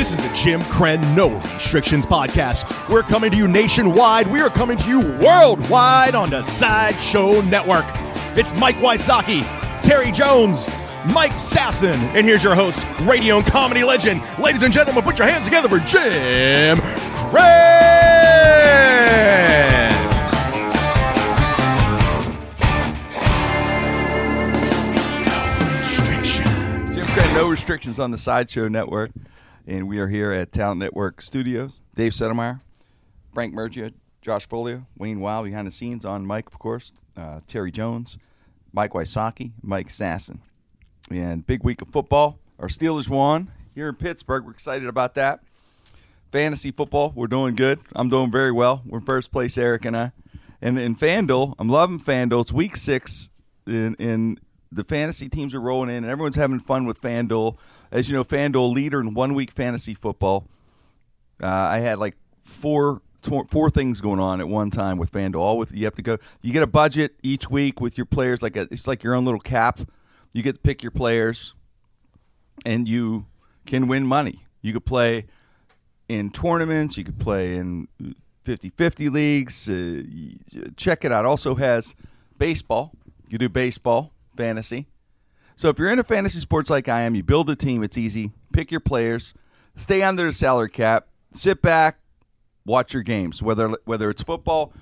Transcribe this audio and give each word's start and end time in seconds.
This 0.00 0.12
is 0.12 0.16
the 0.16 0.34
Jim 0.34 0.62
Krenn 0.62 1.14
No 1.14 1.28
Restrictions 1.56 2.06
podcast. 2.06 2.88
We're 2.88 3.02
coming 3.02 3.30
to 3.32 3.36
you 3.36 3.46
nationwide. 3.46 4.28
We 4.28 4.40
are 4.40 4.48
coming 4.48 4.78
to 4.78 4.88
you 4.88 5.00
worldwide 5.00 6.14
on 6.14 6.30
the 6.30 6.42
Sideshow 6.42 7.42
Network. 7.42 7.84
It's 8.34 8.50
Mike 8.58 8.76
Wysocki, 8.76 9.42
Terry 9.82 10.10
Jones, 10.10 10.66
Mike 11.12 11.32
Sasson, 11.32 11.96
and 12.14 12.24
here's 12.24 12.42
your 12.42 12.54
host, 12.54 12.82
radio 13.02 13.36
and 13.36 13.46
comedy 13.46 13.84
legend. 13.84 14.22
Ladies 14.38 14.62
and 14.62 14.72
gentlemen, 14.72 15.02
put 15.02 15.18
your 15.18 15.28
hands 15.28 15.44
together 15.44 15.68
for 15.68 15.80
Jim 15.80 16.78
Krenn. 16.78 17.80
Jim 26.94 27.34
no 27.34 27.50
restrictions 27.50 27.98
on 27.98 28.10
the 28.10 28.18
Sideshow 28.18 28.66
Network, 28.68 29.10
and 29.70 29.86
we 29.86 30.00
are 30.00 30.08
here 30.08 30.32
at 30.32 30.50
Talent 30.50 30.80
Network 30.80 31.22
Studios. 31.22 31.78
Dave 31.94 32.10
Sedemeyer, 32.10 32.60
Frank 33.32 33.54
Mergia, 33.54 33.92
Josh 34.20 34.48
Folio, 34.48 34.84
Wayne 34.98 35.20
Wild 35.20 35.44
behind 35.44 35.68
the 35.68 35.70
scenes 35.70 36.04
on 36.04 36.26
Mike, 36.26 36.48
of 36.48 36.58
course, 36.58 36.92
uh, 37.16 37.38
Terry 37.46 37.70
Jones, 37.70 38.18
Mike 38.72 38.94
Wysocki, 38.94 39.52
Mike 39.62 39.86
Sasson, 39.86 40.40
and 41.08 41.46
big 41.46 41.62
week 41.62 41.82
of 41.82 41.88
football. 41.88 42.40
Our 42.58 42.66
Steelers 42.66 43.08
won 43.08 43.52
here 43.72 43.88
in 43.88 43.94
Pittsburgh. 43.94 44.44
We're 44.44 44.50
excited 44.50 44.88
about 44.88 45.14
that. 45.14 45.40
Fantasy 46.32 46.72
football, 46.72 47.12
we're 47.14 47.28
doing 47.28 47.54
good. 47.54 47.78
I'm 47.94 48.08
doing 48.08 48.30
very 48.32 48.52
well. 48.52 48.82
We're 48.84 49.00
first 49.00 49.30
place, 49.30 49.56
Eric 49.56 49.84
and 49.84 49.96
I. 49.96 50.10
And 50.60 50.80
in 50.80 50.96
FanDuel, 50.96 51.54
I'm 51.60 51.68
loving 51.68 52.00
FanDuel. 52.00 52.40
It's 52.40 52.52
week 52.52 52.74
six 52.74 53.30
in, 53.68 53.94
in 54.00 54.40
the 54.72 54.84
fantasy 54.84 55.28
teams 55.28 55.54
are 55.54 55.60
rolling 55.60 55.90
in, 55.90 56.04
and 56.04 56.06
everyone's 56.06 56.36
having 56.36 56.60
fun 56.60 56.86
with 56.86 57.00
FanDuel. 57.00 57.56
As 57.90 58.08
you 58.08 58.16
know, 58.16 58.24
FanDuel 58.24 58.72
leader 58.72 59.00
in 59.00 59.14
one 59.14 59.34
week 59.34 59.50
fantasy 59.50 59.94
football. 59.94 60.46
Uh, 61.42 61.46
I 61.46 61.78
had 61.78 61.98
like 61.98 62.16
four 62.40 63.02
four 63.48 63.68
things 63.68 64.00
going 64.00 64.18
on 64.18 64.40
at 64.40 64.48
one 64.48 64.70
time 64.70 64.96
with 64.96 65.12
FanDuel. 65.12 65.40
All 65.40 65.58
with 65.58 65.72
you 65.72 65.84
have 65.84 65.94
to 65.96 66.02
go. 66.02 66.18
You 66.40 66.52
get 66.52 66.62
a 66.62 66.68
budget 66.68 67.16
each 67.22 67.50
week 67.50 67.80
with 67.80 67.98
your 67.98 68.06
players. 68.06 68.42
Like 68.42 68.56
a, 68.56 68.62
it's 68.70 68.86
like 68.86 69.02
your 69.02 69.14
own 69.14 69.24
little 69.24 69.40
cap. 69.40 69.80
You 70.32 70.42
get 70.42 70.56
to 70.56 70.60
pick 70.60 70.82
your 70.82 70.92
players, 70.92 71.54
and 72.64 72.86
you 72.86 73.26
can 73.66 73.88
win 73.88 74.06
money. 74.06 74.44
You 74.62 74.72
could 74.72 74.84
play 74.84 75.26
in 76.08 76.30
tournaments. 76.30 76.96
You 76.96 77.04
could 77.04 77.18
play 77.18 77.56
in 77.56 77.88
50-50 78.44 79.10
leagues. 79.10 79.68
Uh, 79.68 80.02
check 80.76 81.04
it 81.04 81.10
out. 81.10 81.24
Also 81.24 81.56
has 81.56 81.96
baseball. 82.38 82.92
You 83.28 83.38
do 83.38 83.48
baseball 83.48 84.12
fantasy. 84.36 84.86
So 85.56 85.68
if 85.68 85.78
you're 85.78 85.90
into 85.90 86.04
fantasy 86.04 86.38
sports 86.38 86.70
like 86.70 86.88
I 86.88 87.02
am, 87.02 87.14
you 87.14 87.22
build 87.22 87.50
a 87.50 87.56
team. 87.56 87.82
It's 87.82 87.98
easy. 87.98 88.32
Pick 88.52 88.70
your 88.70 88.80
players. 88.80 89.34
Stay 89.76 90.02
under 90.02 90.24
the 90.24 90.32
salary 90.32 90.70
cap. 90.70 91.08
Sit 91.32 91.62
back. 91.62 91.98
Watch 92.64 92.92
your 92.92 93.02
games, 93.02 93.42
whether 93.42 93.68
whether 93.84 94.10
it's 94.10 94.22
football 94.22 94.72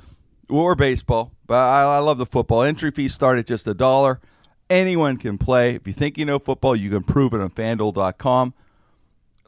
or 0.49 0.75
baseball. 0.75 1.33
But 1.47 1.63
I, 1.63 1.97
I 1.97 1.99
love 1.99 2.19
the 2.19 2.27
football. 2.27 2.63
Entry 2.63 2.91
fees 2.91 3.15
start 3.15 3.39
at 3.39 3.47
just 3.47 3.67
a 3.67 3.75
dollar. 3.75 4.21
Anyone 4.69 5.17
can 5.17 5.39
play. 5.39 5.75
If 5.75 5.87
you 5.87 5.93
think 5.93 6.19
you 6.19 6.25
know 6.25 6.39
football, 6.39 6.77
you 6.77 6.91
can 6.91 7.03
prove 7.03 7.33
it 7.33 7.41
on 7.41 7.51
FanDuel.com. 7.51 8.55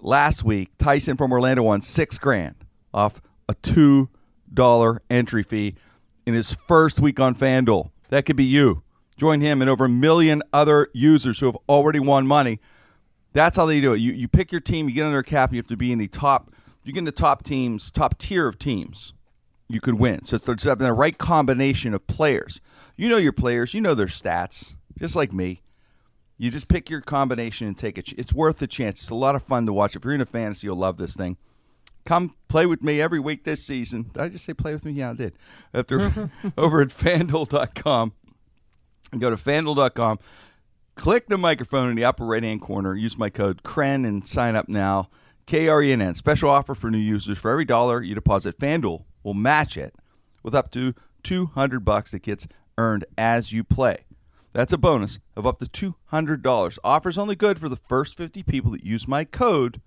Last 0.00 0.44
week, 0.44 0.70
Tyson 0.78 1.16
from 1.16 1.32
Orlando 1.32 1.62
won 1.62 1.82
six 1.82 2.18
grand 2.18 2.54
off 2.94 3.20
a 3.48 3.54
two 3.54 4.08
dollar 4.52 5.02
entry 5.10 5.42
fee 5.42 5.74
in 6.26 6.34
his 6.34 6.52
first 6.52 7.00
week 7.00 7.20
on 7.20 7.34
FanDuel. 7.34 7.90
That 8.08 8.24
could 8.26 8.36
be 8.36 8.44
you. 8.44 8.82
Join 9.20 9.42
him 9.42 9.60
and 9.60 9.68
over 9.68 9.84
a 9.84 9.88
million 9.90 10.42
other 10.50 10.88
users 10.94 11.40
who 11.40 11.46
have 11.46 11.58
already 11.68 12.00
won 12.00 12.26
money. 12.26 12.58
That's 13.34 13.54
how 13.54 13.66
they 13.66 13.78
do 13.78 13.92
it. 13.92 13.98
You 13.98 14.12
you 14.12 14.28
pick 14.28 14.50
your 14.50 14.62
team, 14.62 14.88
you 14.88 14.94
get 14.94 15.04
under 15.04 15.18
a 15.18 15.22
cap, 15.22 15.52
you 15.52 15.58
have 15.58 15.66
to 15.66 15.76
be 15.76 15.92
in 15.92 15.98
the 15.98 16.08
top. 16.08 16.54
You 16.82 16.94
get 16.94 17.00
in 17.00 17.04
the 17.04 17.12
top 17.12 17.44
teams, 17.44 17.90
top 17.90 18.16
tier 18.16 18.48
of 18.48 18.58
teams. 18.58 19.12
You 19.68 19.78
could 19.78 19.96
win. 19.96 20.24
So 20.24 20.36
it's 20.36 20.64
having 20.64 20.86
the 20.86 20.94
right 20.94 21.18
combination 21.18 21.92
of 21.92 22.06
players. 22.06 22.62
You 22.96 23.10
know 23.10 23.18
your 23.18 23.34
players. 23.34 23.74
You 23.74 23.82
know 23.82 23.94
their 23.94 24.06
stats, 24.06 24.74
just 24.98 25.14
like 25.14 25.34
me. 25.34 25.60
You 26.38 26.50
just 26.50 26.68
pick 26.68 26.88
your 26.88 27.02
combination 27.02 27.66
and 27.66 27.76
take 27.76 27.98
it. 27.98 28.14
It's 28.16 28.32
worth 28.32 28.56
the 28.56 28.66
chance. 28.66 29.00
It's 29.02 29.10
a 29.10 29.14
lot 29.14 29.34
of 29.34 29.42
fun 29.42 29.66
to 29.66 29.74
watch. 29.74 29.96
If 29.96 30.02
you're 30.02 30.14
into 30.14 30.24
fantasy, 30.24 30.66
you'll 30.66 30.76
love 30.76 30.96
this 30.96 31.14
thing. 31.14 31.36
Come 32.06 32.34
play 32.48 32.64
with 32.64 32.82
me 32.82 33.02
every 33.02 33.20
week 33.20 33.44
this 33.44 33.66
season. 33.66 34.10
Did 34.14 34.22
I 34.22 34.28
just 34.30 34.46
say 34.46 34.54
play 34.54 34.72
with 34.72 34.86
me? 34.86 34.92
Yeah, 34.92 35.10
I 35.10 35.12
did. 35.12 35.34
After 35.74 36.30
over 36.56 36.80
at 36.80 36.88
FanDuel.com. 36.88 38.14
Go 39.18 39.30
to 39.30 39.36
FanDuel.com. 39.36 40.18
Click 40.94 41.28
the 41.28 41.38
microphone 41.38 41.90
in 41.90 41.96
the 41.96 42.04
upper 42.04 42.24
right 42.24 42.42
hand 42.42 42.60
corner. 42.60 42.94
Use 42.94 43.16
my 43.16 43.30
code 43.30 43.62
KRENN 43.62 44.06
and 44.06 44.26
sign 44.26 44.54
up 44.54 44.68
now. 44.68 45.08
K 45.46 45.68
R 45.68 45.82
E 45.82 45.92
N 45.92 46.02
N. 46.02 46.14
Special 46.14 46.50
offer 46.50 46.74
for 46.74 46.90
new 46.90 46.98
users. 46.98 47.38
For 47.38 47.50
every 47.50 47.64
dollar 47.64 48.02
you 48.02 48.14
deposit, 48.14 48.58
FanDuel 48.58 49.04
will 49.22 49.34
match 49.34 49.76
it 49.76 49.94
with 50.42 50.54
up 50.54 50.70
to 50.72 50.94
200 51.22 51.84
bucks 51.84 52.12
that 52.12 52.22
gets 52.22 52.46
earned 52.78 53.04
as 53.18 53.52
you 53.52 53.64
play. 53.64 54.04
That's 54.52 54.72
a 54.72 54.78
bonus 54.78 55.18
of 55.36 55.46
up 55.46 55.58
to 55.60 55.94
$200. 56.12 56.78
Offers 56.84 57.18
only 57.18 57.36
good 57.36 57.58
for 57.58 57.68
the 57.68 57.76
first 57.76 58.16
50 58.16 58.42
people 58.42 58.70
that 58.72 58.84
use 58.84 59.06
my 59.06 59.24
code 59.24 59.80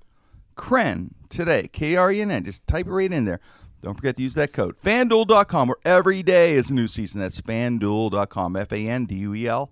KRENN 0.56 1.12
today. 1.30 1.70
K 1.72 1.96
R 1.96 2.12
E 2.12 2.22
N 2.22 2.32
N. 2.32 2.44
Just 2.44 2.66
type 2.68 2.88
it 2.88 2.92
right 2.92 3.12
in 3.12 3.26
there. 3.26 3.40
Don't 3.84 3.96
forget 3.96 4.16
to 4.16 4.24
use 4.24 4.34
that 4.36 4.54
code. 4.54 4.78
FanDuel.com, 4.82 5.68
where 5.68 5.78
every 5.84 6.24
day 6.24 6.54
is 6.54 6.70
a 6.70 6.74
new 6.74 6.88
season. 6.88 7.20
That's 7.20 7.42
FanDuel.com. 7.42 8.56
F 8.56 8.72
A 8.72 8.78
N 8.78 9.06
D 9.06 9.16
U 9.16 9.36
E 9.36 9.46
L 9.46 9.72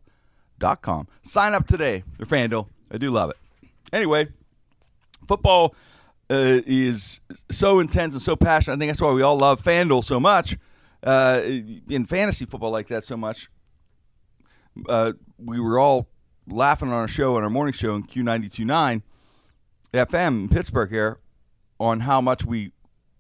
dot 0.60 0.82
com. 0.82 1.08
Sign 1.24 1.54
up 1.54 1.66
today 1.66 2.04
for 2.20 2.26
FanDuel. 2.26 2.68
I 2.92 2.98
do 2.98 3.10
love 3.10 3.30
it. 3.30 3.38
Anyway, 3.94 4.28
football 5.30 5.74
uh, 6.30 6.60
is 6.66 7.22
so 7.50 7.80
intense 7.80 8.14
and 8.14 8.22
so 8.22 8.36
passionate. 8.36 8.76
I 8.76 8.80
think 8.80 8.90
that's 8.90 9.02
why 9.02 9.14
we 9.14 9.22
all 9.22 9.38
love 9.38 9.64
FanDuel 9.64 10.04
so 10.04 10.20
much. 10.20 10.58
Uh, 11.02 11.42
in 11.90 12.06
fantasy 12.06 12.46
football 12.46 12.70
like 12.70 12.88
that 12.90 13.06
so 13.06 13.16
much. 13.16 13.50
Uh, 14.90 15.14
we 15.40 15.60
were 15.60 15.80
all 15.80 16.10
laughing 16.48 16.90
on 16.90 16.94
our 16.96 17.08
show, 17.08 17.38
on 17.38 17.44
our 17.44 17.50
morning 17.50 17.74
show 17.74 17.96
in 17.96 18.04
Q929 18.04 19.02
FM 19.94 20.28
in 20.28 20.50
Pittsburgh 20.50 20.90
here, 20.90 21.20
on 21.80 22.02
how 22.02 22.20
much 22.22 22.46
we 22.46 22.72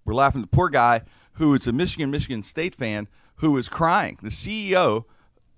were 0.05 0.13
laughing. 0.13 0.41
At 0.41 0.51
the 0.51 0.55
poor 0.55 0.69
guy 0.69 1.01
who 1.33 1.53
is 1.53 1.67
a 1.67 1.71
Michigan 1.71 2.11
Michigan 2.11 2.43
State 2.43 2.75
fan 2.75 3.07
who 3.37 3.57
is 3.57 3.67
crying. 3.67 4.17
The 4.21 4.29
CEO 4.29 5.05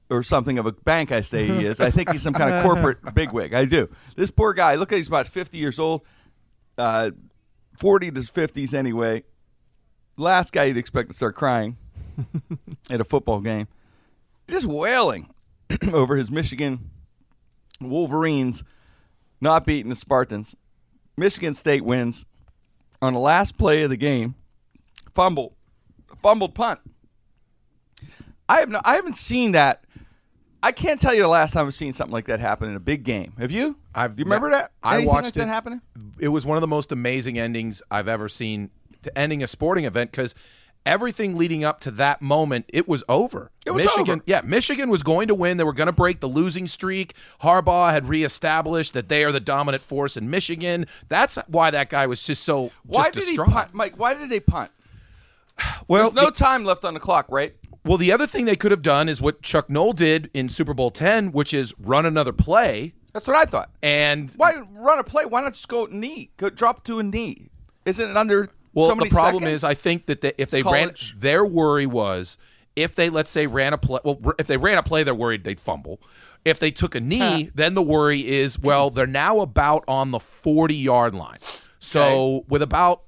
or 0.09 0.23
something 0.23 0.57
of 0.57 0.65
a 0.65 0.71
bank, 0.71 1.11
I 1.11 1.21
say 1.21 1.47
he 1.47 1.65
is. 1.65 1.79
I 1.79 1.91
think 1.91 2.11
he's 2.11 2.21
some 2.21 2.33
kind 2.33 2.53
of 2.53 2.63
corporate 2.63 2.99
bigwig. 3.15 3.53
I 3.53 3.65
do. 3.65 3.89
This 4.15 4.31
poor 4.31 4.53
guy. 4.53 4.75
Look 4.75 4.91
at 4.91 4.97
he's 4.97 5.07
about 5.07 5.27
fifty 5.27 5.57
years 5.57 5.79
old, 5.79 6.03
uh, 6.77 7.11
forty 7.77 8.11
to 8.11 8.23
fifties 8.23 8.73
anyway. 8.73 9.23
Last 10.17 10.53
guy 10.53 10.65
you'd 10.65 10.77
expect 10.77 11.09
to 11.09 11.15
start 11.15 11.35
crying 11.35 11.77
at 12.91 13.01
a 13.01 13.03
football 13.03 13.39
game, 13.39 13.67
just 14.47 14.67
wailing 14.67 15.33
over 15.91 16.15
his 16.15 16.29
Michigan 16.29 16.91
Wolverines 17.81 18.63
not 19.41 19.65
beating 19.65 19.89
the 19.89 19.95
Spartans. 19.95 20.55
Michigan 21.17 21.53
State 21.53 21.83
wins 21.83 22.25
on 23.03 23.13
the 23.13 23.19
last 23.19 23.57
play 23.57 23.83
of 23.83 23.89
the 23.89 23.97
game. 23.97 24.35
Fumble, 25.13 25.55
fumbled 26.21 26.55
punt. 26.55 26.79
I 28.47 28.59
have 28.59 28.69
no, 28.69 28.81
I 28.83 28.95
haven't 28.95 29.17
seen 29.17 29.51
that. 29.51 29.83
I 30.61 30.71
can't 30.71 30.99
tell 30.99 31.13
you 31.13 31.21
the 31.21 31.27
last 31.27 31.51
time 31.53 31.67
I've 31.67 31.73
seen 31.73 31.91
something 31.91 32.13
like 32.13 32.27
that 32.27 32.39
happen 32.39 32.69
in 32.69 32.75
a 32.75 32.79
big 32.79 33.03
game. 33.03 33.33
Have 33.37 33.51
you? 33.51 33.75
I've 33.93 34.17
you 34.17 34.23
remember 34.23 34.49
that? 34.51 34.71
I 34.81 35.05
watched 35.05 35.25
like 35.25 35.35
it. 35.35 35.39
that 35.39 35.47
happening. 35.49 35.81
It 36.19 36.29
was 36.29 36.45
one 36.45 36.55
of 36.57 36.61
the 36.61 36.67
most 36.67 36.91
amazing 36.91 37.37
endings 37.37 37.83
I've 37.91 38.07
ever 38.07 38.29
seen 38.29 38.69
to 39.01 39.15
ending 39.17 39.43
a 39.43 39.47
sporting 39.47 39.83
event 39.83 40.11
because 40.11 40.33
everything 40.85 41.37
leading 41.37 41.63
up 41.63 41.79
to 41.81 41.91
that 41.91 42.21
moment, 42.21 42.65
it 42.73 42.87
was 42.87 43.03
over. 43.09 43.51
It 43.65 43.71
was 43.71 43.83
Michigan, 43.85 44.15
over. 44.19 44.23
yeah, 44.25 44.41
Michigan 44.43 44.89
was 44.89 45.03
going 45.03 45.27
to 45.29 45.35
win. 45.35 45.57
They 45.57 45.63
were 45.63 45.73
going 45.73 45.87
to 45.87 45.91
break 45.93 46.19
the 46.19 46.27
losing 46.27 46.67
streak. 46.67 47.13
Harbaugh 47.41 47.91
had 47.91 48.07
reestablished 48.09 48.93
that 48.93 49.09
they 49.09 49.23
are 49.23 49.31
the 49.31 49.39
dominant 49.39 49.83
force 49.83 50.17
in 50.17 50.29
Michigan. 50.29 50.85
That's 51.07 51.37
why 51.47 51.71
that 51.71 51.89
guy 51.89 52.07
was 52.07 52.23
just 52.25 52.43
so 52.43 52.71
Why 52.85 53.03
just 53.05 53.13
did 53.13 53.25
distraught. 53.25 53.47
he 53.49 53.53
punt, 53.53 53.73
Mike? 53.73 53.97
Why 53.97 54.13
did 54.13 54.29
they 54.29 54.39
punt? 54.39 54.71
Well, 55.87 56.03
There's 56.09 56.13
no 56.15 56.25
the- 56.25 56.31
time 56.31 56.65
left 56.65 56.83
on 56.85 56.93
the 56.93 56.99
clock, 56.99 57.27
right? 57.29 57.55
well, 57.85 57.97
the 57.97 58.11
other 58.13 58.25
thing 58.25 58.45
they 58.45 58.55
could 58.55 58.71
have 58.71 58.81
done 58.81 59.09
is 59.09 59.21
what 59.21 59.41
Chuck 59.41 59.69
Noll 59.69 59.91
did 59.93 60.29
in 60.33 60.47
Super 60.49 60.73
Bowl 60.73 60.89
ten, 60.89 61.31
which 61.33 61.53
is 61.53 61.73
run 61.77 62.05
another 62.05 62.31
play 62.31 62.93
That's 63.11 63.27
what 63.27 63.35
I 63.35 63.43
thought. 63.43 63.69
and 63.83 64.31
Why 64.37 64.53
run 64.71 64.99
a 64.99 65.03
play? 65.03 65.25
Why 65.25 65.41
not 65.41 65.53
just 65.53 65.67
go 65.67 65.85
knee? 65.91 66.31
Go 66.37 66.49
drop 66.49 66.83
to 66.85 66.99
a 66.99 67.03
knee. 67.03 67.49
Isn't 67.85 68.09
it 68.09 68.15
under 68.17 68.49
Well, 68.73 68.95
the 68.95 69.05
problem 69.09 69.43
seconds? 69.43 69.57
is, 69.59 69.63
I 69.63 69.73
think 69.75 70.05
that 70.07 70.21
they, 70.21 70.33
if 70.37 70.49
they 70.49 70.63
ran, 70.63 70.91
their 71.17 71.45
worry 71.45 71.85
was 71.85 72.37
if 72.75 72.95
they 72.95 73.09
let's 73.09 73.29
say 73.31 73.45
ran 73.47 73.73
a 73.73 73.77
play. 73.77 73.99
Well, 74.03 74.19
if 74.39 74.47
they 74.47 74.57
ran 74.57 74.77
a 74.77 74.83
play, 74.83 75.03
they're 75.03 75.13
worried 75.15 75.43
they'd 75.43 75.59
fumble. 75.59 76.01
If 76.45 76.59
they 76.59 76.71
took 76.71 76.95
a 76.95 76.99
knee, 76.99 77.49
then 77.55 77.73
the 77.75 77.81
worry 77.83 78.27
is 78.27 78.59
well, 78.59 78.89
they're 78.89 79.07
now 79.07 79.39
about 79.39 79.83
on 79.87 80.11
the 80.11 80.19
forty 80.19 80.75
yard 80.75 81.13
line. 81.15 81.37
So 81.79 82.45
with 82.49 82.61
about 82.61 83.03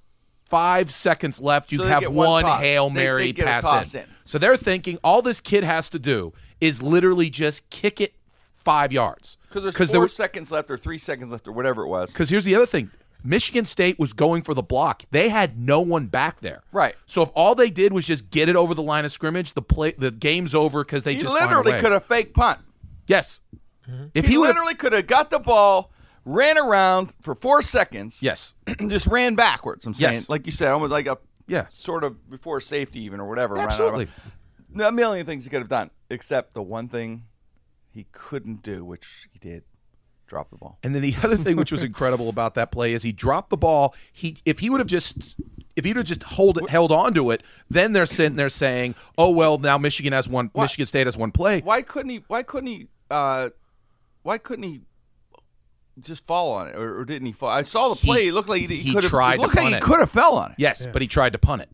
five 0.47 0.91
seconds 0.91 1.41
left, 1.41 1.71
you 1.71 1.79
So 1.79 1.85
have 1.85 2.03
one 2.03 2.43
one 2.43 2.59
hail 2.61 2.89
mary 2.89 3.31
they 3.31 3.41
a 3.41 3.45
pass 3.45 3.93
in. 3.95 4.01
in. 4.01 4.07
So 4.25 4.37
they're 4.37 4.57
thinking 4.57 4.97
all 5.03 5.21
this 5.21 5.41
kid 5.41 5.63
has 5.63 5.89
to 5.89 5.99
do 5.99 6.33
is 6.61 6.81
literally 6.81 7.29
just 7.29 7.69
kick 7.69 7.99
it 7.99 8.13
five 8.55 8.91
yards 8.91 9.37
because 9.49 9.63
there's 9.63 9.75
there 9.75 9.87
four 9.87 10.01
were- 10.01 10.07
seconds 10.07 10.51
left 10.51 10.71
or 10.71 10.77
three 10.77 10.97
seconds 10.97 11.31
left 11.31 11.47
or 11.47 11.51
whatever 11.51 11.83
it 11.83 11.87
was. 11.87 12.11
because 12.11 12.29
here's 12.29 12.45
the 12.45 12.55
other 12.55 12.65
thing 12.65 12.89
Michigan 13.25 13.65
State 13.65 13.97
was 13.99 14.13
going 14.13 14.43
for 14.43 14.53
the 14.53 14.61
block. 14.63 15.03
They 15.11 15.29
had 15.29 15.59
no 15.59 15.81
one 15.81 16.05
back 16.07 16.41
there. 16.41 16.61
Right. 16.71 16.95
So 17.05 17.21
if 17.23 17.29
all 17.33 17.55
they 17.55 17.69
did 17.69 17.91
was 17.91 18.05
just 18.05 18.29
get 18.29 18.47
it 18.49 18.55
over 18.55 18.73
the 18.73 18.83
line 18.83 19.03
of 19.05 19.11
scrimmage, 19.11 19.53
the 19.53 19.61
play 19.61 19.93
the 19.97 20.11
game's 20.11 20.53
over 20.53 20.83
because 20.83 21.03
they 21.03 21.15
He 21.15 21.21
just 21.21 21.33
literally 21.33 21.79
could 21.79 21.91
have 21.91 22.05
fake 22.05 22.33
punt. 22.33 22.59
Yes. 23.07 23.41
Mm-hmm. 23.89 24.05
If 24.13 24.25
He, 24.25 24.31
he, 24.33 24.37
literally 24.37 24.75
could 24.75 24.93
have 24.93 25.07
got 25.07 25.29
the 25.29 25.39
ball, 25.39 25.91
ran 26.23 26.57
around 26.57 27.15
for 27.21 27.35
four 27.35 27.61
seconds, 27.61 28.19
Yes. 28.21 28.53
just 28.87 29.07
ran 29.07 29.35
backwards. 29.35 29.85
I'm 29.85 29.93
saying, 29.93 30.13
Yes. 30.13 30.29
like 30.29 30.45
you 30.45 30.51
said, 30.51 30.71
almost 30.71 30.91
like 30.91 31.07
a 31.07 31.17
Yeah. 31.47 31.67
sort 31.73 32.03
of 32.03 32.29
before 32.29 32.61
safety 32.61 33.01
even 33.01 33.19
or 33.19 33.27
whatever. 33.27 33.57
Absolutely. 33.57 34.07
a 34.79 34.91
million 34.91 35.25
things 35.25 35.43
he 35.43 35.49
could 35.49 35.59
have 35.61 35.69
done, 35.69 35.89
except 36.09 36.53
the 36.53 36.61
one 36.63 36.87
thing 36.89 37.23
he 37.91 38.05
couldn't 38.11 38.61
do, 38.61 38.83
which 38.83 39.27
he 39.31 39.39
did, 39.39 39.63
drop 40.27 40.49
the 40.49 40.57
ball. 40.57 40.77
And 40.83 40.93
then 40.95 41.01
the 41.01 41.15
other 41.23 41.37
thing 41.37 41.55
which 41.55 41.71
was 41.71 41.83
incredible 41.83 42.29
about 42.29 42.55
that 42.55 42.71
play 42.71 42.93
is 42.93 43.03
he 43.03 43.11
dropped 43.11 43.49
the 43.49 43.57
ball. 43.57 43.95
He 44.11 44.37
if 44.45 44.59
he 44.59 44.69
would 44.69 44.79
have 44.79 44.87
just 44.87 45.35
if 45.75 45.83
he'd 45.85 45.95
have 45.97 46.05
just 46.05 46.23
hold 46.23 46.57
it, 46.57 46.69
held 46.69 46.91
on 46.91 47.13
to 47.15 47.31
it, 47.31 47.43
then 47.69 47.93
they're 47.93 48.05
sitting 48.05 48.35
there 48.37 48.49
saying, 48.49 48.95
"Oh 49.17 49.29
well, 49.31 49.57
now 49.57 49.77
Michigan 49.77 50.13
has 50.13 50.27
one. 50.27 50.49
Michigan 50.55 50.85
State 50.85 51.07
has 51.07 51.17
one 51.17 51.31
play." 51.31 51.61
Why 51.61 51.81
couldn't 51.81 52.09
he? 52.09 52.23
Why 52.27 52.43
couldn't 52.43 52.67
he? 52.67 52.87
Uh, 53.11 53.49
why 54.23 54.37
couldn't 54.37 54.63
he? 54.63 54.81
Just 55.99 56.25
fall 56.25 56.51
on 56.51 56.67
it, 56.67 56.75
or, 56.75 56.99
or 56.99 57.05
didn't 57.05 57.25
he 57.25 57.31
fall? 57.31 57.49
I 57.49 57.61
saw 57.61 57.89
the 57.89 57.95
He- 57.95 58.07
play. 58.07 58.27
It 58.27 58.33
looked 58.33 58.49
like 58.49 58.61
he, 58.67 58.75
he 58.75 58.93
could 58.93 59.03
have. 59.03 59.09
tried 59.11 59.35
it 59.35 59.37
to 59.37 59.41
looked 59.43 59.55
like 59.55 59.75
he 59.75 59.79
could 59.79 59.99
have 60.01 60.11
fell 60.11 60.35
on 60.35 60.51
it. 60.51 60.55
Yes, 60.57 60.85
but 60.87 61.01
he 61.01 61.07
tried 61.07 61.31
to 61.33 61.39
punt 61.39 61.61
it. 61.61 61.69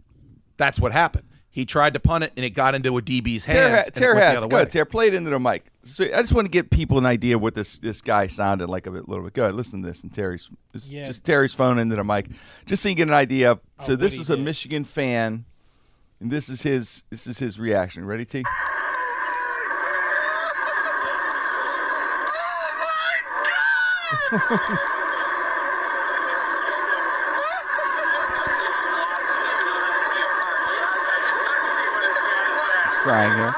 That's 0.58 0.80
what 0.80 0.92
happened. 0.92 1.24
He 1.54 1.66
tried 1.66 1.94
to 1.96 2.00
punt 2.00 2.24
it, 2.24 2.32
and 2.38 2.46
it 2.46 2.52
got 2.52 2.76
into 2.76 2.98
a 2.98 3.02
DB's 3.02 3.44
hands. 3.44 3.48
Tear, 3.48 3.78
and 3.78 3.88
it 3.88 3.94
tear 3.94 4.14
went 4.16 4.26
has 4.26 4.42
good. 4.44 4.54
way. 4.54 4.66
Tear 4.66 4.86
played 4.86 5.14
into 5.14 5.30
the 5.30 5.40
mic. 5.40 5.66
So 5.84 6.06
I 6.06 6.22
just 6.22 6.34
want 6.34 6.46
to 6.46 6.50
give 6.50 6.70
people 6.70 6.98
an 6.98 7.06
idea 7.06 7.36
of 7.36 7.42
what 7.42 7.56
this 7.56 7.78
this 7.80 8.00
guy 8.00 8.28
sounded 8.28 8.70
like 8.70 8.88
a 8.88 8.92
bit, 8.92 9.10
little 9.10 9.24
bit. 9.26 9.34
Go 9.34 9.44
ahead, 9.44 9.56
listen 9.56 9.82
to 9.82 9.88
this. 9.90 10.02
And 10.04 10.14
Terry's 10.14 10.50
just, 10.72 10.90
Yeah. 10.90 11.04
just 11.04 11.26
Terry's 11.26 11.54
phone 11.54 11.78
into 11.78 11.96
the 11.98 12.04
mic, 12.06 12.28
just 12.66 12.82
so 12.84 12.88
you 12.90 12.96
get 12.96 13.10
an 13.10 13.14
idea. 13.14 13.52
Of, 13.52 13.60
oh, 13.80 13.84
so 13.86 13.96
this 13.98 14.14
he 14.14 14.22
is 14.22 14.30
a 14.30 14.38
did. 14.38 14.46
Michigan 14.46 14.84
fan, 14.86 15.44
and 16.22 16.32
this 16.32 16.48
is 16.48 16.62
his 16.62 17.04
this 17.10 17.28
is 17.28 17.40
his 17.40 17.60
reaction. 17.60 18.06
Ready, 18.06 18.24
T? 18.26 18.44
Oh, 24.34 24.48
He's 24.50 25.01
crying 33.04 33.38
here. 33.38 33.54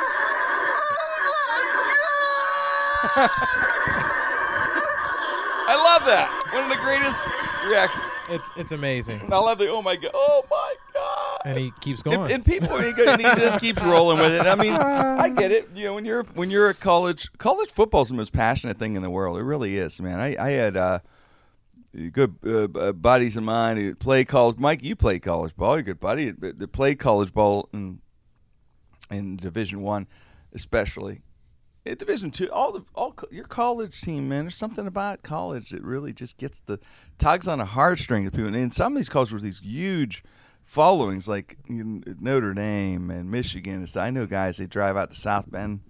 I 5.65 5.75
love 5.75 6.05
that. 6.07 6.29
One 6.53 6.63
of 6.63 6.69
the 6.69 6.77
greatest 6.77 7.27
reactions. 7.69 8.05
It's 8.29 8.43
it's 8.55 8.71
amazing, 8.71 9.33
I 9.33 9.37
love 9.37 9.57
the 9.57 9.67
oh 9.67 9.81
my 9.81 9.97
god, 9.97 10.11
oh 10.13 10.45
my 10.49 10.75
god. 10.93 11.41
and 11.45 11.57
he 11.57 11.71
keeps 11.81 12.01
going. 12.01 12.31
and 12.31 12.45
people, 12.45 12.73
and 12.77 12.95
he, 12.95 13.03
and 13.05 13.21
he 13.21 13.27
just 13.41 13.59
keeps 13.59 13.81
rolling 13.81 14.17
with 14.19 14.31
it. 14.31 14.47
I 14.47 14.55
mean, 14.55 14.73
I 14.73 15.27
get 15.27 15.51
it. 15.51 15.69
You 15.75 15.87
know, 15.87 15.95
when 15.95 16.05
you're 16.05 16.23
when 16.23 16.49
you're 16.49 16.69
a 16.69 16.73
college, 16.73 17.29
college 17.37 17.71
football's 17.71 18.07
the 18.07 18.13
most 18.13 18.31
passionate 18.31 18.79
thing 18.79 18.95
in 18.95 19.01
the 19.01 19.09
world. 19.09 19.37
It 19.37 19.43
really 19.43 19.75
is, 19.75 19.99
man. 19.99 20.21
I, 20.21 20.37
I 20.39 20.51
had 20.51 20.77
uh, 20.77 20.99
good 22.13 22.35
uh, 22.45 22.69
uh, 22.79 22.91
buddies 22.93 23.35
of 23.35 23.43
mine 23.43 23.75
who 23.75 23.93
play 23.93 24.23
college. 24.23 24.57
Mike, 24.57 24.83
you 24.83 24.95
played 24.95 25.21
college 25.21 25.53
ball. 25.55 25.71
You're 25.71 25.79
a 25.79 25.83
good 25.83 25.99
buddy 25.99 26.31
that 26.31 26.71
play 26.71 26.95
college 26.95 27.33
ball 27.33 27.67
in 27.73 27.99
in 29.13 29.37
Division 29.37 29.81
One, 29.81 30.07
especially. 30.53 31.21
In 31.85 31.97
Division 31.97 32.31
Two, 32.31 32.49
all 32.51 32.71
the 32.71 32.85
all 32.95 33.13
your 33.29 33.43
college 33.45 33.99
team, 33.99 34.29
man. 34.29 34.45
There's 34.45 34.55
something 34.55 34.87
about 34.87 35.21
college 35.21 35.71
that 35.71 35.81
really 35.83 36.13
just 36.13 36.37
gets 36.37 36.61
the 36.61 36.79
tugs 37.17 37.47
on 37.47 37.59
a 37.59 37.65
heartstring 37.65 38.25
of 38.25 38.33
people. 38.33 38.53
And 38.55 38.71
some 38.71 38.93
of 38.93 38.97
these 38.97 39.09
colleges 39.09 39.33
with 39.33 39.43
these 39.43 39.59
huge 39.59 40.23
followings, 40.65 41.27
like 41.27 41.57
Notre 41.67 42.53
Dame 42.53 43.09
and 43.11 43.29
Michigan. 43.29 43.85
stuff. 43.85 44.01
I 44.03 44.11
know 44.11 44.25
guys 44.25 44.57
they 44.57 44.65
drive 44.65 44.95
out 44.95 45.11
to 45.11 45.17
South 45.17 45.51
Bend 45.51 45.81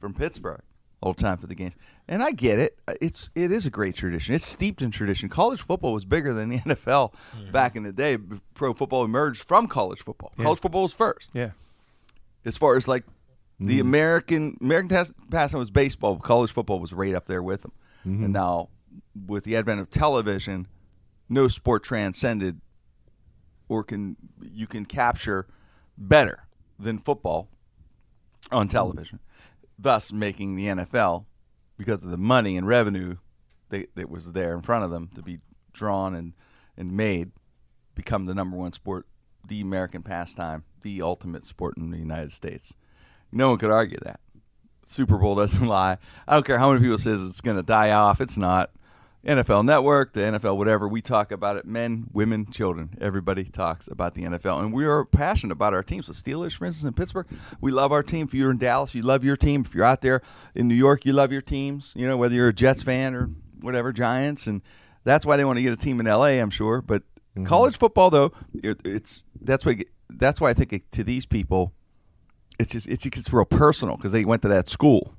from 0.00 0.12
Pittsburgh 0.12 0.60
all 1.00 1.14
the 1.14 1.22
time 1.22 1.38
for 1.38 1.46
the 1.46 1.54
games, 1.54 1.76
and 2.06 2.22
I 2.22 2.32
get 2.32 2.58
it. 2.58 2.76
Uh, 2.86 2.92
it's 3.00 3.30
it 3.34 3.50
is 3.50 3.64
a 3.64 3.70
great 3.70 3.94
tradition. 3.94 4.34
It's 4.34 4.44
steeped 4.46 4.82
in 4.82 4.90
tradition. 4.90 5.30
College 5.30 5.62
football 5.62 5.94
was 5.94 6.04
bigger 6.04 6.34
than 6.34 6.50
the 6.50 6.58
NFL 6.66 7.14
back 7.52 7.74
in 7.74 7.84
the 7.84 7.92
day. 7.92 8.18
Pro 8.52 8.74
football 8.74 9.02
emerged 9.02 9.48
from 9.48 9.66
college 9.66 10.00
football. 10.02 10.34
College 10.38 10.60
football 10.60 10.82
was 10.82 10.92
first 10.92 11.30
Yeah. 11.32 11.52
As 12.48 12.56
far 12.56 12.76
as 12.76 12.88
like 12.88 13.04
Mm-hmm. 13.60 13.66
the 13.70 13.80
American 13.80 14.56
American 14.60 14.88
tas- 14.88 15.12
pastime 15.32 15.58
was 15.58 15.72
baseball. 15.72 16.16
College 16.20 16.52
football 16.52 16.78
was 16.78 16.92
right 16.92 17.12
up 17.12 17.26
there 17.26 17.42
with 17.42 17.62
them. 17.62 17.72
Mm-hmm. 18.06 18.22
And 18.26 18.32
now, 18.32 18.68
with 19.26 19.42
the 19.42 19.56
advent 19.56 19.80
of 19.80 19.90
television, 19.90 20.68
no 21.28 21.48
sport 21.48 21.82
transcended 21.82 22.60
or 23.68 23.82
can 23.82 24.14
you 24.40 24.68
can 24.68 24.84
capture 24.84 25.48
better 25.96 26.46
than 26.78 26.98
football 27.00 27.48
on 28.52 28.68
television, 28.68 29.18
thus 29.76 30.12
making 30.12 30.54
the 30.54 30.66
NFL 30.66 31.24
because 31.76 32.04
of 32.04 32.10
the 32.12 32.16
money 32.16 32.56
and 32.56 32.64
revenue 32.64 33.16
that, 33.70 33.90
that 33.96 34.08
was 34.08 34.34
there 34.34 34.54
in 34.54 34.62
front 34.62 34.84
of 34.84 34.92
them 34.92 35.10
to 35.16 35.20
be 35.22 35.40
drawn 35.72 36.14
and 36.14 36.32
and 36.76 36.92
made 36.92 37.32
become 37.96 38.26
the 38.26 38.34
number 38.36 38.56
one 38.56 38.72
sport, 38.72 39.07
the 39.48 39.60
American 39.60 40.02
pastime, 40.02 40.64
the 40.82 41.02
ultimate 41.02 41.44
sport 41.44 41.76
in 41.76 41.90
the 41.90 41.98
United 41.98 42.32
States. 42.32 42.74
No 43.32 43.50
one 43.50 43.58
could 43.58 43.70
argue 43.70 43.98
that. 44.02 44.20
Super 44.86 45.18
Bowl 45.18 45.34
doesn't 45.34 45.66
lie. 45.66 45.98
I 46.26 46.34
don't 46.34 46.46
care 46.46 46.58
how 46.58 46.72
many 46.72 46.82
people 46.82 46.98
says 46.98 47.20
it's 47.22 47.40
going 47.40 47.56
to 47.56 47.62
die 47.62 47.90
off. 47.90 48.20
It's 48.20 48.36
not. 48.36 48.70
NFL 49.26 49.64
Network, 49.64 50.12
the 50.12 50.20
NFL, 50.20 50.56
whatever. 50.56 50.86
We 50.86 51.02
talk 51.02 51.32
about 51.32 51.56
it. 51.56 51.66
Men, 51.66 52.06
women, 52.12 52.46
children. 52.46 52.90
Everybody 53.00 53.44
talks 53.44 53.88
about 53.88 54.14
the 54.14 54.22
NFL, 54.22 54.60
and 54.60 54.72
we 54.72 54.84
are 54.86 55.04
passionate 55.04 55.52
about 55.52 55.74
our 55.74 55.82
teams. 55.82 56.06
The 56.06 56.12
Steelers, 56.12 56.56
for 56.56 56.66
instance, 56.66 56.86
in 56.86 56.94
Pittsburgh, 56.94 57.26
we 57.60 57.72
love 57.72 57.90
our 57.90 58.04
team. 58.04 58.26
If 58.26 58.32
you're 58.32 58.50
in 58.50 58.58
Dallas, 58.58 58.94
you 58.94 59.02
love 59.02 59.24
your 59.24 59.36
team. 59.36 59.64
If 59.66 59.74
you're 59.74 59.84
out 59.84 60.02
there 60.02 60.22
in 60.54 60.68
New 60.68 60.74
York, 60.74 61.04
you 61.04 61.12
love 61.12 61.32
your 61.32 61.42
teams. 61.42 61.92
You 61.96 62.06
know 62.06 62.16
whether 62.16 62.34
you're 62.34 62.48
a 62.48 62.54
Jets 62.54 62.82
fan 62.82 63.14
or 63.14 63.30
whatever, 63.60 63.92
Giants, 63.92 64.46
and 64.46 64.62
that's 65.02 65.26
why 65.26 65.36
they 65.36 65.44
want 65.44 65.58
to 65.58 65.62
get 65.62 65.72
a 65.72 65.76
team 65.76 65.98
in 65.98 66.06
LA. 66.06 66.38
I'm 66.38 66.50
sure, 66.50 66.80
but 66.80 67.02
Mm-hmm. 67.36 67.46
college 67.46 67.76
football 67.78 68.10
though, 68.10 68.32
it, 68.54 68.80
it's 68.84 69.24
that's 69.40 69.64
why 69.64 69.84
that's 70.10 70.40
why 70.40 70.50
I 70.50 70.54
think 70.54 70.72
it, 70.72 70.92
to 70.92 71.04
these 71.04 71.26
people 71.26 71.72
it's 72.58 72.72
just 72.72 72.88
it's 72.88 73.06
it's 73.06 73.32
real 73.32 73.44
personal 73.44 73.96
because 73.96 74.12
they 74.12 74.24
went 74.24 74.42
to 74.42 74.48
that 74.48 74.68
school, 74.68 75.14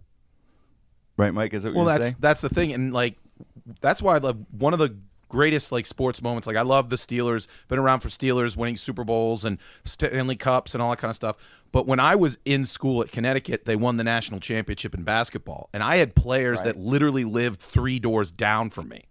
right, 1.17 1.33
Mike? 1.33 1.53
Is 1.53 1.63
that 1.63 1.69
what 1.73 1.85
Well, 1.85 1.85
you're 1.85 1.93
that's 1.99 2.03
saying? 2.11 2.15
that's 2.19 2.41
the 2.41 2.49
thing, 2.49 2.73
and 2.73 2.93
like 2.93 3.17
that's 3.81 4.01
why 4.01 4.15
I 4.15 4.17
love 4.17 4.37
one 4.51 4.73
of 4.73 4.79
the 4.79 4.97
greatest 5.29 5.71
like 5.71 5.85
sports 5.85 6.21
moments. 6.21 6.47
Like 6.47 6.57
I 6.57 6.63
love 6.63 6.89
the 6.89 6.95
Steelers, 6.95 7.47
been 7.67 7.79
around 7.79 7.99
for 8.01 8.09
Steelers, 8.09 8.57
winning 8.57 8.75
Super 8.75 9.03
Bowls 9.03 9.45
and 9.45 9.57
Stanley 9.85 10.35
Cups 10.35 10.73
and 10.73 10.81
all 10.81 10.89
that 10.89 10.97
kind 10.97 11.09
of 11.09 11.15
stuff. 11.15 11.37
But 11.71 11.85
when 11.85 11.99
I 11.99 12.15
was 12.15 12.39
in 12.45 12.65
school 12.65 13.01
at 13.01 13.11
Connecticut, 13.11 13.65
they 13.65 13.75
won 13.75 13.97
the 13.97 14.03
national 14.03 14.39
championship 14.39 14.93
in 14.93 15.03
basketball, 15.03 15.69
and 15.71 15.83
I 15.83 15.97
had 15.97 16.15
players 16.15 16.63
that 16.63 16.77
literally 16.77 17.23
lived 17.23 17.59
three 17.61 17.99
doors 17.99 18.31
down 18.31 18.69
from 18.69 18.89
me. 18.89 19.05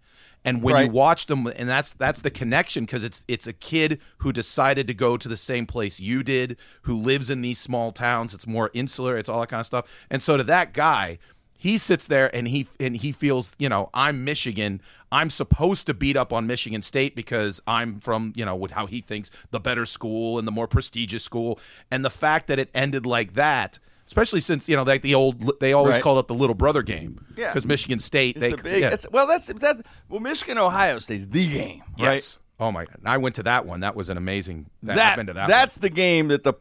And 0.45 0.63
when 0.63 0.73
Right. 0.73 0.85
you 0.85 0.91
watch 0.91 1.25
them, 1.25 1.47
and 1.47 1.67
that's 1.67 1.91
that's 1.93 2.21
the 2.21 2.31
connection 2.31 2.85
because 2.85 3.03
it's 3.03 3.23
it's 3.27 3.45
a 3.45 3.53
kid 3.53 3.99
who 4.19 4.31
decided 4.31 4.87
to 4.87 4.93
go 4.93 5.17
to 5.17 5.27
the 5.27 5.37
same 5.37 5.65
place 5.65 5.99
you 5.99 6.23
did, 6.23 6.57
who 6.83 6.95
lives 6.95 7.29
in 7.29 7.41
these 7.41 7.59
small 7.59 7.91
towns. 7.91 8.33
It's 8.33 8.47
more 8.47 8.71
insular. 8.73 9.17
It's 9.17 9.27
all 9.27 9.41
that 9.41 9.49
kind 9.49 9.59
of 9.59 9.65
stuff. 9.65 9.85
And 10.09 10.21
so 10.21 10.37
to 10.37 10.43
that 10.43 10.73
guy, 10.73 11.19
he 11.57 11.77
sits 11.77 12.07
there 12.07 12.33
and 12.33 12.47
he 12.47 12.67
and 12.79 12.97
he 12.97 13.11
feels 13.11 13.51
you 13.59 13.67
know 13.67 13.89
i'm 13.93 14.23
michigan 14.23 14.81
i'm 15.11 15.29
supposed 15.29 15.85
to 15.85 15.93
beat 15.93 16.15
up 16.15 16.31
on 16.31 16.47
michigan 16.47 16.81
state 16.81 17.15
because 17.17 17.61
i'm 17.67 17.99
from 17.99 18.31
you 18.35 18.45
know 18.45 18.55
with 18.55 18.71
how 18.71 18.85
he 18.85 19.01
thinks 19.01 19.29
the 19.51 19.59
better 19.59 19.85
school 19.85 20.39
and 20.39 20.47
the 20.47 20.51
more 20.53 20.67
prestigious 20.69 21.21
school 21.21 21.59
and 21.91 22.05
the 22.05 22.09
fact 22.09 22.47
that 22.47 22.57
it 22.59 22.69
ended 22.73 23.05
like 23.05 23.33
that 23.33 23.77
especially 24.09 24.39
since 24.41 24.67
you 24.67 24.75
know 24.75 24.81
like 24.83 25.03
the 25.03 25.13
old 25.13 25.59
they 25.59 25.71
always 25.71 25.93
Right. 25.93 26.01
called 26.01 26.17
it 26.19 26.27
the 26.27 26.33
little 26.33 26.55
brother 26.55 26.81
game 26.81 27.23
Yeah. 27.37 27.47
because 27.49 27.65
michigan 27.65 27.99
state 27.99 28.35
It's 28.37 28.41
they 28.41 28.51
a 28.53 28.57
big. 28.57 28.81
yeah. 28.81 28.89
It's, 28.89 29.05
well, 29.11 29.27
that's 29.27 29.45
that's 29.47 29.81
well, 30.09 30.19
Michigan 30.19 30.57
Ohio 30.57 30.97
State's 30.99 31.25
the 31.27 31.47
game, 31.47 31.83
right? 31.99 32.13
yes 32.15 32.39
oh 32.59 32.71
my 32.71 32.85
god 32.85 32.97
i 33.05 33.17
went 33.17 33.35
to 33.35 33.43
that 33.43 33.65
one 33.65 33.81
that 33.81 33.95
was 33.95 34.09
an 34.09 34.17
amazing 34.17 34.69
that, 34.83 34.95
That, 35.17 35.25
that 35.35 35.47
that's 35.47 35.75
the 35.77 35.89
game 35.89 36.27
that 36.29 36.43
the 36.43 36.53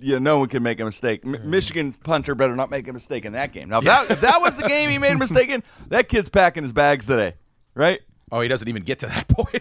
yeah 0.00 0.18
no 0.18 0.38
one 0.38 0.48
can 0.48 0.62
make 0.62 0.78
a 0.78 0.84
mistake. 0.84 1.22
M- 1.24 1.32
mm. 1.34 1.44
Michigan 1.44 1.92
punter 1.92 2.36
better 2.36 2.54
not 2.54 2.70
make 2.70 2.86
a 2.86 2.92
mistake 2.92 3.24
in 3.24 3.32
that 3.32 3.52
game. 3.52 3.68
Now, 3.70 3.78
if, 3.78 3.84
that, 3.84 4.10
if 4.12 4.20
that 4.20 4.40
was 4.40 4.56
the 4.56 4.68
game 4.68 4.90
he 4.90 4.98
made 4.98 5.10
a 5.12 5.18
mistake 5.18 5.48
in, 5.48 5.64
that 5.88 6.08
kid's 6.08 6.28
packing 6.28 6.62
his 6.62 6.72
bags 6.72 7.06
today, 7.06 7.34
right? 7.74 8.00
oh 8.30 8.40
he 8.40 8.46
doesn't 8.48 8.68
even 8.68 8.82
get 8.84 9.00
to 9.00 9.06
that 9.06 9.26
point 9.36 9.60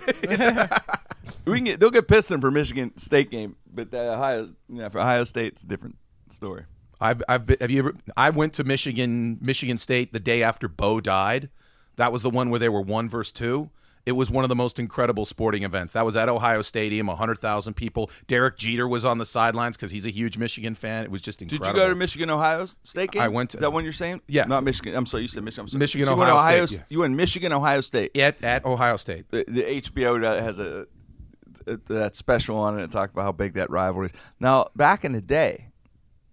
We 1.46 1.58
can 1.58 1.64
get, 1.66 1.80
they'll 1.80 1.90
get 1.92 2.08
pissed 2.08 2.30
at 2.32 2.36
him 2.36 2.42
for 2.42 2.52
Michigan 2.52 2.96
State 2.98 3.30
game, 3.32 3.56
but 3.72 3.92
Ohio, 3.94 4.48
yeah, 4.70 4.90
for 4.90 5.00
Ohio 5.00 5.24
State, 5.24 5.54
it's 5.54 5.64
a 5.64 5.68
different 5.68 5.96
story. 6.36 6.66
I've, 7.02 7.22
I've 7.28 7.46
been, 7.46 7.58
have 7.60 7.72
you 7.72 7.80
ever? 7.80 7.94
I 8.16 8.30
went 8.30 8.54
to 8.54 8.64
Michigan, 8.64 9.38
Michigan 9.42 9.78
State 9.78 10.14
the 10.14 10.20
day 10.20 10.42
after 10.44 10.68
Bo 10.68 11.02
died. 11.02 11.50
That 11.98 12.12
was 12.12 12.22
the 12.24 12.30
one 12.30 12.50
where 12.50 12.60
they 12.60 12.70
were 12.70 12.82
one 12.82 13.08
versus 13.10 13.32
two, 13.32 13.70
it 14.06 14.12
was 14.12 14.30
one 14.30 14.44
of 14.46 14.50
the 14.50 14.56
most 14.56 14.78
incredible 14.78 15.26
sporting 15.26 15.64
events. 15.64 15.94
That 15.94 16.06
was 16.06 16.16
at 16.16 16.30
Ohio 16.30 16.62
Stadium, 16.62 17.08
100,000 17.08 17.74
people. 17.74 18.12
Derek 18.28 18.58
Jeter 18.58 18.88
was 18.88 19.04
on 19.04 19.18
the 19.18 19.26
sidelines 19.26 19.76
because 19.78 19.92
he's 19.92 20.06
a 20.06 20.12
huge 20.12 20.38
Michigan 20.38 20.76
fan. 20.76 21.06
It 21.06 21.12
was 21.12 21.22
just 21.22 21.42
incredible. 21.42 21.66
Did 21.74 21.76
you 21.76 21.84
go 21.86 21.90
to 21.90 21.96
Michigan 21.96 22.30
Ohio 22.30 22.68
State 22.84 23.12
game? 23.12 23.22
I 23.24 23.30
went 23.30 23.52
to- 23.52 23.58
Is 23.58 23.62
that 23.62 23.74
one 23.74 23.84
you're 23.84 23.94
saying? 23.94 24.22
Yeah. 24.28 24.46
Not 24.46 24.64
Michigan. 24.64 24.96
I'm 24.96 25.08
sorry. 25.08 25.24
You 25.24 25.28
said 25.28 25.44
Michigan. 25.44 25.64
I'm 25.64 25.70
sorry. 25.70 25.80
Michigan, 25.80 26.06
So 26.06 26.12
you 26.14 26.18
went 26.20 26.30
Ohio 26.32 26.40
Ohio 26.42 26.66
State, 26.68 26.78
yeah. 26.80 26.86
You 26.90 27.00
went 27.00 27.16
Michigan 27.16 27.52
Ohio 27.52 27.82
State. 27.82 28.16
at, 28.18 28.44
at 28.44 28.64
Ohio 28.66 28.98
State? 28.98 29.26
The, 29.32 29.44
the 29.48 29.64
HBO 29.64 30.22
that 30.22 30.38
uh, 30.40 30.44
has 30.44 30.60
a 30.60 30.86
that 31.88 32.16
special 32.16 32.58
on 32.58 32.78
it 32.80 32.84
and 32.84 32.92
talk 32.92 33.12
about 33.12 33.24
how 33.24 33.32
big 33.32 33.54
that 33.54 33.70
rivalry 33.72 34.08
is. 34.08 34.14
Now, 34.40 34.68
back 34.76 35.04
in 35.04 35.14
the 35.14 35.22
day, 35.22 35.70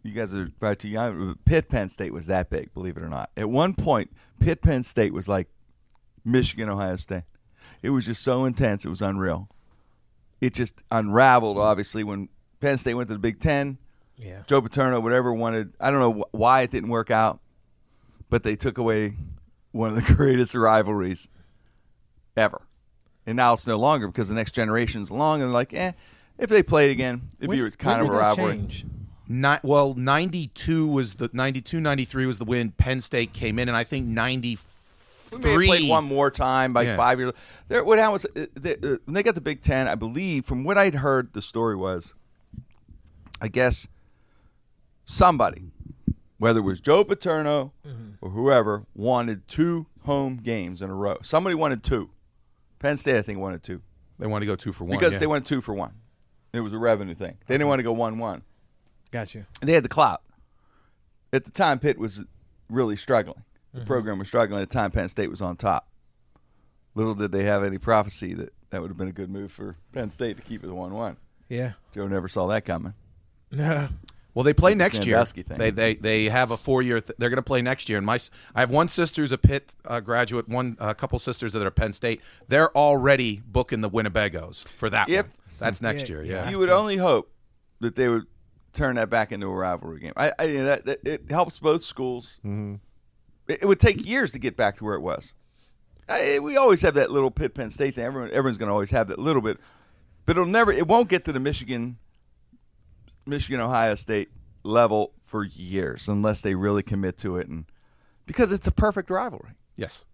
you 0.02 0.12
guys 0.12 0.34
are 0.34 0.50
probably 0.60 0.76
too 0.76 0.88
young. 0.88 1.36
Pitt 1.44 1.68
Penn 1.68 1.88
State 1.88 2.12
was 2.12 2.26
that 2.26 2.50
big, 2.50 2.72
believe 2.74 2.96
it 2.96 3.02
or 3.02 3.08
not. 3.08 3.30
At 3.36 3.48
one 3.48 3.74
point, 3.74 4.10
Pitt 4.40 4.60
Penn 4.62 4.82
State 4.82 5.12
was 5.12 5.28
like 5.28 5.48
Michigan 6.24 6.68
Ohio 6.68 6.96
State. 6.96 7.22
It 7.82 7.90
was 7.90 8.06
just 8.06 8.22
so 8.22 8.44
intense. 8.44 8.84
It 8.84 8.88
was 8.88 9.02
unreal. 9.02 9.48
It 10.40 10.54
just 10.54 10.82
unraveled, 10.90 11.58
obviously, 11.58 12.02
when 12.04 12.28
Penn 12.60 12.78
State 12.78 12.94
went 12.94 13.08
to 13.08 13.14
the 13.14 13.18
Big 13.20 13.38
Ten. 13.40 13.78
Yeah. 14.16 14.42
Joe 14.46 14.60
Paterno, 14.60 15.00
whatever, 15.00 15.32
wanted. 15.32 15.72
I 15.80 15.90
don't 15.90 16.00
know 16.00 16.22
wh- 16.30 16.34
why 16.34 16.62
it 16.62 16.70
didn't 16.70 16.90
work 16.90 17.10
out, 17.10 17.40
but 18.30 18.42
they 18.42 18.56
took 18.56 18.78
away 18.78 19.14
one 19.72 19.88
of 19.90 19.94
the 19.96 20.14
greatest 20.14 20.54
rivalries 20.54 21.28
ever. 22.36 22.60
And 23.26 23.36
now 23.36 23.52
it's 23.54 23.66
no 23.66 23.76
longer 23.78 24.06
because 24.08 24.28
the 24.28 24.34
next 24.34 24.52
generation's 24.52 25.10
along 25.10 25.40
and 25.42 25.48
they're 25.48 25.54
like, 25.54 25.72
eh, 25.74 25.92
if 26.38 26.48
they 26.50 26.62
played 26.62 26.90
again, 26.90 27.22
it'd 27.38 27.48
When- 27.48 27.64
be 27.64 27.70
kind 27.72 28.02
of 28.02 28.08
a 28.08 28.12
rivalry. 28.12 28.58
change? 28.58 28.84
Ni- 29.28 29.58
well, 29.62 29.94
92 29.94 30.86
was 30.86 31.14
the 31.14 31.30
92 31.32 31.80
93 31.80 32.26
was 32.26 32.38
the 32.38 32.44
win 32.44 32.72
Penn 32.72 33.00
State 33.00 33.32
came 33.32 33.58
in 33.58 33.68
and 33.68 33.76
I 33.76 33.84
think 33.84 34.06
93 34.06 34.58
We 35.32 35.38
may 35.38 35.50
have 35.50 35.62
played 35.78 35.88
one 35.88 36.04
more 36.04 36.30
time 36.30 36.72
by 36.72 36.82
Yeah. 36.82 36.96
five 36.96 37.18
years. 37.18 37.32
There, 37.68 37.84
what 37.84 37.98
happened 37.98 38.12
was 38.12 38.26
uh, 38.36 38.46
they, 38.54 38.74
uh, 38.74 38.96
when 39.04 39.14
they 39.14 39.22
got 39.22 39.34
the 39.34 39.40
Big 39.40 39.62
Ten, 39.62 39.86
I 39.88 39.94
believe, 39.94 40.44
from 40.44 40.64
what 40.64 40.76
I'd 40.76 40.96
heard, 40.96 41.32
the 41.32 41.40
story 41.42 41.76
was, 41.76 42.14
I 43.40 43.48
guess, 43.48 43.86
somebody, 45.04 45.70
whether 46.38 46.58
it 46.60 46.64
was 46.64 46.80
Joe 46.80 47.04
Paterno 47.04 47.72
or 48.20 48.30
whoever, 48.30 48.86
wanted 48.94 49.46
two 49.48 49.86
home 50.04 50.36
games 50.38 50.82
in 50.82 50.90
a 50.90 50.94
row. 50.94 51.18
Somebody 51.22 51.54
wanted 51.54 51.82
two. 51.82 52.10
Penn 52.78 52.96
State, 52.96 53.16
I 53.16 53.22
think, 53.22 53.38
wanted 53.38 53.62
two 53.62 53.80
They 54.18 54.26
wanted 54.26 54.46
to 54.46 54.52
go 54.52 54.56
2 54.56 54.72
for 54.72 54.84
1 54.84 54.98
because 54.98 55.12
yeah. 55.14 55.18
they 55.20 55.26
wanted 55.26 55.46
two 55.46 55.60
for 55.60 55.72
one. 55.74 55.92
It 56.52 56.60
was 56.60 56.72
a 56.72 56.78
revenue 56.78 57.14
thing. 57.14 57.38
They 57.46 57.54
didn't 57.54 57.68
want 57.68 57.78
to 57.78 57.84
go 57.84 57.92
one-one. 57.92 58.42
Got 59.12 59.34
you. 59.34 59.44
and 59.60 59.68
they 59.68 59.74
had 59.74 59.84
the 59.84 59.88
clout. 59.88 60.22
At 61.32 61.44
the 61.44 61.50
time, 61.52 61.78
Pitt 61.78 61.98
was 61.98 62.24
really 62.68 62.96
struggling. 62.96 63.44
The 63.72 63.84
program 63.86 64.18
was 64.18 64.26
struggling. 64.28 64.60
At 64.60 64.68
the 64.68 64.74
time, 64.74 64.90
Penn 64.90 65.08
State 65.08 65.30
was 65.30 65.40
on 65.40 65.56
top. 65.56 65.88
Little 66.94 67.14
did 67.14 67.32
they 67.32 67.44
have 67.44 67.62
any 67.64 67.78
prophecy 67.78 68.34
that 68.34 68.52
that 68.70 68.80
would 68.82 68.88
have 68.90 68.98
been 68.98 69.08
a 69.08 69.12
good 69.12 69.30
move 69.30 69.50
for 69.52 69.76
Penn 69.92 70.10
State 70.10 70.36
to 70.36 70.42
keep 70.42 70.62
it 70.64 70.70
one-one. 70.70 71.16
Yeah. 71.48 71.72
Joe 71.94 72.06
never 72.08 72.28
saw 72.28 72.46
that 72.48 72.64
coming. 72.64 72.94
No. 73.50 73.88
Well, 74.34 74.44
they 74.44 74.54
play 74.54 74.70
Like 74.70 74.78
the 74.78 74.84
next 74.84 75.04
year. 75.04 75.22
Thing. 75.26 75.58
They 75.58 75.70
they 75.70 75.94
they 75.94 76.24
have 76.30 76.50
a 76.52 76.56
four 76.56 76.80
year. 76.80 77.02
Th- 77.02 77.14
they're 77.18 77.28
going 77.28 77.36
to 77.36 77.42
play 77.42 77.60
next 77.60 77.90
year. 77.90 77.98
And 77.98 78.06
my 78.06 78.18
I 78.54 78.60
have 78.60 78.70
one 78.70 78.88
sister 78.88 79.20
who's 79.20 79.30
a 79.30 79.36
Pitt 79.36 79.74
uh, 79.84 80.00
graduate. 80.00 80.48
One 80.48 80.78
a 80.80 80.94
couple 80.94 81.18
sisters 81.18 81.52
that 81.52 81.66
are 81.66 81.70
Penn 81.70 81.92
State. 81.92 82.22
They're 82.48 82.74
already 82.74 83.42
booking 83.46 83.82
the 83.82 83.90
Winnebagos 83.90 84.66
for 84.78 84.88
that. 84.88 85.10
If- 85.10 85.26
one. 85.26 85.34
that's 85.58 85.82
next 85.82 86.08
Yeah, 86.08 86.14
year, 86.16 86.24
yeah. 86.24 86.32
yeah. 86.44 86.50
You 86.50 86.58
would 86.60 86.70
only 86.70 86.96
hope 86.96 87.30
that 87.80 87.94
they 87.94 88.08
would 88.08 88.24
turn 88.72 88.96
that 88.96 89.10
back 89.10 89.32
into 89.32 89.46
a 89.46 89.54
rivalry 89.54 90.00
game. 90.00 90.12
I, 90.16 90.32
I 90.38 90.46
that, 90.46 90.84
that 90.86 91.06
it 91.06 91.30
helps 91.30 91.58
both 91.58 91.84
schools. 91.84 92.30
Mm-hmm. 92.38 92.76
It, 93.48 93.62
it 93.62 93.66
would 93.66 93.80
take 93.80 94.06
years 94.06 94.32
to 94.32 94.38
get 94.38 94.56
back 94.56 94.76
to 94.76 94.84
where 94.84 94.94
it 94.94 95.00
was. 95.00 95.34
I, 96.08 96.38
we 96.40 96.56
always 96.56 96.82
have 96.82 96.94
that 96.94 97.10
little 97.10 97.30
Pitt 97.30 97.54
Penn 97.54 97.70
State 97.70 97.94
thing. 97.94 98.04
Everyone, 98.04 98.30
everyone's 98.30 98.58
going 98.58 98.68
to 98.68 98.72
always 98.72 98.90
have 98.90 99.08
that 99.08 99.18
little 99.18 99.42
bit, 99.42 99.58
but 100.26 100.36
it'll 100.36 100.46
never. 100.46 100.72
It 100.72 100.86
won't 100.86 101.08
get 101.08 101.24
to 101.26 101.32
the 101.32 101.40
Michigan, 101.40 101.98
Michigan 103.26 103.60
Ohio 103.60 103.94
State 103.94 104.30
level 104.62 105.12
for 105.24 105.44
years 105.44 106.08
unless 106.08 106.40
they 106.40 106.54
really 106.54 106.82
commit 106.82 107.18
to 107.18 107.36
it, 107.36 107.48
and 107.48 107.64
because 108.26 108.52
it's 108.52 108.66
a 108.66 108.72
perfect 108.72 109.10
rivalry. 109.10 109.52
yes. 109.76 110.04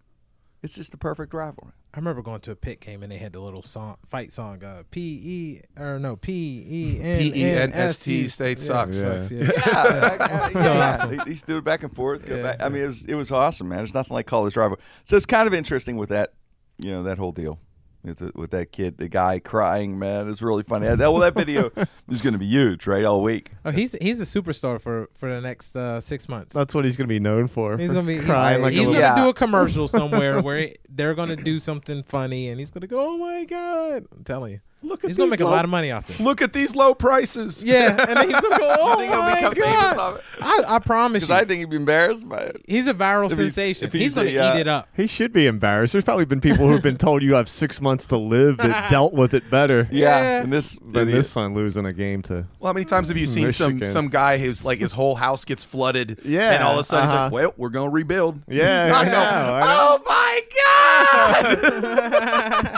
It's 0.61 0.75
just 0.75 0.93
a 0.93 0.97
perfect 0.97 1.33
rivalry. 1.33 1.71
I 1.91 1.97
remember 1.97 2.21
going 2.21 2.41
to 2.41 2.51
a 2.51 2.55
Pitt 2.55 2.81
game 2.81 3.01
and 3.01 3.11
they 3.11 3.17
had 3.17 3.33
the 3.33 3.39
little 3.39 3.63
song, 3.63 3.97
fight 4.05 4.31
song, 4.31 4.63
uh, 4.63 4.83
P 4.91 5.01
E 5.01 5.61
or 5.81 5.97
no 5.97 6.15
P 6.15 6.31
E 6.69 6.99
N 7.01 7.17
P-E-N-S-T, 7.19 8.27
state 8.27 8.59
sucks. 8.59 8.97
Yeah. 8.97 9.25
Yeah. 9.31 9.51
yeah. 9.65 10.49
yeah, 10.53 10.61
So 10.61 10.79
awesome. 10.79 11.09
They, 11.09 11.17
they 11.17 11.29
used 11.31 11.47
do 11.47 11.57
it 11.57 11.63
back 11.63 11.81
and 11.81 11.93
forth. 11.93 12.29
Yeah. 12.29 12.43
back. 12.43 12.61
I 12.61 12.69
mean, 12.69 12.83
it 12.83 12.87
was 12.87 13.05
it 13.05 13.15
was 13.15 13.31
awesome, 13.31 13.69
man. 13.69 13.79
There's 13.79 13.93
nothing 13.95 14.13
like 14.13 14.27
college 14.27 14.55
rivalry. 14.55 14.81
So 15.03 15.17
it's 15.17 15.25
kind 15.25 15.47
of 15.47 15.53
interesting 15.53 15.97
with 15.97 16.09
that, 16.09 16.33
you 16.77 16.91
know, 16.91 17.03
that 17.03 17.17
whole 17.17 17.31
deal 17.31 17.59
with 18.03 18.19
the, 18.19 18.31
with 18.35 18.51
that 18.51 18.71
kid, 18.71 18.97
the 18.97 19.07
guy 19.09 19.39
crying, 19.39 19.99
man. 19.99 20.29
It's 20.29 20.41
really 20.41 20.63
funny. 20.63 20.87
That, 20.87 20.99
well, 20.99 21.17
that 21.17 21.35
video 21.35 21.71
is 22.09 22.21
going 22.21 22.33
to 22.33 22.39
be 22.39 22.47
huge, 22.47 22.87
right? 22.87 23.03
All 23.03 23.21
week. 23.21 23.51
Oh, 23.65 23.71
he's 23.71 23.93
he's 24.01 24.21
a 24.21 24.25
superstar 24.25 24.79
for 24.79 25.09
for 25.15 25.33
the 25.33 25.41
next 25.41 25.75
uh, 25.75 25.99
six 25.99 26.29
months. 26.29 26.53
That's 26.53 26.73
what 26.73 26.85
he's 26.85 26.95
going 26.95 27.07
to 27.07 27.13
be 27.13 27.19
known 27.19 27.47
for. 27.47 27.77
He's 27.77 27.91
gonna 27.91 28.07
be 28.07 28.17
he's, 28.17 28.25
crying 28.25 28.61
like 28.61 28.73
he's 28.73 28.87
gonna. 28.87 28.99
Yeah. 28.99 29.15
do 29.23 29.29
a 29.29 29.33
commercial 29.33 29.87
somewhere 29.87 30.41
where 30.41 30.57
it- 30.57 30.79
they're 30.89 31.13
gonna 31.13 31.35
do 31.35 31.59
something 31.59 32.03
funny 32.03 32.49
and 32.49 32.59
he's 32.59 32.69
gonna 32.71 32.87
go, 32.87 33.13
oh 33.13 33.17
my 33.17 33.45
god! 33.45 34.05
I'm 34.15 34.23
telling 34.23 34.53
you, 34.53 34.59
Look 34.81 35.03
at 35.03 35.09
he's 35.09 35.17
gonna 35.17 35.29
these 35.29 35.39
make 35.39 35.45
a 35.45 35.49
lot 35.49 35.65
of 35.65 35.69
money 35.71 35.91
off 35.91 36.07
this. 36.07 36.21
Look 36.21 36.41
at 36.41 36.53
these 36.53 36.73
low 36.73 36.93
prices. 36.93 37.61
Yeah, 37.61 37.89
and 38.07 38.17
then 38.17 38.29
he's 38.29 38.39
gonna 38.39 38.57
go, 38.57 38.75
oh 38.79 38.95
think 38.95 39.11
he'll 39.11 39.21
my 39.21 39.35
become 39.35 39.53
famous 39.53 39.73
god! 39.81 39.97
off 39.97 40.15
it? 40.17 40.23
I, 40.41 40.63
I 40.75 40.79
promise 40.79 41.27
you, 41.27 41.35
I 41.35 41.43
think 41.43 41.59
he'd 41.59 41.69
be 41.69 41.75
embarrassed 41.75 42.27
by 42.29 42.37
it. 42.37 42.61
he's 42.65 42.87
a 42.87 42.93
viral 42.93 43.25
If 43.29 43.37
sensation. 43.37 43.87
if 43.87 43.93
he's, 43.93 44.01
he's 44.01 44.15
gonna 44.15 44.29
a, 44.29 44.37
uh, 44.37 44.55
eat 44.55 44.61
it 44.61 44.67
up. 44.69 44.87
He 44.95 45.05
should 45.05 45.33
be 45.33 45.47
embarrassed. 45.47 45.91
There's 45.91 46.05
probably 46.05 46.23
been 46.25 46.39
people 46.39 46.69
who've 46.69 46.81
been 46.81 46.97
told 47.05 47.23
you 47.23 47.35
have 47.35 47.49
six 47.49 47.81
months 47.81 48.07
to 48.07 48.17
live 48.17 48.55
that 48.57 48.89
dealt 48.89 49.13
with 49.13 49.33
it 49.33 49.49
better 49.49 49.89
Yeah. 49.91 50.41
And 50.43 50.53
this, 50.53 50.79
than 50.81 51.11
this 51.11 51.35
one 51.35 51.53
losing 51.55 51.85
a 51.85 51.91
game 51.91 52.21
to. 52.23 52.47
Well, 52.59 52.69
how 52.69 52.73
many 52.73 52.85
times 52.85 53.09
have 53.09 53.17
you 53.17 53.25
seen 53.25 53.51
some 53.51 53.73
Michigan. 53.73 53.93
some 53.93 54.07
guy 54.07 54.37
who's 54.37 54.63
like 54.63 54.79
his 54.79 54.93
whole 54.93 55.15
house 55.15 55.43
gets 55.43 55.65
flooded? 55.65 56.19
Yeah, 56.23 56.51
and 56.53 56.63
all 56.63 56.73
of 56.75 56.79
a 56.79 56.83
sudden 56.83 57.09
he's 57.09 57.13
uh-huh. 57.13 57.23
like, 57.25 57.33
"Well, 57.33 57.53
we're 57.57 57.69
gonna 57.69 57.89
rebuild." 57.89 58.39
Yeah, 58.47 58.91
I 58.95 58.99
I 59.01 59.05
go, 59.05 59.11
know, 59.11 59.17
I 59.17 59.61
"Oh 59.65 60.01
my 60.07 60.41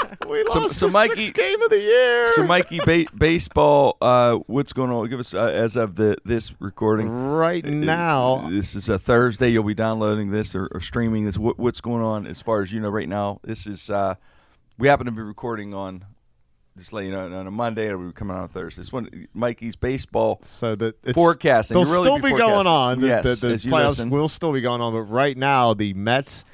god!" 0.01 0.17
We 0.27 0.43
So- 0.45 0.59
lost 0.61 0.75
so 0.75 0.87
the 0.87 0.93
Mikey- 0.93 1.19
sixth 1.27 1.33
game 1.35 1.61
of 1.61 1.69
the 1.69 1.79
year. 1.79 1.90
So, 2.35 2.43
Mikey, 2.45 2.79
ba- 2.85 3.05
baseball. 3.17 3.97
Uh, 4.01 4.39
what's 4.47 4.73
going 4.73 4.89
on? 4.91 5.09
Give 5.09 5.19
us 5.19 5.33
uh, 5.33 5.45
as 5.45 5.75
of 5.75 5.95
the 5.95 6.17
this 6.23 6.53
recording. 6.59 7.09
right 7.09 7.65
now, 7.65 8.47
This 8.49 8.75
is 8.75 8.89
a 8.89 8.97
Thursday. 8.97 9.49
You'll 9.49 9.63
be 9.63 9.73
downloading 9.73 10.31
this 10.31 10.55
or, 10.55 10.69
or 10.71 10.79
streaming 10.79 11.25
this. 11.25 11.37
What, 11.37 11.59
what's 11.59 11.81
going 11.81 12.01
on 12.01 12.27
as 12.27 12.41
far 12.41 12.61
as 12.61 12.71
you 12.71 12.79
know 12.79 12.89
right 12.89 13.09
now? 13.09 13.39
This 13.43 13.67
is 13.67 13.89
uh, 13.89 14.15
we 14.77 14.87
happen 14.87 15.05
to 15.05 15.11
be 15.11 15.21
recording 15.21 15.73
on 15.73 16.05
just 16.77 16.93
let 16.93 17.05
you 17.05 17.11
know 17.11 17.25
on 17.31 17.47
a 17.47 17.51
Monday. 17.51 17.87
It'll 17.87 18.07
be 18.07 18.13
coming 18.13 18.35
out 18.35 18.43
on 18.43 18.49
Thursday. 18.49 18.81
This 18.81 18.93
one, 18.93 19.27
Mikey's 19.33 19.75
baseball. 19.75 20.39
so 20.43 20.75
that 20.75 20.97
it's, 21.03 21.13
Forecasting. 21.13 21.75
They'll 21.75 21.91
really 21.91 22.05
still 22.05 22.19
be 22.19 22.31
be, 22.31 22.37
going 22.37 22.67
on. 22.67 23.01
The, 23.01 23.07
Yes, 23.07 23.23
the, 23.23 23.47
the 23.47 23.57
you 23.57 23.71
playoffs 23.71 24.09
will 24.09 24.29
still 24.29 24.53
be 24.53 24.61
going 24.61 24.81
on, 24.81 24.93
but 24.93 25.03
right 25.03 25.37
now 25.37 25.73
the 25.73 25.93
Mets 25.93 26.45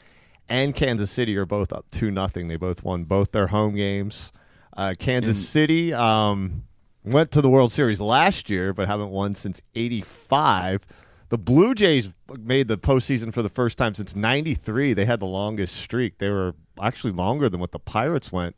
and 0.49 0.75
Kansas 0.75 1.11
City 1.11 1.37
are 1.37 1.45
both 1.45 1.71
up 1.71 1.85
two 1.91 2.09
nothing. 2.09 2.47
They 2.47 2.55
both 2.55 2.83
won 2.83 3.03
both 3.03 3.31
their 3.31 3.47
home 3.47 3.75
games. 3.75 4.31
Uh, 4.77 4.93
Kansas 4.97 5.37
In- 5.37 5.43
City 5.43 5.93
um, 5.93 6.63
went 7.03 7.31
to 7.31 7.41
the 7.41 7.49
World 7.49 7.71
Series 7.71 7.99
last 7.99 8.49
year, 8.49 8.73
but 8.73 8.87
haven't 8.87 9.09
won 9.09 9.33
since 9.35 9.61
'85. 9.75 10.85
The 11.29 11.37
Blue 11.37 11.73
Jays 11.75 12.09
made 12.39 12.67
the 12.69 12.77
postseason 12.77 13.33
for 13.33 13.41
the 13.41 13.49
first 13.49 13.77
time 13.77 13.93
since 13.95 14.15
'93. 14.15 14.93
They 14.93 15.05
had 15.05 15.19
the 15.19 15.25
longest 15.25 15.75
streak. 15.75 16.19
They 16.19 16.29
were 16.29 16.53
actually 16.81 17.13
longer 17.13 17.49
than 17.49 17.59
what 17.59 17.71
the 17.71 17.79
Pirates 17.79 18.31
went 18.31 18.55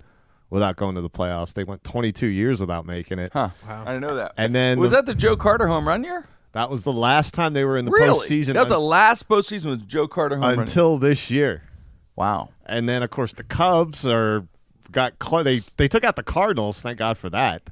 without 0.50 0.76
going 0.76 0.96
to 0.96 1.02
the 1.02 1.10
playoffs. 1.10 1.54
They 1.54 1.64
went 1.64 1.84
22 1.84 2.26
years 2.28 2.60
without 2.60 2.86
making 2.86 3.20
it. 3.20 3.32
Huh? 3.32 3.50
Wow. 3.68 3.84
I 3.84 3.94
didn't 3.94 4.02
know 4.02 4.16
that. 4.16 4.34
And 4.36 4.54
then 4.54 4.80
was 4.80 4.92
the- 4.92 4.98
that 4.98 5.06
the 5.06 5.16
Joe 5.16 5.38
Carter 5.38 5.68
home 5.68 5.88
run 5.88 6.04
year? 6.04 6.26
That 6.54 6.70
was 6.72 6.84
the 6.84 6.92
last 6.92 7.34
time 7.36 7.54
they 7.54 7.64
were 7.64 7.78
in 7.78 7.86
the 7.86 7.92
really? 7.92 8.28
postseason 8.28 8.54
That 8.56 8.62
was 8.62 8.70
the 8.70 8.80
last 8.80 9.30
postseason 9.30 9.66
with 9.66 9.88
Joe 9.88 10.08
Carter 10.08 10.36
home 10.38 10.44
run. 10.50 10.60
until 10.62 10.98
this 10.98 11.30
year. 11.30 11.62
Wow. 12.16 12.50
And 12.66 12.90
then 12.90 13.04
of 13.04 13.12
course 13.12 13.32
the 13.34 13.44
Cubs 13.44 14.06
are 14.08 14.48
got 14.92 15.14
cl- 15.22 15.44
they 15.44 15.62
they 15.78 15.88
took 15.88 16.04
out 16.04 16.16
the 16.16 16.24
Cardinals. 16.24 16.82
Thank 16.82 16.98
God 17.00 17.18
for 17.18 17.30
that. 17.30 17.70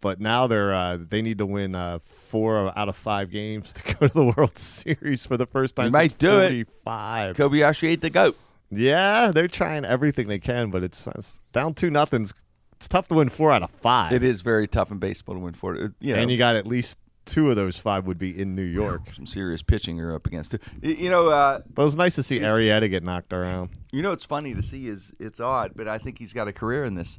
But 0.00 0.20
now 0.20 0.48
they're 0.48 0.72
uh, 0.74 0.98
they 1.08 1.22
need 1.22 1.38
to 1.38 1.46
win 1.46 1.74
uh, 1.74 2.00
four 2.00 2.72
out 2.76 2.88
of 2.88 2.96
five 2.96 3.30
games 3.30 3.72
to 3.74 3.94
go 3.94 4.08
to 4.08 4.12
the 4.14 4.32
World 4.36 4.58
Series 4.58 5.24
for 5.26 5.36
the 5.36 5.46
first 5.46 5.76
time. 5.76 5.92
Might 5.92 6.18
do 6.18 6.40
it. 6.40 6.66
45. 6.84 7.36
Kobayashi 7.36 7.88
ate 7.88 8.00
the 8.00 8.10
goat. 8.10 8.36
Yeah, 8.70 9.32
they're 9.32 9.48
trying 9.48 9.84
everything 9.84 10.28
they 10.28 10.38
can, 10.38 10.70
but 10.70 10.82
it's, 10.82 11.06
it's 11.06 11.40
down 11.52 11.74
two 11.74 11.90
nothings. 11.90 12.32
It's 12.76 12.88
tough 12.88 13.06
to 13.08 13.14
win 13.16 13.28
four 13.28 13.52
out 13.52 13.62
of 13.62 13.70
five. 13.70 14.12
It 14.12 14.24
is 14.24 14.40
very 14.40 14.66
tough 14.66 14.90
in 14.90 14.98
baseball 14.98 15.34
to 15.34 15.40
win 15.40 15.52
four. 15.54 15.76
it. 15.76 15.92
You 16.00 16.14
know, 16.14 16.22
and 16.22 16.30
you 16.30 16.38
got 16.38 16.56
at 16.56 16.66
least 16.66 16.96
two 17.24 17.50
of 17.50 17.56
those 17.56 17.76
five 17.76 18.06
would 18.06 18.18
be 18.18 18.38
in 18.38 18.54
New 18.54 18.62
York. 18.64 19.02
some 19.14 19.26
serious 19.26 19.62
pitching 19.62 19.96
you're 19.96 20.14
up 20.14 20.26
against. 20.26 20.52
Too. 20.52 20.58
You 20.82 21.10
know, 21.10 21.28
uh, 21.28 21.60
But 21.72 21.82
it 21.82 21.84
was 21.84 21.96
nice 21.96 22.14
to 22.16 22.22
see 22.22 22.40
Arrieta 22.40 22.88
get 22.90 23.02
knocked 23.02 23.32
around. 23.32 23.70
you 23.92 24.02
know, 24.02 24.12
it's 24.12 24.24
funny 24.24 24.54
to 24.54 24.62
see. 24.62 24.88
Is 24.88 25.12
it's 25.18 25.38
odd, 25.40 25.72
but 25.76 25.86
I 25.88 25.98
think 25.98 26.18
he's 26.18 26.32
got 26.32 26.48
a 26.48 26.52
career 26.52 26.84
in 26.84 26.94
this. 26.94 27.18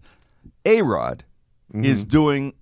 A 0.66 0.82
Rod 0.82 1.24
Mm-hmm. 1.74 1.86
is 1.86 2.04
doing 2.06 2.54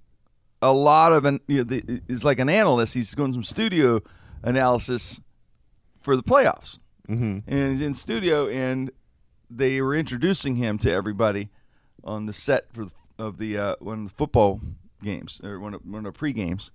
a 0.62 0.72
lot 0.72 1.12
of 1.12 1.26
an. 1.26 1.40
You 1.48 1.58
know, 1.60 1.64
the, 1.64 2.02
is 2.08 2.24
like 2.24 2.40
an 2.40 2.48
analyst. 2.50 2.94
He's 2.94 3.14
doing 3.14 3.34
some 3.34 3.44
studio 3.44 4.02
analysis 4.44 5.20
for 6.02 6.16
the 6.16 6.24
playoffs, 6.24 6.78
Mm-hmm. 7.10 7.40
and 7.52 7.72
he's 7.72 7.82
in 7.82 7.94
studio 7.94 8.48
and 8.48 8.90
they 9.50 9.82
were 9.82 9.96
introducing 9.96 10.56
him 10.56 10.78
to 10.80 10.90
everybody 10.92 11.50
on 12.04 12.26
the 12.26 12.32
set 12.34 12.72
for 12.74 12.88
of 13.20 13.38
the 13.38 13.58
uh, 13.58 13.76
one 13.80 14.04
of 14.04 14.10
the 14.10 14.16
football 14.16 14.62
games 15.04 15.42
or 15.44 15.60
one 15.60 15.74
of, 15.74 15.82
one 15.86 16.06
of 16.06 16.14
the 16.14 16.18
pre 16.18 16.32
games. 16.32 16.72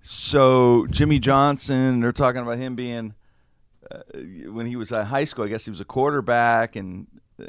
So 0.00 0.86
Jimmy 0.90 1.18
Johnson, 1.18 2.00
they're 2.00 2.12
talking 2.12 2.42
about 2.42 2.58
him 2.58 2.74
being 2.76 3.14
uh, 3.90 4.00
when 4.50 4.66
he 4.66 4.76
was 4.76 4.92
at 4.92 5.06
high 5.06 5.24
school. 5.24 5.44
I 5.44 5.48
guess 5.48 5.64
he 5.64 5.70
was 5.70 5.80
a 5.80 5.84
quarterback, 5.84 6.76
and 6.76 7.06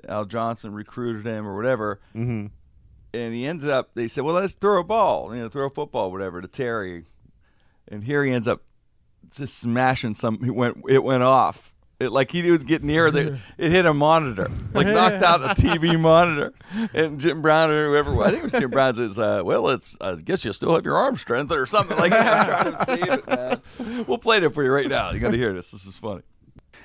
Al 0.07 0.25
Johnson 0.25 0.73
recruited 0.73 1.25
him 1.25 1.47
or 1.47 1.55
whatever. 1.55 1.99
Mm-hmm. 2.15 2.47
And 3.13 3.33
he 3.33 3.45
ends 3.45 3.65
up. 3.65 3.91
They 3.95 4.07
said, 4.07 4.23
"Well, 4.23 4.35
let's 4.35 4.53
throw 4.53 4.79
a 4.79 4.83
ball, 4.83 5.33
you 5.35 5.41
know, 5.41 5.49
throw 5.49 5.67
a 5.67 5.69
football, 5.69 6.11
whatever, 6.11 6.41
to 6.41 6.47
Terry." 6.47 7.05
And 7.87 8.03
here 8.03 8.23
he 8.23 8.31
ends 8.31 8.47
up 8.47 8.61
just 9.35 9.57
smashing 9.57 10.13
some. 10.13 10.39
It 10.43 10.51
went. 10.51 10.83
It 10.87 11.03
went 11.03 11.23
off. 11.23 11.73
It, 11.99 12.13
like 12.13 12.31
he 12.31 12.49
was 12.49 12.63
getting 12.63 12.87
near 12.87 13.11
the, 13.11 13.39
it 13.57 13.71
hit 13.71 13.85
a 13.85 13.93
monitor, 13.93 14.49
like 14.73 14.87
knocked 14.87 15.21
out 15.21 15.41
a 15.43 15.47
TV 15.49 15.99
monitor. 15.99 16.53
And 16.93 17.19
Jim 17.19 17.41
Brown 17.41 17.69
or 17.71 17.89
whoever, 17.89 18.21
I 18.23 18.29
think 18.29 18.39
it 18.39 18.43
was 18.43 18.51
Jim 18.53 18.69
Brown 18.69 18.95
says, 18.95 19.19
uh, 19.19 19.41
"Well, 19.43 19.67
it's 19.69 19.97
I 19.99 20.15
guess 20.15 20.45
you 20.45 20.53
still 20.53 20.73
have 20.75 20.85
your 20.85 20.95
arm 20.95 21.17
strength 21.17 21.51
or 21.51 21.65
something 21.65 21.97
like 21.97 22.11
that." 22.11 22.49
I'm 22.49 22.73
trying 22.73 22.77
to 22.77 22.85
save 22.85 23.11
it, 23.19 23.27
man. 23.27 24.05
We'll 24.07 24.17
play 24.17 24.37
it 24.37 24.53
for 24.53 24.63
you 24.63 24.71
right 24.71 24.87
now. 24.87 25.11
You 25.11 25.19
got 25.19 25.31
to 25.31 25.37
hear 25.37 25.51
this. 25.53 25.71
This 25.71 25.85
is 25.85 25.97
funny. 25.97 26.21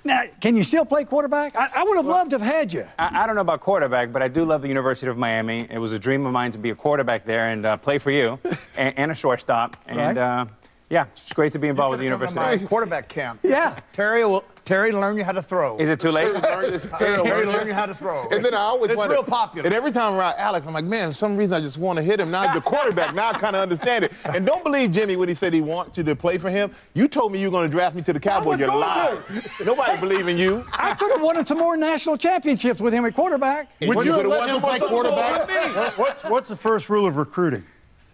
Now, 0.07 0.25
can 0.41 0.57
you 0.57 0.65
still 0.65 0.85
play 0.85 1.05
quarterback? 1.05 1.55
I, 1.57 1.69
I 1.77 1.85
would 1.85 1.97
have 1.97 2.07
loved 2.07 2.31
to 2.31 2.39
have 2.39 2.47
had 2.47 2.73
you. 2.73 2.85
I, 2.99 3.23
I 3.23 3.27
don't 3.27 3.37
know 3.37 3.41
about 3.41 3.61
quarterback, 3.61 4.13
but 4.13 4.21
I 4.21 4.27
do 4.29 4.45
love 4.45 4.61
the 4.63 4.69
University 4.69 5.09
of 5.11 5.17
Miami. 5.17 5.67
It 5.71 5.79
was 5.79 5.93
a 5.93 5.99
dream 5.99 6.27
of 6.27 6.33
mine 6.33 6.51
to 6.51 6.59
be 6.59 6.71
a 6.71 6.75
quarterback 6.75 7.25
there 7.25 7.49
and 7.51 7.65
uh, 7.65 7.77
play 7.77 7.99
for 7.99 8.11
you, 8.11 8.39
and, 8.77 8.99
and 8.99 9.11
a 9.13 9.15
shortstop. 9.15 9.77
And 9.87 9.97
Right. 9.97 10.19
uh, 10.19 10.47
yeah, 10.95 11.07
it's 11.11 11.33
great 11.33 11.53
to 11.53 11.59
be 11.59 11.67
involved 11.67 11.91
with 11.91 11.99
the 11.99 12.05
university. 12.05 12.39
to 12.39 12.63
my 12.63 12.69
quarterback 12.69 13.09
camp. 13.09 13.41
Yeah. 13.43 13.77
Terry 13.93 14.25
will 14.25 14.45
Terry 14.65 14.93
learn 14.93 15.17
you 15.17 15.25
how 15.25 15.33
to 15.33 15.43
throw. 15.43 15.77
Is 15.79 15.91
it 15.91 15.99
too 15.99 16.13
late? 16.13 16.33
Terry 16.37 17.19
will 17.19 17.53
learn 17.53 17.67
you 17.67 17.75
how 17.75 17.85
to 17.85 17.95
throw. 17.95 18.29
And 18.29 18.45
then 18.45 18.55
I 18.55 18.59
always 18.59 18.93
it's 18.93 18.99
wonder, 18.99 19.15
real 19.15 19.25
popular. 19.25 19.67
And 19.67 19.75
every 19.75 19.91
time 19.91 20.15
around 20.15 20.37
Alex, 20.39 20.69
I'm 20.69 20.73
like, 20.73 20.85
man, 20.85 21.11
for 21.11 21.15
some 21.15 21.37
reason 21.37 21.53
I 21.53 21.61
just 21.61 21.79
want 21.79 21.97
to 21.97 22.03
hit 22.03 22.21
him. 22.21 22.31
Now 22.31 22.55
the 22.55 22.61
quarterback, 22.61 23.13
now 23.13 23.31
I 23.31 23.33
kind 23.33 23.57
of 23.57 23.63
understand 23.63 24.05
it. 24.05 24.13
And 24.33 24.47
don't 24.47 24.63
believe 24.63 24.93
Jimmy 24.93 25.17
when 25.17 25.29
he 25.29 25.35
said 25.35 25.53
he 25.53 25.61
wants 25.61 25.99
you 25.99 26.05
to 26.05 26.15
play 26.15 26.39
for 26.39 26.49
him. 26.49 26.71
You 26.95 27.09
told 27.09 27.33
me 27.33 27.41
you 27.41 27.49
were 27.49 27.53
going 27.53 27.69
to 27.69 27.77
draft 27.77 27.97
me 27.97 28.03
to 28.03 28.13
the 28.13 28.21
Cowboys. 28.21 28.47
was 28.47 28.61
You're 28.61 28.69
lying. 28.69 29.19
Nobody 29.65 29.99
believe 29.99 30.29
in 30.29 30.39
you. 30.39 30.65
I 30.73 30.95
could 30.95 31.11
have 31.11 31.23
won 31.23 31.45
some 31.45 31.59
more 31.59 31.77
national 31.77 32.17
champioutships 32.17 32.81
with 32.81 32.95
him 32.95 33.05
at 33.05 33.15
quarterback. 33.15 33.69
Would 33.81 34.07
you 34.07 34.13
have 34.13 34.27
let 34.27 34.49
him 34.49 34.63
play 34.63 34.79
quarterback? 34.79 35.99
What's 35.99 36.23
what's 36.25 36.49
the 36.49 36.57
first 36.57 36.89
rule 36.89 37.05
of 37.05 37.17
recruiting? 37.17 37.65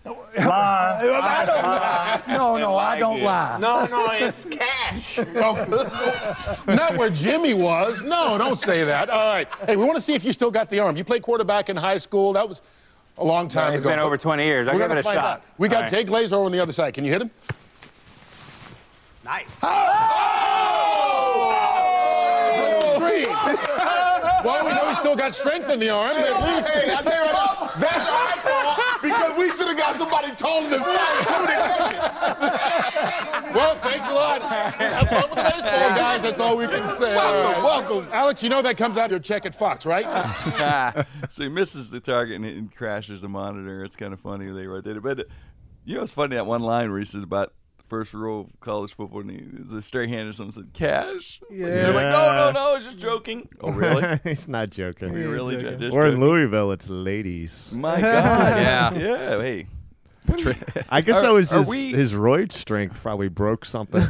I 0.04 1.45
don't 1.47 1.62
lie. 1.62 2.23
No, 2.28 2.57
no, 2.57 2.76
I 2.76 2.99
don't 2.99 3.23
lie. 3.23 3.59
No, 3.61 3.85
no, 3.87 4.07
it's 4.12 4.45
cash. 4.47 5.19
Not 6.66 6.97
where 6.97 7.11
Jimmy 7.11 7.52
was. 7.54 8.00
No, 8.02 8.38
don't 8.38 8.57
say 8.59 8.85
that. 8.85 9.11
All 9.11 9.26
right. 9.28 9.47
Hey, 9.66 9.76
we 9.76 9.85
want 9.85 9.97
to 9.97 10.00
see 10.00 10.14
if 10.14 10.25
you 10.25 10.33
still 10.33 10.50
got 10.50 10.71
the 10.71 10.78
arm. 10.80 10.97
You 10.97 11.04
played 11.04 11.23
quarterback 11.23 11.69
in 11.69 11.76
high 11.76 11.99
school. 11.99 12.33
That 12.33 12.49
was 12.49 12.62
a 13.19 13.25
long 13.25 13.49
time 13.49 13.75
It's 13.75 13.83
ago. 13.83 13.90
been 13.90 13.99
over 13.99 14.16
20 14.16 14.42
years. 14.45 14.69
I'll 14.69 14.75
We're 14.75 14.80
give 14.80 14.88
gonna 14.88 15.00
it 15.00 15.02
a 15.02 15.04
find 15.04 15.21
shot. 15.21 15.25
out. 15.25 15.42
We 15.59 15.69
got 15.69 15.76
All 15.76 15.83
right. 15.83 15.90
Jay 15.90 16.04
Glazer 16.04 16.33
over 16.33 16.47
on 16.47 16.52
the 16.52 16.61
other 16.61 16.73
side. 16.73 16.95
Can 16.95 17.04
you 17.04 17.12
hit 17.12 17.21
him? 17.23 17.30
Nice. 19.25 19.45
Oh! 19.62 20.07
Screen. 22.97 23.26
well, 24.45 24.64
we 24.64 24.73
know 24.73 24.88
he's 24.88 24.99
still 24.99 25.14
got 25.16 25.33
strength 25.35 25.69
in 25.69 25.78
the 25.78 25.90
arm. 25.90 26.16
At. 26.16 26.66
Hey, 26.66 26.95
I 26.95 27.02
tell 27.02 27.26
you 27.26 27.33
what, 27.33 27.73
that's 27.78 28.07
our 28.07 28.28
fault 28.38 28.79
because 29.02 29.37
we 29.38 29.50
should 29.50 29.69
have 29.69 29.76
got 29.78 29.95
somebody 29.95 30.35
taller 30.35 30.69
than 30.69 30.80
five 30.80 31.26
two 31.26 31.35
Well, 33.54 33.75
thanks 33.76 34.07
a 34.07 34.12
lot. 34.12 34.42
Have 34.42 35.09
fun 35.09 35.23
with 35.23 35.30
the 35.30 35.37
baseball, 35.37 35.88
guys. 35.90 36.23
That's 36.23 36.40
all 36.40 36.57
we 36.57 36.66
can 36.69 36.85
say. 36.97 37.16
Welcome, 37.16 37.62
welcome. 37.64 38.09
Alex, 38.12 38.42
you 38.42 38.49
know 38.49 38.62
that 38.62 38.76
comes 38.76 38.97
out 38.97 39.07
of 39.07 39.11
your 39.11 39.21
check 39.21 39.45
at 39.47 39.54
Fox, 39.54 39.87
right? 39.87 40.07
So 41.30 41.45
he 41.45 41.49
misses 41.49 41.90
the 41.90 42.00
target 42.00 42.37
and, 42.37 42.45
and 42.45 42.75
crashes 42.75 43.23
the 43.23 43.28
monitor. 43.28 43.85
It's 43.85 43.95
kind 43.97 44.12
of 44.12 44.21
funny 44.21 44.50
they 44.50 44.66
wrote 44.66 44.85
that. 44.85 45.00
But 45.02 45.21
uh, 45.21 45.25
you 45.85 45.95
know, 45.95 46.02
it's 46.02 46.12
funny 46.12 46.37
that 46.37 46.47
one 46.47 46.62
line 46.62 46.90
where 46.90 46.99
he 46.99 47.04
says 47.04 47.23
about 47.23 47.52
first 47.90 48.14
rule 48.14 48.40
of 48.42 48.61
college 48.61 48.94
football, 48.94 49.20
and 49.20 49.30
he, 49.30 49.40
the 49.42 49.82
straight 49.82 50.09
hand 50.09 50.28
or 50.28 50.32
something 50.32 50.52
said 50.62 50.73
cash. 50.73 51.40
Yeah. 51.50 51.66
like- 51.66 51.75
They're 51.75 51.92
like, 51.92 52.04
no, 52.06 52.26
no, 52.26 52.50
no, 52.52 52.70
I 52.70 52.73
was 52.75 52.85
just 52.85 52.97
joking. 52.99 53.49
Oh, 53.61 53.70
really? 53.73 54.18
He's 54.25 54.49
not 54.49 54.70
joking. 54.70 55.12
you 55.14 55.30
really 55.30 55.59
ju- 55.59 55.76
just 55.76 55.94
Or 55.94 56.06
in 56.06 56.12
joking? 56.14 56.20
Louisville, 56.25 56.73
it's 56.73 56.88
ladies. 56.88 57.70
My 57.75 58.00
God. 58.00 58.56
Yeah. 58.56 58.94
Yeah. 58.94 59.42
Hey. 59.42 59.66
I 60.88 61.00
guess 61.00 61.16
Are- 61.16 61.22
that 61.22 61.33
was 61.33 61.50
his, 61.50 61.66
we- 61.66 61.92
his 61.92 62.12
roid 62.12 62.53
strength 62.53 63.03
probably 63.03 63.29
broke 63.29 63.64
something. 63.66 64.03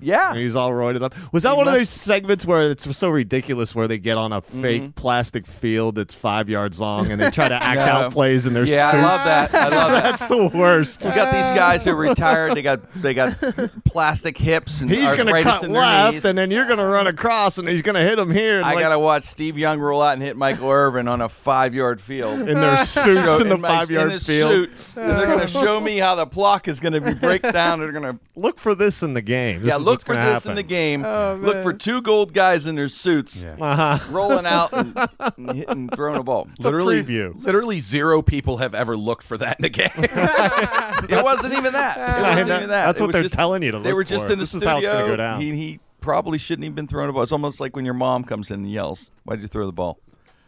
Yeah. 0.00 0.34
He 0.34 0.44
was 0.44 0.56
all 0.56 0.70
roided 0.70 1.02
up. 1.02 1.14
Was 1.32 1.42
that 1.42 1.50
He 1.52 1.56
one 1.56 1.68
of 1.68 1.74
those 1.74 1.88
segments 1.88 2.46
where 2.46 2.70
it's 2.70 2.96
so 2.96 3.08
ridiculous 3.10 3.74
where 3.74 3.88
they 3.88 3.98
get 3.98 4.16
on 4.16 4.32
a 4.32 4.40
fake 4.42 4.82
Mm-hmm. 4.82 4.90
plastic 4.92 5.46
field 5.46 5.94
that's 5.96 6.14
five 6.14 6.48
yards 6.48 6.78
long 6.80 7.10
and 7.10 7.20
they 7.20 7.30
try 7.30 7.48
to 7.48 7.54
act 7.62 7.76
No. 7.78 7.82
out 8.06 8.12
plays 8.12 8.46
in 8.46 8.52
their 8.54 8.64
Yeah, 8.64 8.88
I 8.88 8.90
suits? 8.92 9.02
love 9.02 9.24
that. 9.24 9.54
I 9.54 9.68
love 9.68 9.90
that. 9.92 10.02
That's 10.04 10.26
the 10.26 10.50
worst. 10.54 11.02
We 11.02 11.08
got 11.10 11.32
these 11.32 11.56
guys 11.56 11.84
who 11.84 11.94
retired. 11.94 12.54
They 12.54 12.62
got 12.62 12.80
they 13.02 13.14
got 13.14 13.36
plastic 13.84 14.36
hips 14.38 14.80
and 14.80 14.90
He's 14.90 15.12
going 15.12 15.26
to 15.26 15.42
cut 15.42 15.68
left, 15.68 16.14
knees. 16.14 16.24
and 16.24 16.36
then 16.38 16.50
you're 16.50 16.66
going 16.66 16.78
to 16.78 16.84
run 16.84 17.06
across, 17.06 17.58
and 17.58 17.68
he's 17.68 17.82
going 17.82 17.94
to 17.94 18.02
hit 18.02 18.18
him 18.18 18.30
here. 18.30 18.62
I 18.62 18.74
like, 18.74 18.80
gotta 18.84 18.98
watch 18.98 19.24
Steve 19.24 19.58
Young 19.58 19.78
roll 19.80 20.02
out 20.02 20.14
and 20.14 20.22
hit 20.22 20.36
Michael 20.36 20.70
Irvin 20.70 21.08
on 21.08 21.20
a 21.20 21.28
five 21.28 21.74
yard 21.74 22.00
field. 22.00 22.40
in 22.48 22.54
their 22.60 22.84
suits 22.84 23.40
in 23.40 23.48
the 23.48 23.56
my- 23.56 23.68
five 23.68 23.90
yard 23.90 24.12
in 24.12 24.18
field. 24.18 24.50
suit, 24.50 24.70
and 24.96 25.10
they're 25.10 25.26
going 25.26 25.40
to 25.40 25.46
show 25.46 25.80
me 25.80 25.98
how 25.98 26.14
the 26.14 26.26
block 26.26 26.68
is 26.68 26.80
going 26.80 26.92
to 26.94 27.00
be 27.00 27.14
break 27.14 27.42
down. 27.42 27.80
They're 27.80 27.92
going 27.92 28.14
to 28.14 28.18
Look 28.36 28.58
for 28.60 28.74
this 28.74 29.02
in 29.02 29.14
the 29.14 29.22
game. 29.22 29.62
This 29.62 29.70
yeah 29.70 29.76
look 29.90 30.04
for 30.04 30.14
gonna 30.14 30.32
this 30.34 30.46
in 30.46 30.54
the 30.54 30.62
game. 30.62 31.02
look 31.02 31.62
for 31.62 31.72
two 31.72 32.00
gold 32.02 32.32
guys 32.32 32.66
in 32.66 32.74
their 32.74 32.88
suits 32.88 33.44
Uh-huh. 33.44 33.98
rolling 34.12 34.46
out 34.46 34.72
and, 34.72 34.96
and 35.36 35.52
hitting, 35.52 35.88
throwing 35.90 36.18
a 36.18 36.22
ball. 36.22 36.48
It's 36.56 36.64
a 36.64 36.70
Literally, 36.70 37.02
preview. 37.02 37.32
literally 37.42 37.80
zero 37.80 38.22
people 38.22 38.58
have 38.58 38.74
ever 38.74 38.96
looked 38.96 39.24
for 39.24 39.36
that 39.38 39.58
in 39.58 39.64
a 39.64 39.68
game. 39.68 39.90
It 41.10 41.24
wasn't 41.24 41.54
even 41.54 41.72
that. 41.74 41.96
It 42.18 42.22
wasn't 42.22 42.48
know. 42.48 42.56
even 42.56 42.68
that. 42.70 42.86
That's 42.86 43.00
It 43.00 43.04
what 43.04 43.12
they're 43.12 43.22
just- 43.22 43.34
telling 43.34 43.62
you 43.62 43.70
to 43.70 43.76
look 43.78 43.84
They 43.84 43.92
were 43.92 44.04
just 44.04 44.26
for. 44.26 44.32
in 44.32 44.38
the 44.38 44.42
This 44.42 44.54
is 44.54 44.64
how 44.64 44.78
it's 44.78 44.88
gonna 44.88 45.06
go 45.06 45.16
down. 45.16 45.40
He, 45.40 45.52
he 45.54 45.80
probably 46.00 46.38
shouldn't 46.38 46.64
even 46.64 46.74
been 46.74 46.86
throwing 46.88 47.08
a 47.08 47.12
ball. 47.12 47.22
It's 47.22 47.32
almost 47.32 47.60
like 47.60 47.76
when 47.76 47.84
your 47.84 47.94
mom 47.94 48.24
comes 48.24 48.50
in 48.50 48.60
and 48.60 48.70
yells, 48.70 49.10
"Why 49.24 49.36
did 49.36 49.42
you 49.42 49.48
throw 49.48 49.64
the 49.66 49.72
ball?" 49.72 49.98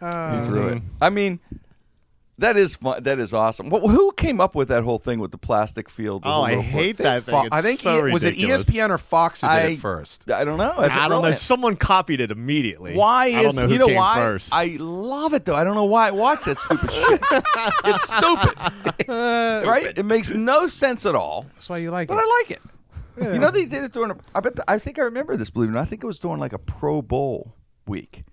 you 0.02 0.44
threw 0.44 0.68
it. 0.68 0.82
I 1.00 1.10
mean, 1.10 1.40
that 2.40 2.56
is 2.56 2.74
fun. 2.74 3.02
That 3.04 3.18
is 3.18 3.32
awesome. 3.32 3.70
Well, 3.70 3.88
who 3.88 4.12
came 4.12 4.40
up 4.40 4.54
with 4.54 4.68
that 4.68 4.82
whole 4.82 4.98
thing 4.98 5.20
with 5.20 5.30
the 5.30 5.38
plastic 5.38 5.88
field? 5.88 6.24
the 6.24 6.28
Oh, 6.28 6.42
I 6.42 6.48
little- 6.50 6.62
hate 6.62 6.96
that 6.98 7.22
thing. 7.22 7.32
Fo- 7.34 7.46
It's 7.46 7.54
I 7.56 7.62
think 7.62 7.80
so 7.80 8.06
E- 8.08 8.12
was 8.12 8.24
it. 8.24 8.34
ESPN 8.36 8.90
or 8.90 8.98
Fox 8.98 9.40
who 9.40 9.46
did 9.46 9.52
I- 9.52 9.60
it 9.68 9.78
first? 9.78 10.30
I 10.30 10.44
don't 10.44 10.58
know. 10.58 10.80
Is 10.82 10.90
I 10.92 11.08
don't 11.08 11.22
know. 11.22 11.32
Someone 11.32 11.76
copied 11.76 12.20
it 12.20 12.30
immediately. 12.30 12.94
Why 12.96 13.26
I 13.26 13.40
is 13.40 13.54
don't 13.54 13.56
know 13.56 13.66
who 13.68 13.72
you 13.74 13.78
know 13.78 13.86
came 13.86 13.96
why? 13.96 14.14
first. 14.16 14.50
I 14.52 14.76
love 14.78 15.32
it 15.34 15.44
though. 15.44 15.54
I 15.56 15.64
don't 15.64 15.74
know 15.76 15.84
why 15.84 16.08
I 16.08 16.10
watch 16.10 16.44
that 16.44 16.58
stupid 16.58 16.92
shit. 16.92 17.20
It's 17.84 18.04
stupid, 18.04 19.08
right? 19.08 19.96
It 19.98 20.04
makes 20.04 20.30
no 20.32 20.66
sense 20.66 21.06
at 21.06 21.14
all. 21.14 21.46
That's 21.54 21.68
why 21.68 21.78
you 21.78 21.90
like 21.90 22.08
But 22.08 22.14
it. 22.14 22.16
But 22.16 22.22
I 22.24 22.38
like 22.40 22.50
it. 22.50 22.60
You 23.34 23.38
know 23.38 23.50
they 23.50 23.66
did 23.66 23.84
it 23.84 23.92
during. 23.92 24.12
A, 24.12 24.16
I 24.34 24.40
bet. 24.40 24.58
I 24.66 24.78
think 24.78 24.98
I 24.98 25.02
remember 25.02 25.36
this. 25.36 25.50
Believe 25.50 25.68
it 25.68 25.72
or 25.72 25.74
not, 25.74 25.82
I 25.82 25.84
think 25.84 26.02
it 26.02 26.06
was 26.06 26.18
during 26.18 26.38
like 26.40 26.54
a 26.54 26.58
Pro 26.58 27.02
Bowl 27.02 27.54
week. 27.86 28.24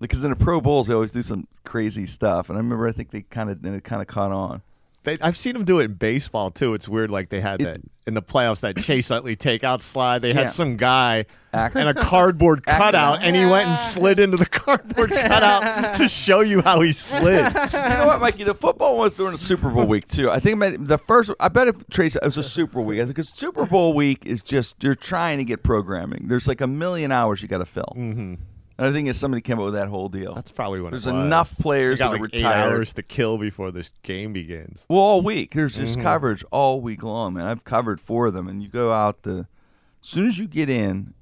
Because 0.00 0.22
in 0.24 0.30
the 0.30 0.36
Pro 0.36 0.60
Bowls 0.60 0.86
they 0.86 0.94
always 0.94 1.10
do 1.10 1.22
some 1.22 1.46
crazy 1.64 2.06
stuff, 2.06 2.48
and 2.48 2.56
I 2.56 2.60
remember 2.60 2.86
I 2.86 2.92
think 2.92 3.10
they 3.10 3.22
kind 3.22 3.50
of 3.50 3.62
then 3.62 3.74
it 3.74 3.84
kind 3.84 4.00
of 4.02 4.08
caught 4.08 4.32
on. 4.32 4.62
They, 5.04 5.16
I've 5.22 5.36
seen 5.36 5.54
them 5.54 5.64
do 5.64 5.78
it 5.80 5.84
in 5.84 5.94
baseball 5.94 6.50
too. 6.50 6.74
It's 6.74 6.88
weird. 6.88 7.10
Like 7.10 7.30
they 7.30 7.40
had 7.40 7.60
It- 7.60 7.64
that 7.64 7.80
in 8.06 8.14
the 8.14 8.22
playoffs, 8.22 8.60
that 8.60 8.76
Chase 8.78 9.10
Utley 9.10 9.36
takeout 9.36 9.82
slide. 9.82 10.22
They 10.22 10.28
Yeah. 10.30 10.40
had 10.40 10.50
some 10.50 10.76
guy 10.76 11.26
Act- 11.52 11.76
and 11.76 11.88
a 11.88 11.94
cardboard 11.94 12.64
cutout, 12.64 13.20
and 13.22 13.36
he 13.36 13.44
went 13.44 13.68
and 13.68 13.78
slid 13.78 14.18
into 14.18 14.36
the 14.36 14.46
cardboard 14.46 15.10
cutout 15.12 15.94
to 15.96 16.08
show 16.08 16.40
you 16.40 16.60
how 16.62 16.80
he 16.80 16.92
slid. 16.92 17.44
You 17.44 17.78
know 17.78 18.04
what, 18.06 18.20
Mikey? 18.20 18.44
The 18.44 18.54
football 18.54 18.96
was 18.98 19.14
during 19.14 19.32
the 19.32 19.38
Super 19.38 19.68
Bowl 19.70 19.86
week 19.86 20.08
too. 20.08 20.30
I 20.30 20.40
think 20.40 20.58
the 20.86 20.98
first. 20.98 21.30
I 21.40 21.48
bet 21.48 21.68
if 21.68 21.86
Trace 21.90 22.16
it 22.16 22.24
was 22.24 22.36
a 22.36 22.42
Super 22.42 22.80
week 22.80 23.06
because 23.06 23.28
Super 23.30 23.66
Bowl 23.66 23.94
week 23.94 24.26
is 24.26 24.42
just 24.42 24.82
you're 24.82 24.94
trying 24.94 25.38
to 25.38 25.44
get 25.44 25.62
programming. 25.62 26.28
There's 26.28 26.48
like 26.48 26.60
a 26.60 26.66
million 26.66 27.12
hours 27.12 27.40
you 27.42 27.48
got 27.48 27.58
to 27.58 27.66
fill. 27.66 27.92
Mm-hmm. 27.96 28.34
And 28.78 28.86
I 28.86 28.92
think 28.92 29.08
if 29.08 29.16
somebody 29.16 29.40
came 29.40 29.58
up 29.58 29.64
with 29.64 29.74
that 29.74 29.88
whole 29.88 30.08
deal. 30.08 30.34
That's 30.34 30.52
probably 30.52 30.80
when 30.80 30.92
There's 30.92 31.08
it 31.08 31.12
was. 31.12 31.24
enough 31.24 31.58
players 31.58 31.98
that 31.98 32.06
are 32.06 32.10
like 32.12 32.20
eight 32.32 32.38
retired. 32.38 32.72
hours 32.72 32.92
to 32.94 33.02
kill 33.02 33.36
before 33.36 33.72
this 33.72 33.90
game 34.02 34.32
begins. 34.32 34.86
Well, 34.88 35.00
all 35.00 35.20
week. 35.20 35.52
There's 35.52 35.76
just 35.76 35.94
mm-hmm. 35.94 36.02
coverage 36.02 36.44
all 36.52 36.80
week 36.80 37.02
long, 37.02 37.34
man. 37.34 37.48
I've 37.48 37.64
covered 37.64 38.00
four 38.00 38.28
of 38.28 38.34
them, 38.34 38.46
and 38.46 38.62
you 38.62 38.68
go 38.68 38.92
out 38.92 39.22
the. 39.22 39.48
As 40.00 40.08
soon 40.08 40.28
as 40.28 40.38
you 40.38 40.46
get 40.46 40.70
in, 40.70 41.14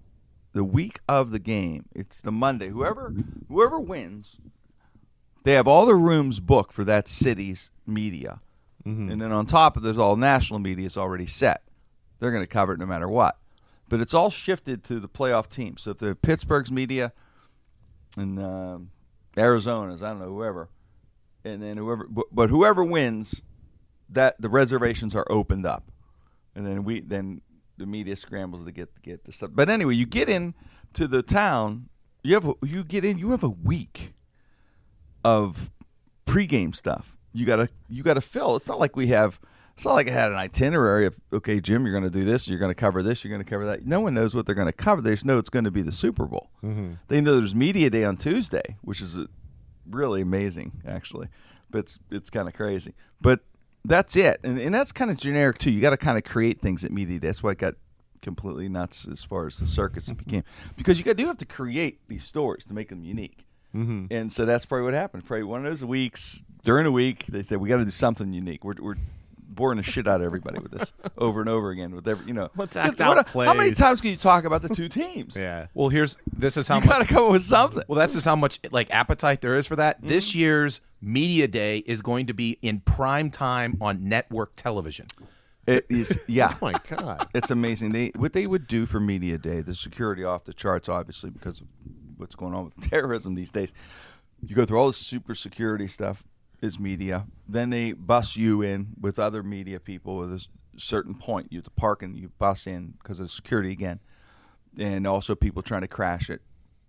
the 0.52 0.64
week 0.64 1.00
of 1.08 1.30
the 1.30 1.38
game, 1.38 1.86
it's 1.94 2.20
the 2.20 2.30
Monday. 2.30 2.68
Whoever 2.68 3.14
whoever 3.48 3.80
wins, 3.80 4.36
they 5.44 5.52
have 5.52 5.66
all 5.66 5.86
the 5.86 5.94
rooms 5.94 6.40
booked 6.40 6.74
for 6.74 6.84
that 6.84 7.08
city's 7.08 7.70
media, 7.86 8.40
mm-hmm. 8.86 9.10
and 9.10 9.20
then 9.20 9.32
on 9.32 9.46
top 9.46 9.78
of 9.78 9.82
there's 9.82 9.98
all 9.98 10.16
national 10.16 10.58
media 10.58 10.86
is 10.86 10.98
already 10.98 11.26
set. 11.26 11.62
They're 12.18 12.30
going 12.32 12.44
to 12.44 12.50
cover 12.50 12.74
it 12.74 12.78
no 12.78 12.86
matter 12.86 13.08
what, 13.08 13.38
but 13.88 14.00
it's 14.00 14.12
all 14.12 14.30
shifted 14.30 14.84
to 14.84 15.00
the 15.00 15.08
playoff 15.08 15.48
team. 15.48 15.78
So 15.78 15.92
if 15.92 15.98
the 15.98 16.14
Pittsburgh's 16.14 16.70
media 16.70 17.12
and 18.16 18.38
um, 18.38 18.90
Arizona's, 19.36 20.02
I 20.02 20.10
don't 20.10 20.20
know 20.20 20.26
whoever, 20.26 20.68
and 21.44 21.62
then 21.62 21.76
whoever, 21.76 22.06
but, 22.08 22.26
but 22.32 22.50
whoever 22.50 22.84
wins, 22.84 23.42
that 24.08 24.40
the 24.40 24.48
reservations 24.48 25.14
are 25.14 25.26
opened 25.30 25.66
up, 25.66 25.90
and 26.54 26.66
then 26.66 26.84
we 26.84 27.00
then 27.00 27.42
the 27.76 27.86
media 27.86 28.16
scrambles 28.16 28.64
to 28.64 28.72
get 28.72 28.88
get 29.02 29.24
the 29.24 29.32
stuff. 29.32 29.50
But 29.52 29.68
anyway, 29.68 29.94
you 29.94 30.06
get 30.06 30.28
in 30.28 30.54
to 30.94 31.06
the 31.06 31.22
town. 31.22 31.88
You 32.22 32.34
have 32.34 32.48
a, 32.48 32.54
you 32.64 32.82
get 32.84 33.04
in. 33.04 33.18
You 33.18 33.30
have 33.30 33.44
a 33.44 33.48
week 33.48 34.14
of 35.24 35.70
pregame 36.26 36.74
stuff. 36.74 37.16
You 37.32 37.44
gotta 37.46 37.68
you 37.88 38.02
gotta 38.02 38.20
fill. 38.20 38.56
It's 38.56 38.68
not 38.68 38.78
like 38.78 38.96
we 38.96 39.08
have. 39.08 39.40
It's 39.76 39.84
not 39.84 39.92
like 39.92 40.08
I 40.08 40.12
had 40.12 40.32
an 40.32 40.38
itinerary 40.38 41.04
of 41.04 41.20
okay, 41.32 41.60
Jim, 41.60 41.84
you're 41.84 41.92
going 41.92 42.10
to 42.10 42.18
do 42.18 42.24
this. 42.24 42.48
You're 42.48 42.58
going 42.58 42.70
to 42.70 42.74
cover 42.74 43.02
this. 43.02 43.22
You're 43.22 43.30
going 43.30 43.44
to 43.44 43.48
cover 43.48 43.66
that. 43.66 43.84
No 43.84 44.00
one 44.00 44.14
knows 44.14 44.34
what 44.34 44.46
they're 44.46 44.54
going 44.54 44.68
to 44.68 44.72
cover. 44.72 45.02
They 45.02 45.10
just 45.10 45.26
know 45.26 45.38
it's 45.38 45.50
going 45.50 45.66
to 45.66 45.70
be 45.70 45.82
the 45.82 45.92
Super 45.92 46.24
Bowl. 46.24 46.48
Mm-hmm. 46.64 46.94
They 47.08 47.20
know 47.20 47.36
there's 47.36 47.54
media 47.54 47.90
day 47.90 48.02
on 48.04 48.16
Tuesday, 48.16 48.76
which 48.80 49.02
is 49.02 49.18
really 49.88 50.22
amazing, 50.22 50.80
actually. 50.86 51.28
But 51.70 51.80
it's 51.80 51.98
it's 52.10 52.30
kind 52.30 52.48
of 52.48 52.54
crazy. 52.54 52.94
But 53.20 53.40
that's 53.84 54.16
it, 54.16 54.40
and 54.42 54.58
and 54.58 54.74
that's 54.74 54.92
kind 54.92 55.10
of 55.10 55.18
generic 55.18 55.58
too. 55.58 55.70
You 55.70 55.82
got 55.82 55.90
to 55.90 55.98
kind 55.98 56.16
of 56.16 56.24
create 56.24 56.62
things 56.62 56.82
at 56.82 56.90
media 56.90 57.18
day. 57.18 57.26
That's 57.26 57.42
why 57.42 57.50
it 57.50 57.58
got 57.58 57.74
completely 58.22 58.68
nuts 58.70 59.06
as 59.06 59.22
far 59.22 59.46
as 59.46 59.58
the 59.58 59.66
circus 59.66 60.08
it 60.08 60.16
became 60.24 60.42
because 60.76 60.98
you 60.98 61.04
got 61.04 61.16
do 61.16 61.26
have 61.26 61.36
to 61.36 61.44
create 61.44 62.00
these 62.08 62.24
stories 62.24 62.64
to 62.64 62.74
make 62.74 62.88
them 62.88 63.04
unique. 63.04 63.46
Mm-hmm. 63.74 64.06
And 64.10 64.32
so 64.32 64.46
that's 64.46 64.64
probably 64.64 64.84
what 64.84 64.94
happened. 64.94 65.26
Probably 65.26 65.44
one 65.44 65.66
of 65.66 65.70
those 65.70 65.84
weeks 65.84 66.42
during 66.64 66.84
the 66.84 66.92
week 66.92 67.26
they 67.26 67.42
said 67.42 67.58
we 67.58 67.68
got 67.68 67.76
to 67.76 67.84
do 67.84 67.90
something 67.90 68.32
unique. 68.32 68.64
We're 68.64 68.74
we're 68.80 68.96
boring 69.56 69.78
the 69.78 69.82
shit 69.82 70.06
out 70.06 70.20
of 70.20 70.26
everybody 70.26 70.60
with 70.60 70.70
this 70.70 70.92
over 71.18 71.40
and 71.40 71.48
over 71.48 71.70
again 71.70 71.92
with 71.94 72.06
every 72.06 72.26
you 72.26 72.32
know. 72.34 72.50
Let's 72.56 72.76
act 72.76 73.00
what- 73.00 73.18
out 73.18 73.28
How 73.30 73.54
many 73.54 73.72
times 73.72 74.00
can 74.00 74.10
you 74.10 74.16
talk 74.16 74.44
about 74.44 74.62
the 74.62 74.68
two 74.68 74.88
teams? 74.88 75.36
Yeah. 75.40 75.66
Well, 75.74 75.88
here's 75.88 76.16
this 76.32 76.56
is 76.56 76.68
how 76.68 76.76
You 76.76 76.82
much 76.86 76.88
got 76.88 76.98
to 77.08 77.12
come 77.14 77.24
up 77.24 77.32
with 77.32 77.42
something. 77.42 77.82
Well, 77.88 77.98
that's 77.98 78.12
just 78.14 78.26
how 78.26 78.36
much 78.36 78.60
like 78.70 78.90
appetite 78.92 79.40
there 79.40 79.56
is 79.56 79.66
for 79.66 79.74
that. 79.76 80.00
This 80.02 80.30
Mm-hmm. 80.30 80.38
year's 80.38 80.80
media 81.00 81.48
day 81.48 81.78
is 81.78 82.02
going 82.02 82.26
to 82.26 82.34
be 82.34 82.58
in 82.62 82.80
prime 82.80 83.30
time 83.30 83.76
on 83.80 84.08
network 84.08 84.52
television. 84.56 85.06
It 85.66 85.84
is 85.88 86.16
yeah. 86.28 86.52
Oh 86.54 86.58
my 86.60 86.74
God. 86.88 87.28
It's 87.34 87.50
amazing. 87.50 87.90
They 87.92 88.12
what 88.16 88.32
they 88.34 88.46
would 88.46 88.66
do 88.68 88.86
for 88.86 89.00
media 89.00 89.36
day, 89.38 89.62
the 89.62 89.74
security 89.74 90.22
off 90.22 90.44
the 90.44 90.54
charts, 90.54 90.88
obviously 90.88 91.30
because 91.30 91.60
of 91.60 91.66
what's 92.16 92.34
going 92.34 92.54
on 92.54 92.64
with 92.66 92.80
terrorism 92.88 93.34
these 93.34 93.50
days. 93.50 93.72
You 94.46 94.54
go 94.54 94.64
through 94.64 94.78
all 94.78 94.86
this 94.86 94.98
super 94.98 95.34
security 95.34 95.88
stuff 95.88 96.22
is 96.66 96.78
media. 96.78 97.26
Then 97.48 97.70
they 97.70 97.92
bus 97.92 98.36
you 98.36 98.60
in 98.60 98.88
with 99.00 99.18
other 99.18 99.42
media 99.42 99.80
people 99.80 100.22
at 100.22 100.28
a 100.28 100.46
certain 100.76 101.14
point. 101.14 101.48
You 101.50 101.58
have 101.58 101.64
to 101.64 101.70
park 101.70 102.02
and 102.02 102.14
you 102.16 102.30
bus 102.38 102.66
in 102.66 102.94
because 102.98 103.20
of 103.20 103.30
security 103.30 103.72
again, 103.72 104.00
and 104.78 105.06
also 105.06 105.34
people 105.34 105.62
trying 105.62 105.80
to 105.80 105.88
crash 105.88 106.28
it. 106.28 106.42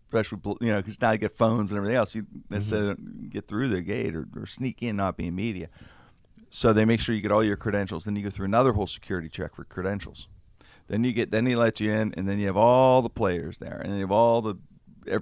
Especially, 0.10 0.40
you 0.62 0.72
know, 0.72 0.78
because 0.82 1.00
now 1.02 1.12
you 1.12 1.18
get 1.18 1.38
phones 1.38 1.72
and 1.72 1.78
everything 1.78 1.98
else. 1.98 2.16
You 2.16 2.26
necessarily 2.50 2.94
mm-hmm. 2.94 3.04
don't 3.04 3.30
get 3.30 3.48
through 3.48 3.70
the 3.70 3.82
gate 3.82 4.16
or, 4.16 4.26
or 4.36 4.46
sneak 4.46 4.82
in, 4.82 4.96
not 4.96 5.18
being 5.18 5.36
media. 5.36 5.68
So 6.50 6.72
they 6.72 6.86
make 6.86 7.02
sure 7.02 7.14
you 7.14 7.22
get 7.22 7.32
all 7.32 7.44
your 7.44 7.58
credentials. 7.58 8.06
Then 8.06 8.16
you 8.16 8.24
go 8.24 8.30
through 8.30 8.46
another 8.46 8.74
whole 8.74 8.88
security 8.88 9.30
check 9.30 9.54
for 9.54 9.66
credentials. 9.66 10.28
Then 10.88 11.04
you 11.04 11.12
get 11.12 11.32
then 11.32 11.46
he 11.46 11.56
lets 11.56 11.82
you 11.82 11.92
in, 11.92 12.14
and 12.16 12.28
then 12.28 12.40
you 12.40 12.48
have 12.48 12.58
all 12.58 13.02
the 13.02 13.10
players 13.10 13.58
there, 13.58 13.82
and 13.84 13.94
you 13.96 14.02
have 14.02 14.12
all 14.12 14.42
the 14.42 14.56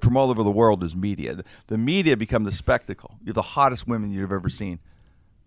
from 0.01 0.17
all 0.17 0.29
over 0.29 0.43
the 0.43 0.51
world 0.51 0.83
is 0.83 0.95
media. 0.95 1.43
The, 1.67 1.77
media 1.77 2.17
become 2.17 2.43
the 2.43 2.51
spectacle. 2.51 3.17
You 3.21 3.27
have 3.27 3.35
the 3.35 3.41
hottest 3.41 3.87
women 3.87 4.11
you've 4.11 4.31
ever 4.31 4.49
seen. 4.49 4.79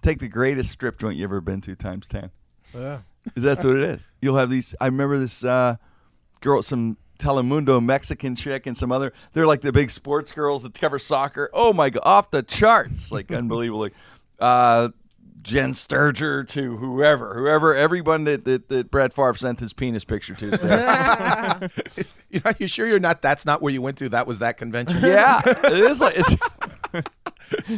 Take 0.03 0.21
the 0.21 0.29
greatest 0.29 0.71
strip 0.71 0.99
joint 0.99 1.17
you've 1.17 1.31
ever 1.31 1.41
been 1.41 1.61
to 1.63 1.75
times 1.75 2.09
ten. 2.09 2.31
Yeah. 2.75 3.01
Is 3.35 3.43
that's 3.43 3.65
what 3.65 3.77
it 3.77 3.83
is? 3.83 4.09
You'll 4.23 4.37
have 4.37 4.51
these. 4.51 4.75
I 4.81 4.87
remember 4.87 5.19
this 5.19 5.45
uh, 5.45 5.77
girl, 6.41 6.63
some 6.63 6.97
Telemundo 7.19 7.85
Mexican 7.85 8.37
chick, 8.37 8.67
and 8.67 8.77
some 8.77 8.93
other. 8.93 9.13
They're 9.33 9.47
like 9.47 9.61
the 9.61 9.73
big 9.73 9.91
sports 9.91 10.33
girls 10.33 10.63
that 10.63 10.75
cover 10.75 10.99
soccer. 10.99 11.51
Oh 11.53 11.73
my 11.73 11.91
god, 11.91 12.03
off 12.05 12.31
the 12.31 12.43
charts, 12.43 13.11
like 13.11 13.31
unbelievably. 13.33 13.93
Uh, 14.39 14.91
Jenn 15.43 15.73
Sterger 15.73 16.45
to 16.45 16.77
whoever, 16.77 17.35
whoever, 17.35 17.75
everyone 17.75 18.25
that, 18.25 18.45
that, 18.45 18.69
that 18.69 18.91
Brett 18.91 19.15
Favre 19.15 19.35
sent 19.35 19.61
his 19.61 19.73
penis 19.73 20.05
picture 20.05 20.35
to. 20.35 20.53
is 20.53 20.61
there. 20.61 21.71
You 22.31 22.43
know, 22.45 22.53
you 22.59 22.69
sure 22.69 22.87
you're 22.87 23.01
not? 23.01 23.23
That's 23.23 23.47
not 23.47 23.63
where 23.63 23.73
you 23.73 23.81
went 23.81 23.97
to. 23.99 24.11
That 24.11 24.27
was 24.27 24.41
that 24.41 24.59
convention. 24.59 25.01
yeah, 25.01 25.41
it 25.47 25.91
is 25.91 25.99
like 25.99 26.13
it's. 26.15 26.37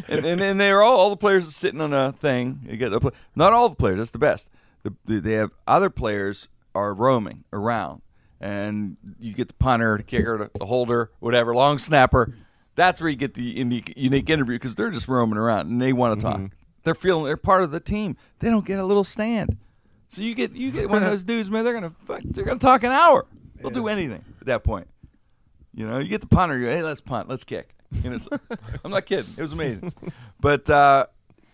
and, 0.09 0.25
and 0.27 0.41
and 0.41 0.61
they're 0.61 0.83
all 0.83 0.99
all 0.99 1.11
the 1.11 1.17
players 1.17 1.47
are 1.47 1.53
sitting 1.53 1.81
on 1.81 1.93
a 1.93 2.11
thing. 2.11 2.59
You 2.69 2.77
get 2.77 2.91
the 2.91 3.13
not 3.37 3.53
all 3.53 3.69
the 3.69 3.77
players. 3.77 3.99
That's 3.99 4.11
the 4.11 4.19
best. 4.19 4.51
The, 4.83 4.93
the, 5.05 5.21
they 5.21 5.33
have 5.35 5.53
other 5.69 5.89
players 5.89 6.49
are 6.75 6.93
roaming 6.93 7.45
around, 7.53 8.03
and 8.41 8.97
you 9.21 9.35
get 9.35 9.47
the 9.47 9.55
punter, 9.55 9.99
the 9.99 10.03
kicker, 10.03 10.37
the, 10.37 10.59
the 10.59 10.67
holder, 10.67 11.13
whatever, 11.21 11.55
long 11.55 11.79
snapper. 11.79 12.35
That's 12.75 13.01
where 13.01 13.11
you 13.11 13.17
get 13.17 13.35
the 13.35 13.43
unique, 13.43 13.93
unique 13.97 14.31
interview 14.31 14.57
because 14.57 14.75
they're 14.75 14.91
just 14.91 15.07
roaming 15.07 15.39
around 15.39 15.69
and 15.71 15.81
they 15.81 15.93
want 15.93 16.19
to 16.19 16.27
talk. 16.27 16.39
Mm-hmm. 16.39 16.60
They're 16.83 16.95
feeling 16.95 17.25
they're 17.25 17.37
part 17.37 17.63
of 17.63 17.71
the 17.71 17.81
team. 17.81 18.17
They 18.39 18.49
don't 18.49 18.65
get 18.65 18.79
a 18.79 18.85
little 18.85 19.05
stand. 19.05 19.59
So 20.09 20.23
you 20.23 20.35
get 20.35 20.53
you 20.53 20.71
get 20.71 20.89
one 20.91 21.03
of 21.03 21.11
those 21.11 21.25
dudes, 21.25 21.51
man. 21.51 21.65
They're 21.65 21.75
gonna 21.75 21.93
fuck, 22.07 22.23
they're 22.25 22.45
gonna 22.45 22.59
talk 22.59 22.83
an 22.83 22.93
hour. 22.93 23.27
They'll 23.61 23.71
do 23.71 23.89
anything 23.89 24.25
at 24.41 24.47
that 24.47 24.65
point. 24.65 24.89
You 25.75 25.87
know, 25.87 25.99
you 25.99 26.09
get 26.09 26.21
the 26.21 26.27
punter. 26.27 26.59
You 26.59 26.67
hey, 26.67 26.83
let's 26.83 27.01
punt, 27.01 27.29
let's 27.29 27.45
kick. 27.45 27.75
Know, 28.05 28.13
it's, 28.13 28.29
I'm 28.85 28.91
not 28.91 29.07
kidding. 29.07 29.33
It 29.37 29.43
was 29.43 29.53
amazing, 29.53 29.93
but 30.41 30.69
uh, 30.71 31.07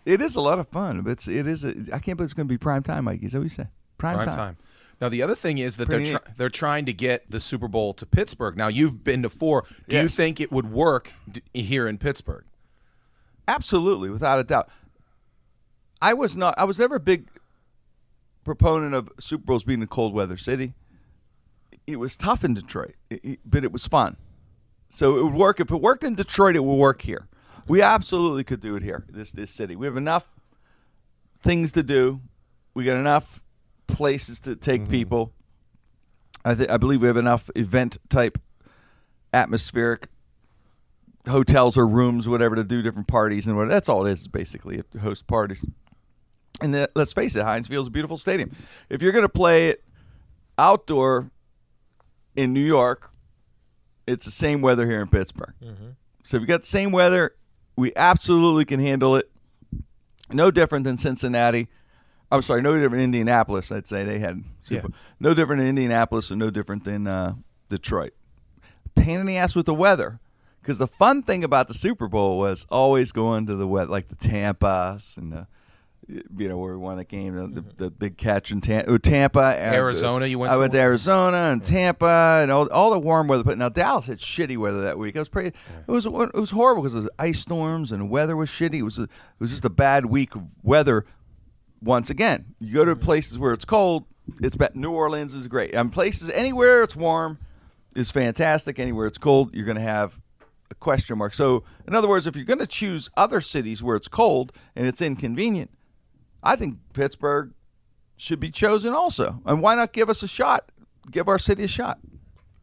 it 0.04 0.20
is 0.20 0.36
a 0.36 0.40
lot 0.40 0.58
of 0.58 0.68
fun. 0.68 1.02
It's 1.06 1.26
it 1.28 1.46
is. 1.46 1.64
A, 1.64 1.70
I 1.92 1.98
can't 1.98 2.16
believe 2.16 2.26
it's 2.26 2.34
going 2.34 2.46
to 2.46 2.52
be 2.52 2.58
prime 2.58 2.82
time, 2.82 3.04
Mike. 3.04 3.22
Is 3.22 3.32
that 3.32 3.38
what 3.38 3.44
you 3.44 3.48
said? 3.48 3.68
Prime, 3.98 4.14
Prime 4.16 4.26
time. 4.26 4.36
time. 4.36 4.56
Now 5.00 5.08
the 5.10 5.22
other 5.22 5.34
thing 5.34 5.58
is 5.58 5.76
that 5.76 5.88
Pretty 5.88 6.04
they're 6.10 6.18
try- 6.18 6.32
they're 6.36 6.48
trying 6.48 6.86
to 6.86 6.92
get 6.92 7.30
the 7.30 7.40
Super 7.40 7.68
Bowl 7.68 7.92
to 7.94 8.06
Pittsburgh. 8.06 8.56
Now 8.56 8.68
you've 8.68 9.02
been 9.04 9.22
to 9.22 9.28
four. 9.28 9.64
Do 9.88 9.96
you 10.00 10.08
think 10.08 10.40
it 10.40 10.50
would 10.52 10.70
work 10.70 11.12
d- 11.30 11.42
here 11.52 11.86
in 11.86 11.98
Pittsburgh? 11.98 12.44
Absolutely, 13.48 14.10
without 14.10 14.38
a 14.38 14.44
doubt. 14.44 14.68
I 16.06 16.14
was 16.14 16.36
not. 16.36 16.54
I 16.56 16.62
was 16.62 16.78
never 16.78 16.94
a 16.94 17.00
big 17.00 17.26
proponent 18.44 18.94
of 18.94 19.10
Super 19.18 19.44
Bowls 19.44 19.64
being 19.64 19.82
a 19.82 19.88
cold 19.88 20.14
weather 20.14 20.36
city. 20.36 20.74
It 21.84 21.96
was 21.96 22.16
tough 22.16 22.44
in 22.44 22.54
Detroit, 22.54 22.94
it- 23.10 23.24
it- 23.24 23.40
but 23.44 23.64
it 23.64 23.72
was 23.72 23.88
fun. 23.88 24.16
So 24.88 25.18
it 25.18 25.24
would 25.24 25.34
work. 25.34 25.58
If 25.58 25.72
it 25.72 25.80
worked 25.80 26.04
in 26.04 26.14
Detroit, 26.14 26.54
it 26.54 26.62
would 26.62 26.76
work 26.76 27.02
here. 27.02 27.26
We 27.66 27.82
absolutely 27.82 28.44
could 28.44 28.60
do 28.60 28.76
it 28.76 28.84
here. 28.84 29.04
This 29.08 29.32
this 29.32 29.50
city. 29.50 29.74
We 29.74 29.86
have 29.86 29.96
enough 29.96 30.28
things 31.42 31.72
to 31.72 31.82
do. 31.82 32.20
We 32.72 32.84
got 32.84 32.96
enough 32.96 33.42
places 33.88 34.38
to 34.40 34.54
take 34.54 34.82
mm-hmm. 34.82 34.92
people. 34.92 35.32
I 36.44 36.54
th- 36.54 36.68
I 36.68 36.76
believe 36.76 37.02
we 37.02 37.08
have 37.08 37.16
enough 37.16 37.50
event 37.56 37.98
type 38.08 38.38
atmospheric 39.34 40.06
hotels 41.26 41.76
or 41.76 41.84
rooms, 41.84 42.28
whatever, 42.28 42.54
to 42.54 42.62
do 42.62 42.80
different 42.80 43.08
parties 43.08 43.48
and 43.48 43.56
what. 43.56 43.66
That's 43.68 43.88
all 43.88 44.06
it 44.06 44.12
is, 44.12 44.28
basically, 44.28 44.80
to 44.92 45.00
host 45.00 45.26
parties. 45.26 45.64
And 46.60 46.72
the, 46.74 46.90
let's 46.94 47.12
face 47.12 47.36
it, 47.36 47.42
Heinz 47.42 47.68
Field's 47.68 47.88
a 47.88 47.90
beautiful 47.90 48.16
stadium. 48.16 48.54
If 48.88 49.02
you're 49.02 49.12
going 49.12 49.24
to 49.24 49.28
play 49.28 49.68
it 49.68 49.84
outdoor 50.58 51.30
in 52.34 52.52
New 52.52 52.64
York, 52.64 53.10
it's 54.06 54.24
the 54.24 54.30
same 54.30 54.62
weather 54.62 54.86
here 54.88 55.00
in 55.00 55.08
Pittsburgh. 55.08 55.54
So 56.24 56.36
if 56.36 56.40
you 56.40 56.46
got 56.46 56.62
the 56.62 56.66
same 56.66 56.92
weather, 56.92 57.34
we 57.76 57.92
absolutely 57.94 58.64
can 58.64 58.80
handle 58.80 59.16
it. 59.16 59.30
No 60.32 60.50
different 60.50 60.84
than 60.84 60.96
Cincinnati. 60.96 61.68
I'm 62.32 62.42
sorry, 62.42 62.62
no 62.62 62.72
different 62.74 62.92
than 62.94 63.00
Indianapolis. 63.04 63.70
I'd 63.70 63.86
say 63.86 64.04
they 64.04 64.18
had 64.18 64.42
Yeah. 64.68 64.82
no 65.20 65.34
different 65.34 65.60
than 65.60 65.68
Indianapolis 65.68 66.30
and 66.30 66.38
no 66.40 66.50
different 66.50 66.84
than 66.84 67.06
uh, 67.06 67.34
Detroit. 67.68 68.14
Pain 68.96 69.20
in 69.20 69.26
the 69.26 69.36
ass 69.36 69.54
with 69.54 69.66
the 69.66 69.74
weather. 69.74 70.18
Because 70.60 70.78
the 70.78 70.88
fun 70.88 71.22
thing 71.22 71.44
about 71.44 71.68
the 71.68 71.74
Super 71.74 72.08
Bowl 72.08 72.38
was 72.40 72.66
always 72.70 73.12
going 73.12 73.46
to 73.46 73.54
the 73.54 73.68
weather, 73.68 73.88
like 73.88 74.08
the 74.08 74.16
Tampa's 74.16 75.14
and 75.16 75.32
the, 75.32 75.46
you 76.08 76.48
know, 76.48 76.56
where 76.58 76.72
we 76.72 76.78
won 76.78 76.96
the 76.98 77.04
game, 77.04 77.34
the, 77.34 77.46
the, 77.46 77.60
mm-hmm. 77.60 77.70
the 77.76 77.90
big 77.90 78.16
catch 78.16 78.50
in 78.50 78.60
Tampa. 78.60 78.98
Tampa 78.98 79.56
and- 79.58 79.74
Arizona, 79.74 80.26
you 80.26 80.38
went 80.38 80.50
to 80.50 80.52
I 80.52 80.54
to 80.54 80.60
went 80.60 80.72
to? 80.72 80.78
Arizona 80.78 81.36
and 81.36 81.64
Tampa 81.64 82.40
and 82.42 82.50
all, 82.50 82.68
all 82.70 82.90
the 82.90 82.98
warm 82.98 83.26
weather. 83.28 83.42
But 83.44 83.58
now 83.58 83.68
Dallas 83.68 84.06
had 84.06 84.18
shitty 84.18 84.56
weather 84.56 84.82
that 84.82 84.98
week. 84.98 85.16
It 85.16 85.18
was 85.18 85.28
pretty. 85.28 85.48
It 85.48 85.90
was 85.90 86.06
it 86.06 86.12
was 86.12 86.50
horrible 86.50 86.82
because 86.82 87.02
the 87.02 87.10
ice 87.18 87.40
storms 87.40 87.92
and 87.92 88.02
the 88.02 88.06
weather 88.06 88.36
was 88.36 88.48
shitty. 88.48 88.74
It 88.74 88.82
was 88.82 88.98
a, 88.98 89.04
it 89.04 89.10
was 89.38 89.50
just 89.50 89.64
a 89.64 89.70
bad 89.70 90.06
week 90.06 90.34
of 90.36 90.42
weather. 90.62 91.06
Once 91.82 92.08
again, 92.08 92.54
you 92.58 92.74
go 92.74 92.84
to 92.84 92.94
mm-hmm. 92.94 93.04
places 93.04 93.38
where 93.38 93.52
it's 93.52 93.64
cold. 93.64 94.04
It's 94.40 94.56
bad. 94.56 94.76
New 94.76 94.92
Orleans 94.92 95.34
is 95.34 95.46
great. 95.48 95.74
Mean, 95.74 95.90
places 95.90 96.30
anywhere 96.30 96.82
it's 96.82 96.96
warm 96.96 97.38
is 97.94 98.10
fantastic. 98.10 98.78
Anywhere 98.78 99.06
it's 99.06 99.18
cold, 99.18 99.54
you're 99.54 99.64
going 99.64 99.76
to 99.76 99.82
have 99.82 100.20
a 100.70 100.74
question 100.74 101.18
mark. 101.18 101.34
So, 101.34 101.64
in 101.86 101.94
other 101.94 102.08
words, 102.08 102.26
if 102.26 102.36
you're 102.36 102.44
going 102.44 102.58
to 102.58 102.66
choose 102.66 103.08
other 103.16 103.40
cities 103.40 103.82
where 103.82 103.96
it's 103.96 104.08
cold 104.08 104.52
and 104.74 104.86
it's 104.86 105.00
inconvenient, 105.00 105.70
I 106.46 106.56
think 106.56 106.78
Pittsburgh 106.92 107.52
should 108.16 108.40
be 108.40 108.50
chosen 108.50 108.94
also. 108.94 109.40
And 109.44 109.60
why 109.60 109.74
not 109.74 109.92
give 109.92 110.08
us 110.08 110.22
a 110.22 110.28
shot? 110.28 110.70
Give 111.10 111.28
our 111.28 111.38
city 111.38 111.64
a 111.64 111.68
shot. 111.68 111.98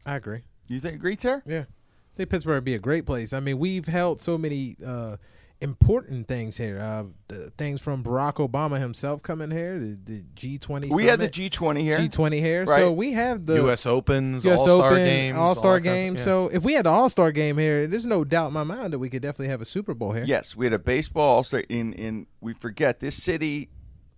I 0.06 0.15
agree. 0.15 0.41
You 0.67 0.80
think 0.80 0.96
agree, 0.96 1.15
Ter? 1.15 1.43
Yeah. 1.46 1.62
I 1.62 2.17
think 2.17 2.30
Pittsburgh 2.30 2.56
would 2.56 2.63
be 2.63 2.76
a 2.76 2.80
great 2.80 3.06
place. 3.06 3.34
I 3.34 3.39
mean, 3.39 3.60
we've 3.60 3.86
held 3.86 4.22
so 4.22 4.38
many 4.38 4.76
uh, 4.86 5.17
important 5.63 6.28
things 6.28 6.58
here. 6.58 6.78
Uh, 6.80 7.06
the 7.30 7.49
things 7.52 7.82
from 7.82 8.04
Barack 8.04 8.36
Obama 8.36 8.80
himself 8.80 9.23
coming 9.23 9.49
here, 9.49 9.80
the, 9.80 9.97
the 10.06 10.23
G20 10.36 10.91
We 10.91 11.06
had 11.06 11.19
the 11.19 11.30
G20 11.30 11.82
here. 11.82 11.97
G20 11.97 12.39
here. 12.39 12.65
Right. 12.65 12.76
So 12.80 12.91
we 12.91 13.13
have 13.13 13.45
the 13.45 13.56
U.S. 13.56 13.86
Opens, 13.86 14.45
US 14.45 14.60
All-Star 14.60 14.91
Open, 14.91 15.04
games, 15.06 15.38
All 15.38 15.56
Star 15.56 15.71
all 15.71 15.78
that 15.80 15.84
kinds 15.84 15.95
of- 15.99 16.04
game. 16.06 16.15
yeah. 16.15 16.21
So 16.21 16.47
if 16.49 16.63
we 16.63 16.73
had 16.73 16.86
the 16.86 16.89
All 16.91 17.10
Star 17.10 17.32
game 17.32 17.58
here, 17.58 17.88
there's 17.88 18.06
no 18.06 18.23
doubt 18.23 18.47
in 18.47 18.54
my 18.54 18.63
mind 18.63 18.93
that 18.93 18.99
we 18.99 19.10
could 19.10 19.21
definitely 19.21 19.47
have 19.47 19.62
a 19.62 19.65
Super 19.65 19.93
Bowl 19.93 20.12
here. 20.12 20.26
Yes, 20.28 20.56
we 20.56 20.65
had 20.65 20.73
a 20.73 20.80
baseball 20.80 21.38
also 21.38 21.60
in 21.69 21.93
in 21.93 22.28
we 22.41 22.54
forget 22.54 22.99
this 22.99 23.15
city 23.21 23.69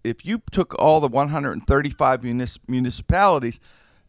if 0.03 0.23
you 0.25 0.41
took 0.51 0.75
all 0.77 0.99
the 0.99 1.07
135 1.07 2.21
munis- 2.23 2.59
municipalities, 2.67 3.59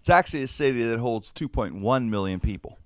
it's 0.01 0.11
actually 0.11 0.43
a 0.43 0.49
city 0.49 0.83
that 0.85 0.99
holds 0.99 1.33
2.1 1.33 2.09
million 2.11 2.39
people 2.39 2.79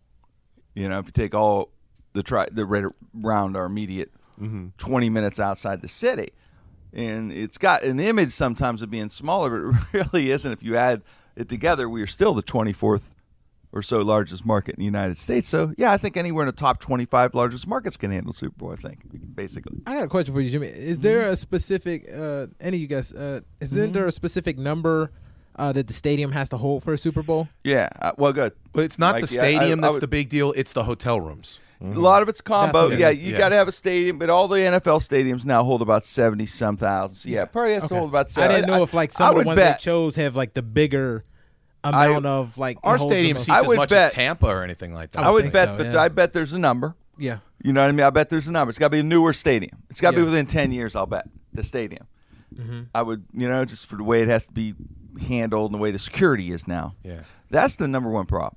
You 0.75 0.89
know, 0.89 0.99
if 1.01 1.07
you 1.07 1.13
take 1.13 1.35
all 1.35 1.71
the 2.13 2.23
tri- 2.23 2.49
the 2.53 2.65
right 2.67 2.85
around 3.25 3.57
our 3.57 3.67
immediate 3.67 4.11
Mm-hmm. 4.41 4.69
20 4.79 5.11
minutes 5.11 5.41
outside 5.41 5.81
the 5.83 5.89
city. 5.89 6.31
And 6.93 7.31
it's 7.33 7.57
got 7.59 7.83
an 7.85 8.01
image 8.01 8.31
sometimes 8.33 8.83
of 8.83 8.91
being 8.91 9.09
smaller, 9.11 9.71
but 9.73 9.81
it 9.81 9.85
really 10.13 10.31
isn't. 10.31 10.51
If 10.53 10.63
you 10.63 10.77
add 10.77 11.03
it 11.37 11.49
together, 11.49 11.89
we 11.89 12.03
are 12.03 12.07
still 12.07 12.35
the 12.35 12.43
24th 12.43 13.03
or 13.73 13.83
so 13.83 14.01
largest 14.01 14.45
market 14.45 14.75
in 14.75 14.81
the 14.81 14.85
United 14.85 15.17
States. 15.17 15.47
So, 15.47 15.73
yeah, 15.79 15.93
I 15.93 15.97
think 15.97 16.17
anywhere 16.17 16.43
in 16.45 16.47
the 16.49 16.53
top 16.53 16.81
25 16.81 17.35
largest 17.37 17.69
markets 17.69 17.97
can 17.97 18.11
handle 18.11 18.33
Super 18.33 18.57
Bowl, 18.57 18.73
I 18.73 18.77
think, 18.77 19.01
basically. 19.37 19.79
I 19.87 19.95
got 19.95 20.05
a 20.05 20.09
question 20.09 20.35
for 20.35 20.41
you, 20.41 20.51
Jimmy. 20.51 20.67
Is 20.67 20.99
there 20.99 21.27
a 21.27 21.37
specific 21.37 22.09
uh, 22.13 22.49
any 22.61 22.79
of 22.79 22.81
you 22.81 22.87
guys? 22.89 23.13
Uh, 23.13 23.43
isn't 23.61 23.93
there 23.93 24.07
a 24.07 24.13
specific 24.13 24.59
number 24.59 25.13
uh, 25.55 25.71
that 25.73 25.87
the 25.87 25.93
stadium 25.93 26.33
has 26.33 26.49
to 26.49 26.57
hold 26.57 26.83
for 26.83 26.93
a 26.93 26.99
Super 26.99 27.23
Bowl? 27.23 27.49
Yeah, 27.63 27.89
uh, 28.03 28.11
well, 28.19 28.33
good. 28.33 28.55
But 28.73 28.83
it's 28.85 28.99
not 28.99 29.15
Mikey, 29.21 29.37
the 29.37 29.41
I- 29.41 29.45
I- 29.45 29.55
stadium 29.59 29.79
I 29.79 29.83
that's 29.83 29.93
would- 29.95 30.03
the 30.03 30.09
big 30.09 30.29
deal. 30.31 30.53
It's 30.57 30.73
the 30.73 30.83
hotel 30.85 31.21
rooms. 31.21 31.61
A 31.83 31.87
lot 31.87 32.21
of 32.23 32.29
it's 32.29 32.41
combo. 32.43 32.89
what 32.91 32.99
Yeah, 32.99 33.09
is, 33.11 33.25
you 33.25 33.33
yeah. 33.33 33.39
got 33.39 33.49
to 33.51 33.55
have 33.55 33.67
a 33.69 33.73
stadium, 33.73 34.19
but 34.19 34.29
all 34.29 34.49
the 34.49 34.57
NFL 34.59 34.99
stadiums 35.01 35.47
now 35.47 35.65
hold 35.65 35.81
about 35.81 36.05
70 36.05 36.45
some 36.47 36.77
thousand. 36.77 37.17
So, 37.17 37.29
yeah, 37.31 37.47
probably 37.47 37.73
has 37.73 37.83
to 37.83 37.87
Okay. 37.87 37.97
hold 37.99 38.11
about 38.11 38.37
I 38.37 38.49
didn't 38.49 38.67
know 38.69 38.83
if 38.83 38.93
like 38.93 39.13
I 39.15 39.15
some 39.17 39.31
of 39.37 39.41
the 39.45 39.47
ones 39.47 39.57
bet. 39.57 39.77
that 39.77 39.81
chose 39.81 40.17
have 40.17 40.37
like 40.37 40.53
the 40.55 40.63
bigger 40.63 41.25
amount 41.83 42.27
of 42.27 42.59
like 42.59 42.77
Our 42.83 42.97
it 42.97 42.99
holds 42.99 43.11
the 43.11 43.15
stadium 43.17 43.39
seats 43.39 43.49
I 43.49 43.61
as 43.61 43.67
would 43.67 43.77
much 43.79 43.89
bet- 43.91 44.07
as 44.09 44.13
Tampa 44.13 44.47
or 44.47 44.63
anything 44.63 44.93
like 44.93 45.13
that. 45.13 45.25
I 45.25 45.29
I 45.29 45.31
would 45.31 45.43
think 45.45 45.53
bet, 45.55 45.69
so, 45.69 45.77
but 45.79 45.87
yeah. 45.87 46.01
I 46.03 46.09
bet 46.09 46.33
there's 46.35 46.53
a 46.53 46.59
number. 46.59 46.95
Yeah. 47.17 47.39
You 47.63 47.73
know 47.73 47.81
what 47.83 47.89
I 47.89 47.93
mean? 47.93 48.05
I 48.07 48.11
bet 48.11 48.29
there's 48.29 48.49
a 48.49 48.53
number. 48.53 48.71
It's 48.71 48.79
got 48.79 48.87
to 48.87 48.91
be 48.91 49.01
a 49.01 49.03
newer 49.03 49.33
stadium. 49.33 49.83
It's 49.91 50.01
got 50.01 50.11
to 50.13 50.17
Yeah. 50.19 50.23
be 50.23 50.25
within 50.27 50.47
10 50.47 50.73
years, 50.73 50.95
I'll 50.97 51.07
bet, 51.07 51.27
the 51.55 51.63
stadium. 51.63 52.07
Mm-hmm. 52.55 52.81
I 52.95 53.03
would, 53.03 53.25
you 53.33 53.49
know, 53.49 53.65
just 53.65 53.87
for 53.87 53.97
the 53.97 54.05
way 54.05 54.23
it 54.23 54.29
has 54.29 54.47
to 54.47 54.53
be 54.53 54.75
handled 55.27 55.71
and 55.71 55.79
the 55.79 55.83
way 55.83 55.91
the 55.91 55.99
security 55.99 56.53
is 56.53 56.67
now. 56.67 56.95
Yeah. 57.03 57.21
That's 57.51 57.77
the 57.77 57.89
number 57.89 58.11
one 58.11 58.27
problem 58.27 58.57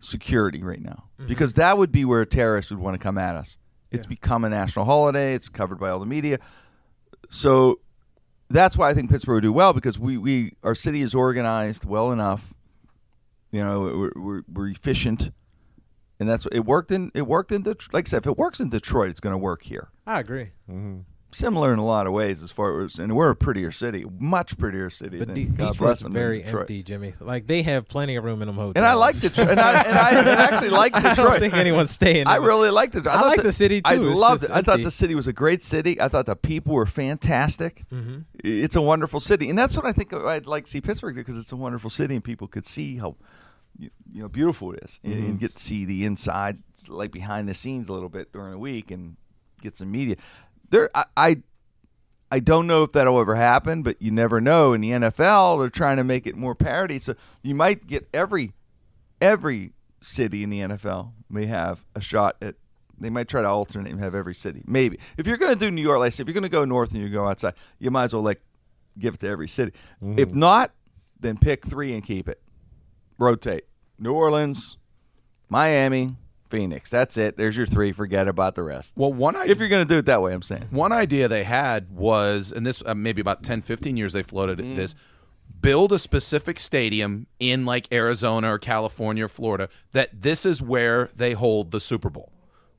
security 0.00 0.62
right 0.62 0.80
now. 0.80 1.04
Mm-hmm. 1.18 1.28
Because 1.28 1.54
that 1.54 1.78
would 1.78 1.92
be 1.92 2.04
where 2.04 2.24
terrorists 2.24 2.70
would 2.70 2.80
want 2.80 2.94
to 2.94 2.98
come 2.98 3.18
at 3.18 3.36
us. 3.36 3.58
It's 3.90 4.06
become 4.06 4.44
a 4.44 4.50
national 4.50 4.84
holiday, 4.84 5.34
it's 5.34 5.48
covered 5.48 5.80
by 5.80 5.88
all 5.90 5.98
the 5.98 6.06
media. 6.06 6.38
So 7.30 7.80
that's 8.50 8.76
why 8.76 8.90
I 8.90 8.94
think 8.94 9.10
Pittsburgh 9.10 9.36
would 9.36 9.42
do 9.42 9.52
well 9.52 9.72
because 9.72 9.98
we, 9.98 10.18
we 10.18 10.52
our 10.62 10.74
city 10.74 11.02
is 11.02 11.14
organized 11.14 11.84
well 11.84 12.12
enough. 12.12 12.54
You 13.50 13.64
know, 13.64 13.80
we're, 13.80 14.12
we're, 14.14 14.42
we're 14.52 14.68
efficient, 14.68 15.30
and 16.20 16.28
that's 16.28 16.46
it 16.52 16.60
worked 16.60 16.90
in 16.90 17.10
it 17.14 17.26
worked 17.26 17.50
in 17.50 17.62
Detroit. 17.62 17.94
Like 17.94 18.08
I 18.08 18.10
said, 18.10 18.18
if 18.18 18.26
it 18.26 18.36
works 18.36 18.60
in 18.60 18.68
Detroit, 18.68 19.08
it's 19.08 19.20
going 19.20 19.32
to 19.32 19.38
work 19.38 19.62
here. 19.62 19.88
I 20.06 20.20
agree. 20.20 20.50
Similar 21.30 21.74
in 21.74 21.78
a 21.78 21.84
lot 21.84 22.06
of 22.06 22.14
ways, 22.14 22.42
as 22.42 22.50
far 22.52 22.80
as 22.80 22.98
and 22.98 23.14
we're 23.14 23.28
a 23.28 23.36
prettier 23.36 23.70
city, 23.70 24.06
much 24.18 24.56
prettier 24.56 24.88
city 24.88 25.18
But 25.18 25.28
than 25.28 25.34
De- 25.34 25.44
God 25.44 25.56
Detroit's 25.72 25.78
bless 25.78 26.00
them, 26.00 26.12
very 26.14 26.40
Detroit. 26.42 26.60
empty, 26.62 26.82
Jimmy. 26.82 27.12
Like 27.20 27.46
they 27.46 27.60
have 27.64 27.86
plenty 27.86 28.16
of 28.16 28.24
room 28.24 28.40
in 28.40 28.46
them 28.46 28.54
hotels. 28.56 28.72
And 28.76 28.86
I 28.86 28.94
like 28.94 29.20
Detroit, 29.20 29.50
and 29.50 29.60
I, 29.60 29.82
and 29.82 29.98
I, 29.98 30.10
and 30.20 30.28
I 30.30 30.44
actually 30.44 30.70
like 30.70 30.94
Detroit. 30.94 31.18
I 31.18 31.22
don't 31.22 31.38
think 31.40 31.52
anyone's 31.52 31.90
staying. 31.90 32.26
I 32.28 32.36
really 32.36 32.70
liked 32.70 32.94
it. 32.94 33.06
I 33.06 33.12
thought 33.12 33.26
like 33.26 33.36
that- 33.36 33.42
the 33.42 33.52
city, 33.52 33.82
I 33.84 33.96
too. 33.96 34.08
It's 34.08 34.18
loved 34.18 34.44
it. 34.44 34.50
I 34.50 34.62
thought 34.62 34.82
the 34.82 34.90
city 34.90 35.14
was 35.14 35.26
a 35.28 35.34
great 35.34 35.62
city. 35.62 36.00
I 36.00 36.08
thought 36.08 36.24
the 36.24 36.34
people 36.34 36.72
were 36.72 36.86
fantastic. 36.86 37.84
Mm-hmm. 37.92 38.20
It's 38.42 38.76
a 38.76 38.82
wonderful 38.82 39.20
city, 39.20 39.50
and 39.50 39.58
that's 39.58 39.76
what 39.76 39.84
I 39.84 39.92
think 39.92 40.14
I'd 40.14 40.46
like 40.46 40.64
to 40.64 40.70
see 40.70 40.80
Pittsburgh 40.80 41.14
because 41.14 41.36
it's 41.36 41.52
a 41.52 41.56
wonderful 41.56 41.90
city, 41.90 42.14
and 42.14 42.24
people 42.24 42.48
could 42.48 42.64
see 42.64 42.96
how 42.96 43.16
you 43.78 43.90
you 44.12 44.22
know 44.22 44.28
beautiful 44.28 44.72
it 44.72 44.80
is, 44.82 44.98
Mm-hmm. 45.04 45.12
and 45.26 45.38
get 45.38 45.56
to 45.56 45.62
see 45.62 45.84
the 45.84 46.06
inside, 46.06 46.58
like 46.88 47.12
behind 47.12 47.48
the 47.50 47.54
scenes, 47.54 47.90
a 47.90 47.92
little 47.92 48.08
bit 48.08 48.32
during 48.32 48.52
the 48.52 48.58
week, 48.58 48.90
and 48.90 49.16
get 49.60 49.76
some 49.76 49.90
media. 49.90 50.16
There, 50.70 50.90
I. 50.94 51.04
I 51.16 51.42
I 52.30 52.40
don't 52.40 52.66
know 52.66 52.82
if 52.82 52.92
that'll 52.92 53.18
ever 53.20 53.36
happen, 53.36 53.82
but 53.82 54.02
you 54.02 54.10
never 54.10 54.40
know. 54.40 54.74
In 54.74 54.82
the 54.82 54.90
NFL, 54.90 55.60
they're 55.60 55.70
trying 55.70 55.96
to 55.96 56.04
make 56.04 56.26
it 56.26 56.36
more 56.36 56.54
parity, 56.54 56.98
so 56.98 57.14
you 57.42 57.54
might 57.54 57.86
get 57.86 58.06
every 58.12 58.52
every 59.20 59.72
city 60.00 60.42
in 60.42 60.50
the 60.50 60.60
NFL 60.60 61.12
may 61.30 61.46
have 61.46 61.84
a 61.94 62.00
shot 62.00 62.36
at. 62.42 62.56
They 63.00 63.10
might 63.10 63.28
try 63.28 63.42
to 63.42 63.48
alternate 63.48 63.92
and 63.92 64.00
have 64.00 64.14
every 64.14 64.34
city. 64.34 64.62
Maybe 64.66 64.98
if 65.16 65.26
you're 65.26 65.36
going 65.36 65.54
to 65.54 65.58
do 65.58 65.70
New 65.70 65.82
York, 65.82 66.00
like 66.00 66.08
I 66.08 66.10
said, 66.10 66.24
if 66.24 66.28
you're 66.28 66.34
going 66.34 66.42
to 66.42 66.48
go 66.48 66.64
north 66.64 66.92
and 66.92 67.00
you 67.00 67.08
go 67.08 67.28
outside, 67.28 67.54
you 67.78 67.92
might 67.92 68.04
as 68.04 68.12
well 68.12 68.24
like 68.24 68.42
give 68.98 69.14
it 69.14 69.20
to 69.20 69.28
every 69.28 69.46
city. 69.46 69.72
Mm-hmm. 70.02 70.18
If 70.18 70.34
not, 70.34 70.72
then 71.20 71.38
pick 71.38 71.64
three 71.64 71.94
and 71.94 72.04
keep 72.04 72.28
it. 72.28 72.42
Rotate. 73.16 73.64
New 74.00 74.12
Orleans, 74.12 74.78
Miami, 75.48 76.16
Phoenix. 76.50 76.90
That's 76.90 77.16
it. 77.16 77.36
There's 77.36 77.56
your 77.56 77.66
three. 77.66 77.92
Forget 77.92 78.28
about 78.28 78.54
the 78.54 78.62
rest. 78.62 78.94
Well, 78.96 79.12
one 79.12 79.36
idea, 79.36 79.52
If 79.52 79.58
you're 79.58 79.68
going 79.68 79.86
to 79.86 79.94
do 79.94 79.98
it 79.98 80.06
that 80.06 80.22
way, 80.22 80.32
I'm 80.32 80.42
saying. 80.42 80.68
one 80.70 80.92
idea 80.92 81.28
they 81.28 81.44
had 81.44 81.90
was, 81.90 82.52
and 82.52 82.66
this 82.66 82.82
uh, 82.86 82.94
maybe 82.94 83.20
about 83.20 83.42
10, 83.42 83.62
15 83.62 83.96
years 83.96 84.12
they 84.12 84.22
floated 84.22 84.58
Mm. 84.58 84.76
this, 84.76 84.94
build 85.60 85.92
a 85.92 85.98
specific 85.98 86.58
stadium 86.58 87.26
in 87.40 87.64
like 87.64 87.92
Arizona 87.92 88.52
or 88.54 88.58
California 88.58 89.24
or 89.24 89.28
Florida 89.28 89.68
that 89.92 90.10
this 90.22 90.46
is 90.46 90.60
where 90.62 91.10
they 91.16 91.32
hold 91.32 91.70
the 91.70 91.80
Super 91.80 92.10
Bowl. 92.10 92.30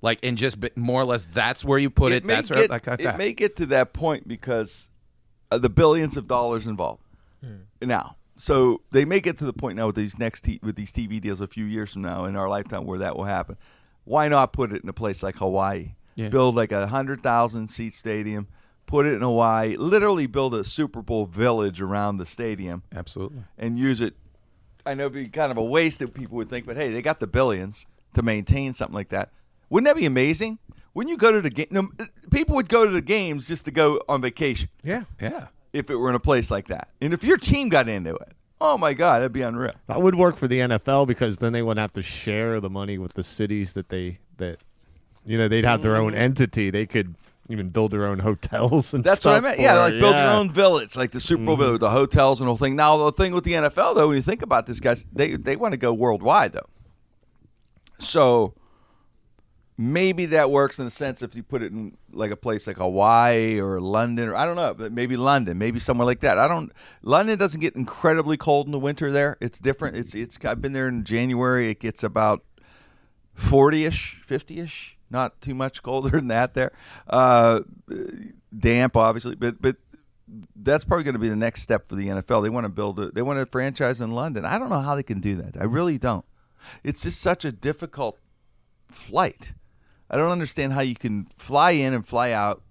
Like, 0.02 0.20
and 0.24 0.38
just 0.38 0.60
be- 0.62 0.70
more 0.76 1.02
or 1.02 1.06
less 1.06 1.26
that's 1.34 1.66
where 1.66 1.78
you 1.78 1.90
put 1.90 2.14
it. 2.14 2.24
may 2.24 2.36
that's 2.36 2.50
where, 2.50 2.60
get, 2.62 2.70
like, 2.70 2.88
like 2.88 3.02
it 3.02 3.04
that. 3.04 3.18
may 3.18 3.34
get 3.34 3.56
to 3.58 3.66
that 3.66 3.92
point 3.92 4.28
because 4.30 4.88
of 5.52 5.62
the 5.62 5.70
billions 5.70 6.16
of 6.16 6.26
dollars 6.28 6.66
involved 6.68 7.04
now. 7.82 8.16
So 8.40 8.82
they 8.92 9.04
may 9.04 9.20
get 9.20 9.38
to 9.40 9.46
the 9.46 9.52
point 9.52 9.76
now 9.76 9.88
with 9.88 9.98
these 9.98 10.18
next 10.18 10.42
t- 10.46 10.62
with 10.64 10.78
these 10.78 10.94
TV 10.94 11.20
deals 11.20 11.42
a 11.42 11.48
few 11.48 11.66
years 11.66 11.92
from 11.92 12.04
now 12.04 12.24
in 12.24 12.38
our 12.38 12.48
lifetime 12.48 12.86
where 12.86 13.00
that 13.00 13.18
will 13.18 13.26
happen. 13.26 13.58
Why 14.06 14.30
not 14.30 14.54
put 14.54 14.72
it 14.72 14.82
in 14.82 14.88
a 14.88 14.94
place 14.94 15.22
like 15.22 15.36
Hawaii? 15.36 15.96
Yeah. 16.16 16.30
Build 16.30 16.56
like 16.56 16.72
a 16.72 16.88
hundred 16.88 17.22
thousand 17.22 17.68
seat 17.68 17.94
stadium. 17.94 18.48
Put 18.86 19.06
it 19.06 19.14
in 19.14 19.22
Hawaii. 19.22 19.76
Literally 19.76 20.26
build 20.26 20.56
a 20.56 20.64
Super 20.64 21.02
Bowl 21.02 21.26
village 21.26 21.82
around 21.82 22.18
the 22.18 22.26
stadium 22.26 22.84
Absolutely. 22.96 23.44
and 23.58 23.78
use 23.78 24.00
it. 24.00 24.16
I 24.86 24.94
know 24.94 25.04
it'd 25.08 25.14
be 25.14 25.28
kind 25.28 25.52
of 25.52 25.58
a 25.58 25.64
waste 25.64 26.00
that 26.00 26.14
people 26.14 26.38
would 26.38 26.50
think, 26.50 26.66
but 26.66 26.78
hey, 26.78 26.92
they 26.94 27.02
got 27.02 27.20
the 27.20 27.28
billions 27.28 27.86
to 28.14 28.22
maintain 28.22 28.74
something 28.74 28.96
like 28.96 29.10
that. 29.10 29.32
Wouldn't 29.70 29.86
that 29.86 30.00
be 30.00 30.06
amazing? 30.06 30.60
Wouldn't 30.94 31.12
you 31.12 31.18
go 31.18 31.34
to 31.34 31.42
the 31.42 31.50
game? 31.50 31.68
No, 31.72 31.90
people 32.32 32.56
would 32.56 32.70
go 32.70 32.86
to 32.86 32.92
the 32.92 33.02
games 33.02 33.50
just 33.50 33.66
to 33.66 33.72
go 33.72 34.02
on 34.08 34.22
vacation 34.22 34.70
Yeah. 34.82 35.04
Yeah. 35.22 35.48
If 35.74 35.90
it 35.90 35.96
were 35.96 36.10
in 36.10 36.16
a 36.16 36.20
place 36.20 36.50
like 36.52 36.68
that. 36.68 36.90
And 37.02 37.14
if 37.14 37.24
your 37.24 37.38
team 37.38 37.70
got 37.70 37.88
into 37.88 38.16
it, 38.16 38.34
oh 38.62 38.78
my 38.78 38.94
God, 38.94 39.20
that'd 39.20 39.32
be 39.32 39.42
unreal. 39.42 39.74
That 39.88 40.02
would 40.02 40.16
work 40.16 40.38
for 40.38 40.48
the 40.48 40.60
NFL 40.60 41.08
because 41.08 41.38
then 41.38 41.54
they 41.54 41.62
wouldn't 41.62 41.82
have 41.82 41.94
to 41.94 42.02
share 42.02 42.60
the 42.60 42.70
money 42.70 42.98
with 42.98 43.14
the 43.14 43.24
cities 43.24 43.74
that 43.74 43.90
they 43.90 44.20
that 44.38 44.60
you 45.26 45.38
know 45.38 45.48
they'd 45.48 45.66
have 45.66 45.82
their 45.82 45.96
own 45.96 46.14
mm-hmm. 46.14 46.22
entity. 46.22 46.70
They 46.70 46.86
could 46.86 47.16
even 47.50 47.70
build 47.70 47.92
their 47.92 48.06
own 48.06 48.20
hotels 48.30 48.94
and 48.94 49.04
stuff. 49.04 49.16
That's 49.16 49.26
what 49.26 49.32
I 49.32 49.40
stuff 49.40 49.44
meant. 49.44 49.60
Yeah, 49.60 49.80
like 49.80 49.94
it. 49.94 50.00
build 50.00 50.14
Yeah. 50.14 50.26
your 50.26 50.34
own 50.34 50.52
village, 50.52 50.96
like 50.96 51.12
the 51.12 51.20
Super 51.20 51.46
Bowl 51.46 51.58
village, 51.58 51.80
the 51.80 51.90
hotels 51.90 52.42
and 52.42 52.48
the 52.48 52.52
whole 52.52 52.58
thing. 52.58 52.76
Now 52.76 52.98
the 52.98 53.12
thing 53.12 53.34
with 53.34 53.44
the 53.44 53.54
NFL 53.54 53.96
though, 53.96 54.08
when 54.08 54.16
you 54.16 54.22
think 54.22 54.42
about 54.42 54.66
this, 54.66 54.80
guys, 54.80 55.06
they 55.12 55.36
they 55.36 55.56
want 55.56 55.74
to 55.74 55.78
go 55.78 55.94
worldwide 55.94 56.54
though. 56.54 56.70
So 57.98 58.54
maybe 59.80 60.26
that 60.26 60.52
works 60.52 60.78
in 60.78 60.84
the 60.84 60.92
sense 60.92 61.22
if 61.22 61.36
you 61.36 61.42
put 61.42 61.64
it 61.64 61.72
in 61.72 61.96
like 62.12 62.32
a 62.32 62.36
place 62.36 62.68
like 62.68 62.76
Hawaii 62.78 63.62
or 63.62 63.80
London 63.80 64.28
or 64.28 64.36
I 64.36 64.44
don't 64.44 64.58
know, 64.58 64.74
but 64.74 64.92
maybe 64.92 65.16
London, 65.16 65.58
maybe 65.58 65.80
somewhere 65.80 66.06
like 66.06 66.20
that. 66.20 66.38
I 66.38 66.50
don't. 66.50 66.74
London 67.02 67.40
doesn't 67.40 67.62
get 67.62 67.76
incredibly 67.76 68.36
cold 68.36 68.66
in 68.66 68.74
the 68.74 68.80
winter. 68.80 69.10
There, 69.10 69.38
it's 69.40 69.58
different. 69.58 69.96
It's 69.96 70.14
it's. 70.14 70.38
I've 70.44 70.62
been 70.62 70.74
there 70.74 70.90
in 70.90 71.06
January. 71.06 71.70
It 71.70 71.80
gets 71.80 72.04
about 72.04 72.44
forty-ish, 73.34 74.22
fifty-ish. 74.26 74.98
Not 75.10 75.40
too 75.40 75.56
much 75.56 75.82
colder 75.82 76.10
than 76.12 76.28
that. 76.28 76.56
There, 76.56 76.74
uh, 77.08 77.62
damp, 78.56 78.98
obviously, 78.98 79.36
but 79.36 79.62
but 79.62 79.78
that's 80.58 80.84
probably 80.84 81.06
going 81.06 81.14
to 81.14 81.20
be 81.20 81.30
the 81.30 81.38
next 81.38 81.62
step 81.62 81.88
for 81.88 81.96
the 81.96 82.08
NFL. 82.08 82.44
They 82.44 82.50
want 82.50 82.66
to 82.66 82.70
build 82.70 83.00
a 83.00 83.12
they 83.12 83.22
want 83.22 83.40
a 83.40 83.46
franchise 83.46 84.02
in 84.02 84.12
London. 84.12 84.44
I 84.44 84.60
don't 84.60 84.70
know 84.70 84.82
how 84.82 84.96
they 84.96 85.04
can 85.04 85.22
do 85.22 85.36
that. 85.38 85.56
I 85.58 85.64
really 85.64 85.98
don't. 85.98 86.26
It's 86.84 87.04
just 87.04 87.22
such 87.22 87.46
a 87.46 87.54
difficult 87.54 88.20
flight. 88.90 89.54
I 90.10 90.18
don't 90.18 90.32
understand 90.32 90.74
how 90.74 90.82
you 90.82 90.96
can 90.96 91.28
fly 91.38 91.72
in 91.72 91.94
and 91.94 92.08
fly 92.08 92.32
out, 92.32 92.62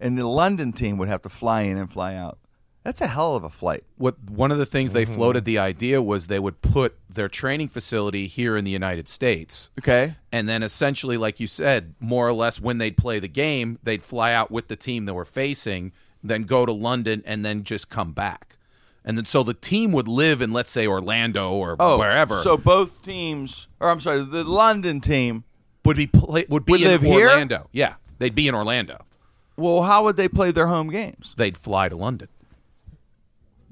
and 0.00 0.18
the 0.18 0.26
London 0.26 0.72
team 0.72 0.98
would 0.98 1.08
have 1.08 1.22
to 1.22 1.28
fly 1.28 1.62
in 1.62 1.76
and 1.78 1.90
fly 1.90 2.14
out. 2.14 2.38
That's 2.84 3.00
a 3.00 3.06
hell 3.06 3.36
of 3.36 3.44
a 3.44 3.50
flight. 3.50 3.84
what 3.96 4.16
one 4.28 4.50
of 4.50 4.58
the 4.58 4.66
things 4.66 4.92
they 4.92 5.04
mm-hmm. 5.04 5.14
floated 5.14 5.44
the 5.44 5.58
idea 5.58 6.02
was 6.02 6.26
they 6.26 6.40
would 6.40 6.62
put 6.62 6.98
their 7.08 7.28
training 7.28 7.68
facility 7.68 8.26
here 8.26 8.56
in 8.56 8.64
the 8.64 8.72
United 8.72 9.08
States. 9.08 9.70
Okay. 9.78 10.16
And 10.32 10.48
then 10.48 10.64
essentially, 10.64 11.16
like 11.16 11.38
you 11.38 11.46
said, 11.46 11.94
more 12.00 12.26
or 12.26 12.32
less 12.32 12.60
when 12.60 12.78
they'd 12.78 12.96
play 12.96 13.20
the 13.20 13.28
game, 13.28 13.78
they'd 13.84 14.02
fly 14.02 14.32
out 14.32 14.50
with 14.50 14.66
the 14.66 14.74
team 14.74 15.04
they 15.04 15.12
were 15.12 15.24
facing, 15.24 15.92
then 16.24 16.42
go 16.42 16.66
to 16.66 16.72
London 16.72 17.22
and 17.24 17.44
then 17.44 17.62
just 17.62 17.88
come 17.88 18.12
back. 18.12 18.58
And 19.04 19.16
then 19.16 19.26
so 19.26 19.44
the 19.44 19.54
team 19.54 19.92
would 19.92 20.08
live 20.08 20.42
in 20.42 20.52
let's 20.52 20.70
say 20.70 20.86
Orlando 20.86 21.52
or 21.52 21.76
Oh, 21.78 21.98
wherever. 21.98 22.40
So 22.40 22.56
both 22.56 23.02
teams, 23.02 23.68
or 23.78 23.90
I'm 23.90 24.00
sorry, 24.00 24.24
the 24.24 24.42
London 24.44 25.00
team. 25.00 25.44
Would 25.84 25.96
be 25.96 26.06
play, 26.06 26.46
would 26.48 26.64
be 26.64 26.72
Would 26.72 26.80
in 26.82 26.88
live 26.88 27.02
here? 27.02 27.28
Orlando. 27.28 27.68
Yeah. 27.72 27.94
They'd 28.18 28.34
be 28.34 28.48
in 28.48 28.54
Orlando. 28.54 29.04
Well, 29.56 29.82
how 29.82 30.04
would 30.04 30.16
they 30.16 30.28
play 30.28 30.50
their 30.50 30.68
home 30.68 30.90
games? 30.90 31.34
They'd 31.36 31.56
fly 31.56 31.88
to 31.88 31.96
London. 31.96 32.28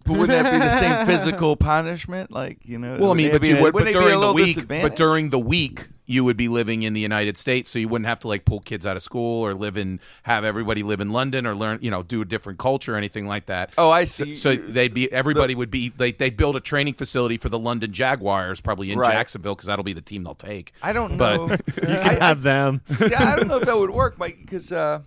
But 0.05 0.19
wouldn't 0.19 0.43
that 0.43 0.51
be 0.53 0.59
the 0.59 0.71
same 0.71 1.07
physical 1.07 1.57
punishment? 1.57 2.31
Like 2.33 2.59
you 2.65 2.79
know. 2.79 2.97
Well, 2.99 3.11
I 3.11 3.15
mean, 3.15 3.31
but 3.31 3.47
you 3.47 3.55
be- 3.57 3.61
would, 3.61 3.73
but 3.73 3.85
wouldn't 3.85 3.95
they 3.95 3.99
be 4.01 4.07
a 4.07 4.09
during 4.09 4.21
the 4.21 4.33
week, 4.33 4.69
but 4.83 4.97
during 4.97 5.31
the 5.31 5.39
week, 5.39 5.89
you 6.07 6.25
would 6.25 6.37
be 6.37 6.49
living 6.49 6.83
in 6.83 6.93
the 6.93 7.01
United 7.01 7.39
States, 7.39 7.71
so 7.71 7.79
you 7.79 7.87
wouldn't 7.89 8.09
have 8.09 8.19
to 8.21 8.29
like 8.29 8.45
pull 8.45 8.59
kids 8.61 8.85
out 8.85 8.97
of 8.97 9.03
school 9.03 9.47
or 9.47 9.55
live 9.55 9.77
in, 9.77 10.01
have 10.25 10.45
everybody 10.45 10.83
live 10.83 11.01
in 11.01 11.11
London 11.11 11.47
or 11.47 11.55
learn, 11.55 11.79
you 11.83 11.91
know, 11.91 12.03
do 12.03 12.21
a 12.21 12.25
different 12.25 12.59
culture 12.59 12.95
or 12.95 12.97
anything 12.97 13.29
like 13.29 13.47
that. 13.47 13.73
Oh, 13.79 13.91
I 13.91 14.05
see. 14.05 14.35
so 14.35 14.57
they'd 14.57 14.93
be 14.93 15.13
everybody 15.13 15.55
would 15.55 15.71
be 15.71 15.91
they 15.91 16.11
they'd 16.11 16.37
build 16.37 16.57
a 16.57 16.61
training 16.61 16.95
facility 16.95 17.37
for 17.39 17.49
the 17.49 17.59
London 17.59 17.93
Jaguars, 17.93 18.61
probably 18.61 18.91
in 18.91 18.99
Right. 18.99 19.13
Jacksonville, 19.13 19.55
because 19.55 19.67
that'll 19.69 19.85
be 19.85 19.93
the 19.93 20.01
team 20.01 20.25
they'll 20.25 20.35
take. 20.35 20.73
I 20.83 20.93
don't 20.93 21.17
But- 21.17 21.37
know. 21.37 21.47
You 21.77 21.83
can 21.99 22.21
have 22.21 22.43
them. 22.43 22.81
See, 22.97 23.15
I 23.15 23.37
don't 23.37 23.47
know 23.49 23.59
if 23.59 23.67
that 23.67 23.79
would 23.79 23.91
work, 23.91 24.19
Mike, 24.19 24.39
because 24.41 24.73
uh, 24.73 25.01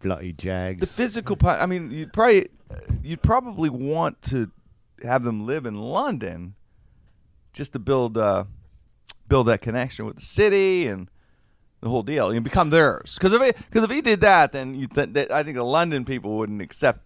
Bloody 0.00 0.32
Jags. 0.32 0.80
the 0.80 0.86
physical. 0.86 1.36
part. 1.36 1.60
I 1.60 1.66
mean, 1.66 1.90
you'd 1.90 2.12
probably 2.12 2.48
you'd 3.02 3.22
probably 3.22 3.70
want 3.70 4.22
to 4.22 4.50
have 5.02 5.24
them 5.24 5.46
live 5.46 5.66
in 5.66 5.76
London 5.76 6.54
just 7.52 7.72
to 7.72 7.78
build 7.78 8.18
uh, 8.18 8.44
build 9.28 9.46
that 9.48 9.60
connection 9.60 10.06
with 10.06 10.16
the 10.16 10.22
city 10.22 10.86
and 10.86 11.08
the 11.80 11.88
whole 11.88 12.02
deal. 12.02 12.32
You 12.32 12.40
become 12.40 12.70
theirs. 12.70 13.16
Because 13.18 13.32
if 13.32 13.56
because 13.70 13.84
if 13.84 13.90
he 13.90 14.00
did 14.00 14.20
that, 14.20 14.52
then 14.52 14.74
you 14.74 14.86
th- 14.86 15.10
that, 15.12 15.30
I 15.30 15.42
think 15.42 15.56
the 15.56 15.64
London 15.64 16.04
people 16.04 16.36
wouldn't 16.36 16.62
accept 16.62 17.00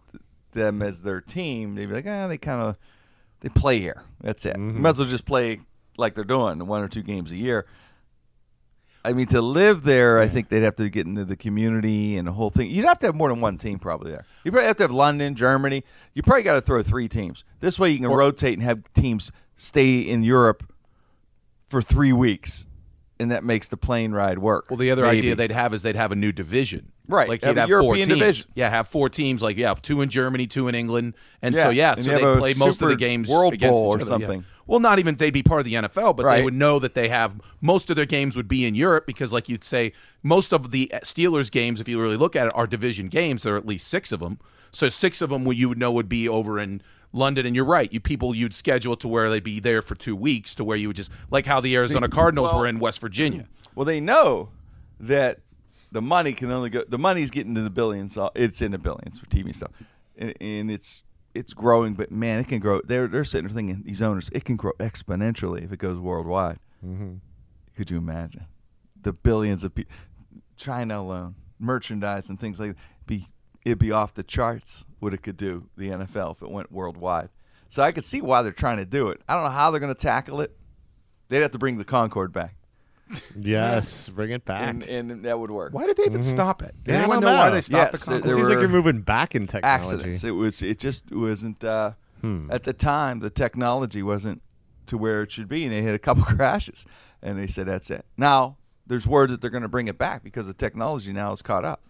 them 0.53 0.83
as 0.83 1.03
their 1.03 1.21
team. 1.21 1.75
They'd 1.75 1.87
be 1.87 1.95
like, 1.95 2.07
ah, 2.07 2.29
they 2.29 2.39
kind 2.39 2.61
of 2.61 2.77
they 3.41 3.49
play 3.49 3.81
here. 3.81 4.03
That's 4.21 4.45
it. 4.47 4.57
Mm-hmm. 4.57 4.83
Might 4.83 4.91
as 4.91 4.99
well 4.99 5.09
just 5.09 5.27
play 5.27 5.61
like 5.97 6.15
they're 6.15 6.25
doing 6.25 6.67
one 6.67 6.83
or 6.83 6.89
two 6.89 7.03
games 7.03 7.33
a 7.33 7.37
year. 7.37 7.67
I 9.03 9.15
mean, 9.15 9.27
to 9.29 9.41
live 9.41 9.83
there, 9.85 10.19
I 10.19 10.29
think 10.29 10.51
they'd 10.51 10.63
have 10.63 10.77
to 10.77 10.89
get 10.91 11.07
into 11.07 11.25
the 11.25 11.37
community 11.37 12.17
and 12.19 12.29
the 12.29 12.33
whole 12.33 12.51
thing. 12.51 12.71
You'd 12.71 12.85
have 12.85 12.99
to 12.99 13.07
have 13.07 13.15
more 13.15 13.31
than 13.31 13.41
one 13.41 13.57
team 13.57 13.79
probably 13.79 14.11
there. 14.11 14.27
You 14.45 14.53
probably 14.53 14.67
have 14.69 14.77
to 14.77 14.85
have 14.85 14.91
London, 14.93 15.35
Germany. 15.35 15.85
You 16.13 16.23
probably 16.23 16.43
got 16.43 16.55
to 16.55 16.61
throw 16.61 16.83
three 16.83 17.09
teams. 17.09 17.45
This 17.61 17.79
way, 17.79 17.91
you 17.91 17.99
can 17.99 18.09
rotate 18.09 18.55
and 18.55 18.63
have 18.63 18.83
teams 18.93 19.33
stay 19.57 20.01
in 20.01 20.23
Europe 20.23 20.71
for 21.69 21.81
three 21.81 22.13
weeks, 22.13 22.67
and 23.19 23.31
that 23.31 23.43
makes 23.45 23.69
the 23.69 23.77
plane 23.79 24.13
ride 24.13 24.39
work. 24.39 24.67
Well, 24.71 24.77
the 24.77 24.91
other 24.91 25.03
Maybe. 25.03 25.19
idea 25.19 25.35
they'd 25.35 25.53
have 25.53 25.73
is 25.73 25.81
they'd 25.83 25.97
have 25.97 26.13
a 26.13 26.17
new 26.17 26.33
division. 26.33 26.93
Right, 27.09 27.29
Like 27.29 27.45
you'd 27.45 27.59
a 27.59 27.61
have 27.63 27.69
four 27.71 27.97
teams. 27.97 28.07
division. 28.07 28.51
Yeah, 28.55 28.71
have 28.71 28.87
four 28.87 29.09
teams. 29.09 29.43
Like 29.43 29.57
yeah, 29.57 29.75
two 29.75 30.01
in 30.01 30.11
Germany, 30.11 30.47
two 30.47 30.69
in 30.69 30.77
England, 30.77 31.15
and 31.43 31.57
so 31.57 31.71
yeah, 31.71 31.95
and 31.95 32.05
so 32.05 32.13
they 32.13 32.39
play 32.39 32.55
most 32.57 32.81
of 32.83 32.89
the 32.89 32.95
games 32.95 33.29
World 33.29 33.53
against 33.53 33.73
Bowl 33.81 33.87
or 33.97 33.99
something. 34.01 34.41
yeah. 34.41 34.47
Well, 34.71 34.79
not 34.81 34.99
even 35.01 35.17
they'd 35.17 35.31
be 35.33 35.43
part 35.43 35.59
of 35.61 35.65
the 35.65 35.75
NFL, 35.75 36.15
but 36.17 36.25
Right. 36.25 36.37
they 36.37 36.43
would 36.43 36.55
know 36.55 36.79
that 36.79 36.95
they 36.95 37.09
have 37.09 37.41
most 37.61 37.91
of 37.91 37.97
their 37.97 38.07
games 38.07 38.37
would 38.37 38.47
be 38.47 38.65
in 38.65 38.75
Europe 38.77 39.05
because, 39.05 39.33
like 39.33 39.49
you'd 39.49 39.65
say, 39.65 39.93
most 40.23 40.53
of 40.53 40.71
the 40.71 40.91
Steelers 41.03 41.51
games, 41.51 41.81
if 41.81 41.89
you 41.89 42.01
really 42.01 42.17
look 42.17 42.37
at 42.37 42.47
it, 42.47 42.53
are 42.55 42.67
division 42.69 43.09
games. 43.09 43.43
There 43.43 43.55
are 43.55 43.59
at 43.59 43.67
least 43.67 43.89
six 43.89 44.13
of 44.13 44.21
them. 44.21 44.39
So 44.71 44.89
six 44.89 45.21
of 45.21 45.31
them, 45.31 45.45
you 45.51 45.69
would 45.69 45.79
know 45.79 45.91
would 45.91 46.09
be 46.09 46.29
over 46.29 46.61
in 46.61 46.83
London. 47.13 47.45
And 47.47 47.57
you're 47.57 47.65
right, 47.65 47.93
you 47.93 47.99
people 47.99 48.33
you'd 48.35 48.55
schedule 48.55 48.95
to 48.99 49.09
where 49.09 49.29
they'd 49.29 49.43
be 49.43 49.59
there 49.59 49.83
for 49.83 49.97
two 49.97 50.15
weeks, 50.15 50.55
to 50.55 50.63
where 50.63 50.77
you 50.77 50.87
would 50.89 50.97
just 50.97 51.11
like 51.33 51.47
how 51.47 51.61
the 51.61 51.75
Arizona 51.75 52.09
Cardinals 52.09 52.51
well- 52.53 52.61
were 52.61 52.67
in 52.69 52.79
West 52.79 53.01
Virginia. 53.01 53.47
Well, 53.75 53.85
they 53.87 54.01
know 54.01 54.51
that 54.99 55.39
the 55.93 56.03
money 56.03 56.33
can 56.33 56.51
only 56.51 56.71
go. 56.71 56.85
The 56.89 56.99
money's 56.99 57.31
getting 57.31 57.55
to 57.55 57.61
the 57.63 57.71
billions. 57.71 58.17
uh, 58.19 58.29
It's 58.35 58.61
in 58.63 58.73
the 58.73 58.79
billions 58.79 59.19
for 59.19 59.27
TV 59.27 59.53
stuff, 59.55 59.71
and, 60.19 60.35
and 60.41 60.71
it's 60.71 61.05
it's 61.35 61.55
growing. 61.55 61.95
But 61.95 62.11
man, 62.11 62.41
it 62.41 62.49
can 62.49 62.61
grow. 62.61 62.81
They're 62.85 63.07
they're 63.07 63.25
sitting 63.25 63.49
there 63.49 63.55
thinking 63.55 63.83
these 63.85 64.03
owners, 64.03 64.31
it 64.33 64.45
can 64.45 64.57
grow 64.57 64.73
exponentially 64.79 65.65
if 65.65 65.73
it 65.73 65.79
goes 65.79 65.99
worldwide. 65.99 66.59
Mm-hmm. 66.85 67.17
Could 67.77 67.91
you 67.91 67.99
imagine 67.99 68.47
the 69.01 69.13
billions 69.13 69.65
of 69.65 69.75
people? 69.75 69.95
China 70.57 71.01
alone, 71.01 71.37
merchandise 71.59 72.29
and 72.29 72.39
things 72.39 72.61
like 72.61 72.71
that, 72.71 72.77
be 73.07 73.29
it'd 73.65 73.79
be 73.79 73.93
off 73.93 74.15
the 74.15 74.23
charts 74.23 74.85
what 74.99 75.15
it 75.15 75.23
could 75.23 75.37
do 75.37 75.69
the 75.77 75.89
NFL 75.89 76.37
if 76.37 76.43
it 76.43 76.51
went 76.51 76.71
worldwide. 76.71 77.31
So 77.69 77.83
I 77.83 77.93
could 77.93 78.05
see 78.05 78.21
why 78.21 78.43
they're 78.43 78.53
trying 78.53 78.79
to 78.79 78.85
do 78.85 79.09
it. 79.09 79.21
I 79.29 79.35
don't 79.35 79.45
know 79.45 79.51
how 79.51 79.71
they're 79.71 79.81
going 79.81 79.95
to 79.95 80.01
tackle 80.01 80.41
it. 80.41 80.57
They'd 81.29 81.43
have 81.43 81.53
to 81.53 81.59
bring 81.59 81.79
the 81.79 81.85
Concorde 81.85 82.33
back 82.33 82.57
yes, 83.37 84.09
bring 84.15 84.31
it 84.31 84.45
back. 84.45 84.69
and, 84.69 84.83
and 84.83 85.25
that 85.25 85.39
would 85.39 85.51
work. 85.51 85.73
Why 85.73 85.87
did 85.87 85.97
they 85.97 86.05
even 86.05 86.23
stop 86.23 86.63
it? 86.63 86.75
Did 86.85 86.93
Yeah, 86.93 86.99
I 86.99 87.01
anyone 87.03 87.21
don't 87.21 87.31
know 87.33 87.39
why 87.39 87.49
know. 87.49 87.55
they 87.55 87.61
stopped 87.61 87.93
Yes, 87.93 88.05
the 88.07 88.15
it- 88.15 88.17
it 88.19 88.25
there 88.25 88.35
seems 88.35 88.49
like 88.49 88.57
were 88.57 88.61
you're 88.63 88.71
moving 88.71 89.01
back 89.03 89.35
in 89.35 89.47
technology. 89.47 89.95
Accidents. 89.95 90.25
It 90.25 90.31
was. 90.33 90.63
It 90.63 90.79
just 90.79 91.13
wasn't. 91.13 91.65
Uh, 91.65 91.93
Hmm. 92.21 92.51
At 92.51 92.65
the 92.65 92.75
time, 92.75 93.21
the 93.21 93.31
technology 93.31 94.03
wasn't 94.03 94.43
to 94.85 94.99
where 94.99 95.23
it 95.23 95.31
should 95.31 95.49
be, 95.49 95.65
and 95.65 95.73
they 95.73 95.81
had 95.81 95.95
a 95.95 95.99
couple 95.99 96.23
crashes, 96.37 96.85
and 97.23 97.39
they 97.39 97.47
said 97.47 97.67
that's 97.67 97.89
it. 97.89 98.05
Now 98.19 98.59
there's 98.87 99.07
word 99.07 99.31
that 99.31 99.41
they're 99.41 99.49
going 99.49 99.63
to 99.63 99.71
bring 99.71 99.89
it 99.89 99.97
back 99.97 100.23
because 100.23 100.47
the 100.47 100.53
technology 100.53 101.15
now 101.15 101.33
is 101.33 101.41
caught 101.41 101.65
up. 101.65 101.81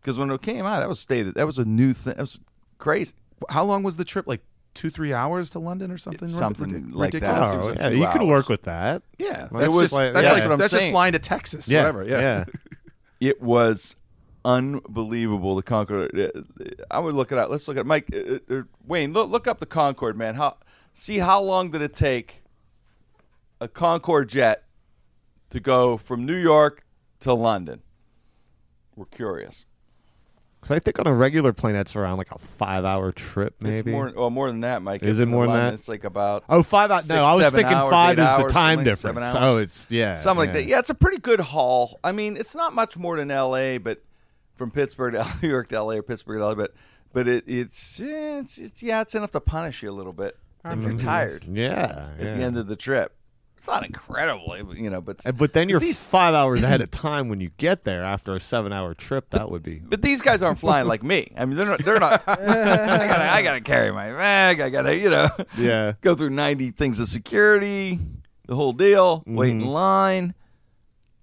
Because 0.00 0.16
when 0.18 0.30
it 0.30 0.40
came 0.40 0.64
out, 0.64 0.80
that 0.80 0.88
was 0.88 0.98
stated. 1.00 1.34
That 1.34 1.44
was 1.44 1.58
a 1.58 1.66
new 1.66 1.92
thing. 1.92 2.14
That 2.14 2.22
was 2.22 2.38
crazy. 2.78 3.12
How 3.50 3.62
long 3.62 3.82
was 3.82 3.96
the 3.96 4.06
trip? 4.06 4.26
Like 4.26 4.40
two, 4.78 4.90
three 4.90 5.12
hours 5.12 5.50
to 5.50 5.58
London 5.58 5.90
or 5.90 5.98
something? 5.98 6.28
Something 6.28 6.70
Ridic- 6.70 6.94
like 6.94 7.12
that. 7.12 7.22
ridiculous? 7.22 7.76
It 7.78 7.80
Oh, 7.82 7.88
yeah, 7.90 8.06
you 8.06 8.08
could 8.18 8.26
work 8.26 8.48
with 8.48 8.62
that. 8.62 9.02
Yeah, 9.18 9.48
Well, 9.50 9.60
that's 9.62 9.74
it 9.74 9.76
was 9.76 9.82
just 9.84 9.92
like- 9.94 10.12
that's 10.14 10.24
yeah. 10.24 10.30
like 10.32 10.36
That's 10.36 10.44
what 10.46 10.52
I'm 10.52 10.58
that's 10.60 10.72
just 10.72 10.88
flying 10.90 11.12
to 11.12 11.18
Texas, 11.18 11.68
Yeah, 11.68 11.80
whatever. 11.80 12.04
Yeah. 12.04 12.20
yeah. 12.20 12.44
It 13.20 13.42
was 13.42 13.96
unbelievable. 14.44 15.56
The 15.56 15.62
Concorde. 15.64 16.16
uh, 16.18 16.84
I 16.88 17.00
would 17.00 17.14
look 17.14 17.32
it 17.32 17.38
up. 17.38 17.50
Let's 17.50 17.66
look 17.66 17.76
at 17.76 17.84
Mike. 17.84 18.08
Uh, 18.14 18.38
uh, 18.48 18.62
Wayne, 18.86 19.12
look, 19.12 19.28
look 19.28 19.48
up 19.48 19.58
the 19.58 19.66
Concorde, 19.66 20.16
man. 20.16 20.36
How 20.36 20.56
see 20.92 21.18
how 21.18 21.42
long 21.42 21.72
did 21.72 21.82
it 21.82 21.94
take 21.94 22.42
a 23.60 23.66
Concorde 23.66 24.28
jet 24.28 24.62
to 25.50 25.58
go 25.58 25.96
from 25.96 26.24
New 26.24 26.36
York 26.36 26.84
to 27.20 27.34
London? 27.34 27.82
We're 28.94 29.06
curious. 29.06 29.66
'Cause 30.68 30.76
I 30.76 30.80
think 30.80 30.98
on 30.98 31.06
a 31.06 31.14
regular 31.14 31.54
plane 31.54 31.72
that's 31.72 31.96
around 31.96 32.18
like 32.18 32.30
a 32.30 32.36
five-hour 32.38 33.12
trip, 33.12 33.54
maybe. 33.58 33.78
It's 33.78 33.86
more, 33.88 34.12
well, 34.14 34.28
more 34.28 34.50
than 34.50 34.60
that, 34.60 34.82
Mike. 34.82 35.02
Is 35.02 35.18
it 35.18 35.26
more 35.26 35.46
than 35.46 35.56
that? 35.56 35.72
It's 35.74 35.88
like 35.88 36.04
about 36.04 36.44
Oh, 36.46 36.62
five 36.62 36.90
hours. 36.90 37.08
No, 37.08 37.22
I 37.22 37.34
was 37.34 37.48
thinking 37.50 37.72
hours, 37.72 37.90
five 37.90 38.18
is 38.18 38.26
the 38.44 38.48
time 38.52 38.84
difference. 38.84 39.22
hours. 39.24 39.36
Oh, 39.38 39.56
it's 39.56 39.86
yeah, 39.88 40.16
something 40.16 40.46
like 40.46 40.52
that. 40.52 40.66
Yeah, 40.66 40.78
it's 40.78 40.90
a 40.90 40.94
pretty 40.94 41.16
good 41.18 41.40
haul. 41.40 41.98
I 42.04 42.12
mean, 42.12 42.36
it's 42.36 42.54
not 42.54 42.74
much 42.74 42.98
more 42.98 43.16
than 43.16 43.30
L.A., 43.30 43.78
but 43.78 44.02
from 44.56 44.70
Pittsburgh 44.70 45.14
to 45.14 45.26
New 45.42 45.48
York 45.48 45.68
to 45.70 45.76
L.A. 45.76 45.98
or 45.98 46.02
Pittsburgh 46.02 46.38
to 46.38 46.42
L.A., 46.44 46.54
but 46.56 46.74
but 47.14 47.26
it, 47.26 47.44
it's, 47.46 47.98
it's 48.00 48.58
it's 48.58 48.82
yeah, 48.82 49.00
it's 49.00 49.14
enough 49.14 49.30
to 49.32 49.40
punish 49.40 49.82
you 49.82 49.90
a 49.90 49.96
little 49.96 50.12
bit 50.12 50.36
if 50.66 50.78
you're 50.82 50.98
tired 50.98 51.44
Yeah, 51.44 52.10
at 52.18 52.24
yeah. 52.26 52.34
the 52.36 52.42
end 52.42 52.58
of 52.58 52.66
the 52.66 52.76
trip. 52.76 53.14
It's 53.58 53.66
not 53.66 53.84
incredible, 53.84 54.54
you 54.76 54.88
know, 54.88 55.00
but 55.00 55.20
And- 55.26 55.36
But 55.36 55.52
then 55.52 55.68
you're 55.68 55.80
these 55.80 56.04
five 56.04 56.32
hours 56.32 56.62
ahead 56.62 56.80
of 56.80 56.90
time 56.92 57.28
when 57.28 57.40
you 57.40 57.50
get 57.58 57.82
there 57.84 58.04
after 58.04 58.34
a 58.34 58.40
seven-hour 58.40 58.94
trip. 58.94 59.30
That 59.30 59.50
would 59.50 59.62
be. 59.64 59.80
But 59.84 60.00
these 60.00 60.22
guys 60.22 60.42
aren't 60.42 60.60
flying 60.60 60.86
like 60.86 61.02
me. 61.02 61.32
I 61.36 61.44
mean, 61.44 61.56
they're 61.56 61.66
not. 61.66 61.84
They're 61.84 61.98
not. 61.98 62.22
I 62.28 62.36
gotta. 62.36 63.32
I 63.32 63.42
gotta 63.42 63.60
carry 63.60 63.90
my 63.92 64.10
bag. 64.12 64.60
I 64.60 64.70
gotta. 64.70 64.96
You 64.96 65.10
know. 65.10 65.28
Yeah. 65.58 65.92
Go 66.00 66.14
through 66.14 66.30
ninety 66.30 66.70
things 66.70 67.00
of 67.00 67.08
security, 67.08 67.98
the 68.46 68.54
whole 68.54 68.72
deal. 68.72 69.24
Wait 69.26 69.50
Mm-hmm. 69.50 69.60
in 69.60 69.66
line. 69.66 70.34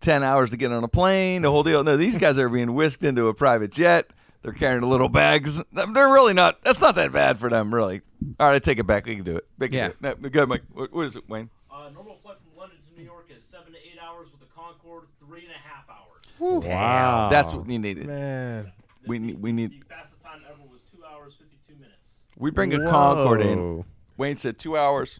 Ten 0.02 0.22
hours 0.22 0.50
to 0.52 0.58
get 0.58 0.72
on 0.72 0.84
a 0.84 0.88
plane. 0.90 1.42
The 1.42 1.50
whole 1.50 1.64
deal. 1.64 1.84
No, 1.84 1.98
these 1.98 2.18
guys 2.18 2.38
are 2.38 2.50
being 2.50 2.74
whisked 2.76 3.04
into 3.04 3.28
a 3.30 3.34
private 3.34 3.72
jet. 3.72 4.10
They're 4.44 4.54
carrying 4.54 4.82
the 4.82 4.88
little 4.88 5.10
bags. 5.10 5.60
They're 5.72 5.88
really 6.10 6.34
not. 6.34 6.62
That's 6.64 6.80
not 6.82 6.94
that 6.96 7.12
bad 7.12 7.40
for 7.40 7.50
them, 7.50 7.74
really. 7.74 8.02
All 8.40 8.48
right, 8.48 8.56
I 8.56 8.60
take 8.60 8.78
it 8.78 8.84
back. 8.86 9.06
We 9.08 9.16
can 9.16 9.24
do 9.24 9.38
it. 9.38 9.46
We 9.58 9.70
can 9.70 9.78
Yeah. 9.78 9.88
do 9.88 10.08
it. 10.10 10.22
No, 10.22 10.30
Go, 10.30 10.46
Mike. 10.46 10.62
What, 10.72 10.94
what 10.94 11.06
is 11.08 11.16
it, 11.16 11.28
Wayne? 11.28 11.50
Uh, 11.76 11.90
normal 11.90 12.16
flight 12.24 12.38
from 12.42 12.58
London 12.58 12.78
to 12.88 12.98
New 12.98 13.06
York 13.06 13.28
is 13.36 13.44
seven 13.44 13.74
to 13.74 13.78
eight 13.80 14.00
hours 14.02 14.32
with 14.32 14.40
the 14.40 14.46
Concorde, 14.56 15.08
three 15.20 15.42
and 15.42 15.52
a 15.52 15.68
half 15.68 15.84
hours. 15.90 16.64
Wow. 16.66 17.28
That's 17.30 17.54
what 17.54 17.66
we 17.66 17.78
needed. 17.78 18.08
Man, 18.08 18.72
We 19.06 19.20
need. 19.20 19.42
We 19.42 19.52
need. 19.52 19.82
The 19.82 19.86
fastest 19.94 20.24
time 20.24 20.42
ever 20.50 20.62
was 20.72 20.80
two 20.90 21.04
hours 21.04 21.34
fifty-two 21.38 21.78
minutes. 21.80 22.20
We 22.38 22.50
bring 22.52 22.74
a 22.74 22.90
Concorde 22.90 23.42
in. 23.42 23.58
Whoa. 23.60 23.86
Wayne 24.18 24.38
said 24.38 24.58
two 24.58 24.78
hours, 24.78 25.20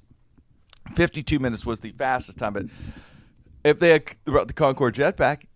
fifty-two 0.96 1.40
minutes 1.40 1.66
was 1.66 1.82
the 1.82 1.92
fastest 1.92 2.38
time. 2.38 2.54
But 2.54 2.68
if 3.66 3.80
they 3.80 3.90
had 3.90 4.16
brought 4.24 4.48
the 4.48 4.54
Concorde 4.54 4.94
jet 4.94 5.18
back, 5.18 5.48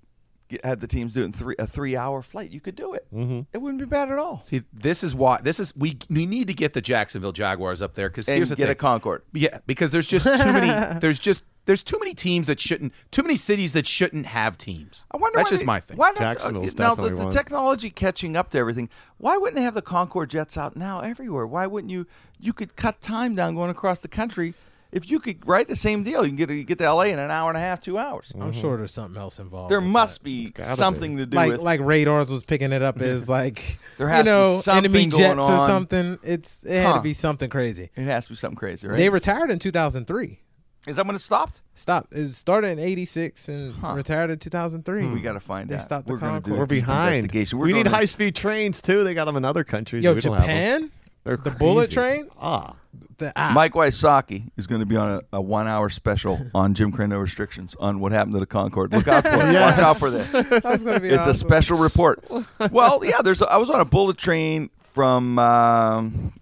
get- 0.49 0.65
had 0.65 0.81
the 0.81 0.87
teams 0.87 1.13
doing 1.13 1.31
three 1.31 1.55
a 1.57 1.65
three-hour 1.65 2.21
flight, 2.21 2.51
you 2.51 2.59
could 2.59 2.75
do 2.75 2.93
it. 2.93 3.07
Mm-hmm. 3.13 3.41
It 3.53 3.57
wouldn't 3.59 3.79
be 3.79 3.85
bad 3.85 4.11
at 4.11 4.17
all. 4.17 4.41
See, 4.41 4.63
this 4.73 5.03
is 5.03 5.15
why 5.15 5.39
this 5.41 5.59
is 5.59 5.73
we 5.75 5.97
we 6.09 6.25
need 6.25 6.47
to 6.47 6.53
get 6.53 6.73
the 6.73 6.81
Jacksonville 6.81 7.31
Jaguars 7.31 7.81
up 7.81 7.93
there 7.93 8.09
because 8.09 8.27
And 8.27 8.35
here's 8.37 8.49
the 8.49 8.55
get 8.55 8.63
thing. 8.65 8.71
a 8.71 8.75
Concorde. 8.75 9.21
Yeah, 9.33 9.59
because 9.65 9.91
there's 9.91 10.07
just 10.07 10.25
too 10.25 10.51
many. 10.53 10.69
There's 10.99 11.19
just 11.19 11.43
there's 11.65 11.83
too 11.83 11.99
many 11.99 12.15
teams 12.15 12.47
that 12.47 12.59
shouldn't. 12.59 12.93
Too 13.11 13.21
many 13.21 13.35
cities 13.35 13.73
that 13.73 13.85
shouldn't 13.85 14.25
have 14.25 14.57
teams. 14.57 15.05
I 15.11 15.17
wonder. 15.17 15.37
That's 15.37 15.47
why 15.47 15.49
just 15.51 15.61
they- 15.61 15.65
my 15.67 15.79
thing. 15.79 15.97
Why 15.97 16.07
not? 16.09 16.17
Jacksonville's 16.17 16.77
now 16.77 16.95
the, 16.95 17.09
the 17.09 17.29
technology 17.29 17.89
catching 17.91 18.35
up 18.35 18.49
to 18.51 18.57
everything. 18.57 18.89
Why 19.17 19.37
wouldn't 19.37 19.55
they 19.55 19.61
have 19.61 19.75
the 19.75 19.81
Concorde 19.83 20.31
jets 20.31 20.57
out 20.57 20.75
now 20.75 20.99
everywhere? 21.01 21.45
Why 21.45 21.67
wouldn't 21.67 21.91
you? 21.91 22.07
You 22.39 22.53
could 22.53 22.75
cut 22.75 23.01
time 23.01 23.35
down 23.35 23.53
going 23.55 23.69
across 23.69 23.99
the 23.99 24.07
country. 24.07 24.55
If 24.91 25.11
you 25.11 25.19
could 25.19 25.47
write 25.47 25.67
the 25.67 25.75
same 25.75 26.03
deal, 26.03 26.23
you 26.23 26.29
can 26.29 26.35
get 26.35 26.49
you 26.49 26.63
get 26.63 26.79
to 26.79 26.91
LA 26.91 27.03
in 27.03 27.19
an 27.19 27.29
hour 27.29 27.49
and 27.51 27.57
a 27.57 27.61
half, 27.61 27.79
two 27.79 27.97
hours. 27.99 28.31
I'm 28.33 28.51
mm-hmm. 28.51 28.59
sure 28.59 28.75
there's 28.77 28.91
something 28.93 29.21
else 29.21 29.37
involved. 29.39 29.69
There 29.69 29.79
with 29.81 29.89
must 29.89 30.19
that. 30.21 30.23
be 30.23 30.49
gotta 30.49 30.75
something 30.75 31.17
to 31.17 31.25
do 31.27 31.35
like 31.35 31.51
with 31.51 31.61
like 31.61 31.79
radars 31.81 32.31
was 32.31 32.43
picking 32.43 32.71
it 32.71 32.81
up 32.81 32.99
as 33.01 33.29
like 33.29 33.77
There 33.99 34.07
you 34.07 34.13
has 34.13 34.25
to 34.25 34.31
be 34.31 34.31
know 34.31 34.61
something 34.61 34.85
enemy 34.85 35.05
going 35.05 35.37
jets 35.37 35.49
or 35.49 35.53
on. 35.53 35.67
something. 35.67 36.17
It's 36.23 36.63
it 36.63 36.81
had 36.81 36.85
Huh. 36.87 36.93
to 36.95 37.01
be 37.01 37.13
something 37.13 37.49
crazy. 37.51 37.91
It 37.95 38.05
has 38.05 38.25
to 38.25 38.31
be 38.31 38.35
something 38.35 38.57
crazy, 38.57 38.87
right? 38.87 38.97
They 38.97 39.09
retired 39.09 39.51
in 39.51 39.59
2003. 39.59 40.39
Is 40.87 40.95
that 40.95 41.05
when 41.05 41.15
it 41.15 41.19
stopped? 41.19 41.61
Stopped. 41.75 42.13
It 42.13 42.31
started 42.33 42.69
in 42.69 42.79
'86 42.79 43.47
and 43.49 43.75
Huh. 43.75 43.93
retired 43.93 44.31
in 44.31 44.39
2003. 44.39 45.05
We 45.11 45.21
got 45.21 45.33
to 45.33 45.39
find 45.39 45.69
They 45.69 45.75
out. 45.75 45.83
stopped 45.83 46.07
the 46.07 46.13
We're 46.13 46.19
gonna 46.19 46.39
do 46.39 46.51
Concorde. 46.51 46.59
We're 46.59 46.65
deep 46.65 46.85
behind. 46.85 47.15
investigation. 47.17 47.59
We're 47.59 47.65
we 47.67 47.73
need 47.73 47.83
gonna- 47.83 47.97
high-speed 47.97 48.33
trains 48.35 48.81
too. 48.81 49.03
They 49.03 49.13
got 49.13 49.25
them 49.25 49.35
in 49.35 49.45
other 49.45 49.63
countries. 49.63 50.03
Yo, 50.03 50.13
We 50.15 50.21
don't 50.21 50.33
have 50.37 50.49
'em. 50.49 50.81
Japan 50.81 50.91
They're 51.23 51.37
The 51.37 51.51
bullet 51.51 51.91
train? 51.91 52.29
Ah, 52.39 52.75
The, 53.17 53.31
ah, 53.35 53.51
Mike 53.53 53.73
Wysocki 53.73 54.49
is 54.57 54.67
going 54.67 54.79
to 54.79 54.85
be 54.85 54.95
on 54.95 55.11
a, 55.11 55.37
a 55.37 55.41
one-hour 55.41 55.89
special 55.89 56.39
on 56.55 56.73
Jim 56.73 56.91
Krenn 56.91 57.09
No 57.09 57.17
Restrictions 57.17 57.75
on 57.79 57.99
what 57.99 58.11
happened 58.11 58.33
to 58.33 58.39
the 58.39 58.45
Concorde. 58.45 58.93
Look 58.93 59.07
out 59.07 59.23
for 59.23 59.29
it. 59.29 59.53
Watch 59.59 59.79
out 59.79 59.97
for 59.97 60.09
this. 60.09 60.31
that's 60.31 60.83
gonna 60.83 60.99
be 60.99 61.09
It's 61.09 61.27
a 61.27 61.33
special 61.33 61.77
report. 61.77 62.23
well, 62.71 63.03
yeah, 63.03 63.21
there's. 63.21 63.41
A, 63.41 63.45
I 63.51 63.57
was 63.57 63.69
on 63.69 63.79
a 63.79 63.85
bullet 63.85 64.17
train 64.17 64.69
from 64.79 65.37
um, 65.37 66.33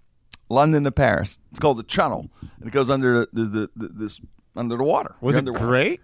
London 0.48 0.84
to 0.84 0.92
Paris. 0.92 1.38
It's 1.50 1.60
called 1.60 1.78
the 1.78 1.82
Channel, 1.82 2.28
and 2.60 2.68
it 2.68 2.72
goes 2.72 2.88
under 2.90 3.20
the, 3.20 3.28
the, 3.32 3.42
the, 3.44 3.70
the 3.76 3.88
this 3.88 4.20
under 4.56 4.76
the 4.76 4.84
water. 4.84 5.16
was 5.20 5.34
You're 5.34 5.38
it 5.44 5.48
underwater. 5.48 5.66
great? 5.66 6.00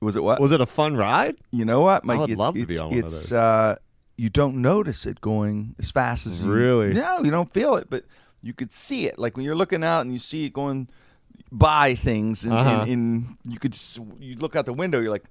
Was 0.00 0.16
it 0.16 0.22
what? 0.22 0.40
Was 0.40 0.52
it 0.52 0.60
a 0.60 0.66
fun 0.66 0.96
ride? 0.96 1.36
you 1.50 1.64
know 1.64 1.80
what, 1.80 2.04
Mike? 2.04 2.18
I 2.18 2.20
would 2.20 2.30
love 2.38 2.54
to 2.54 2.60
it's, 2.60 2.68
be 2.68 2.78
on 2.78 2.88
one 2.90 2.98
of 2.98 3.02
those. 3.04 3.32
Uh, 3.32 3.76
you 4.20 4.28
don't 4.30 4.56
notice 4.56 5.06
it 5.06 5.20
going 5.20 5.74
as 5.78 5.90
fast 5.90 6.26
as 6.26 6.42
you 6.42 6.50
Really? 6.50 6.92
No, 6.92 7.22
you 7.24 7.30
don't 7.30 7.50
feel 7.52 7.76
it, 7.76 7.86
but 7.88 8.04
you 8.42 8.52
could 8.52 8.72
see 8.72 9.06
it. 9.06 9.18
Like 9.18 9.36
when 9.36 9.44
you're 9.46 9.56
looking 9.62 9.82
out 9.82 10.00
and 10.02 10.12
you 10.12 10.18
see 10.18 10.44
it 10.46 10.52
going 10.52 10.88
by 11.50 11.94
things, 11.94 12.44
and, 12.44 12.52
Uh-huh. 12.52 12.80
and, 12.82 12.90
and 12.92 13.36
you 13.52 13.58
could 13.58 13.74
s- 13.74 13.98
you 14.18 14.34
look 14.36 14.54
out 14.56 14.66
the 14.66 14.72
window, 14.72 15.00
you're 15.00 15.10
like, 15.18 15.24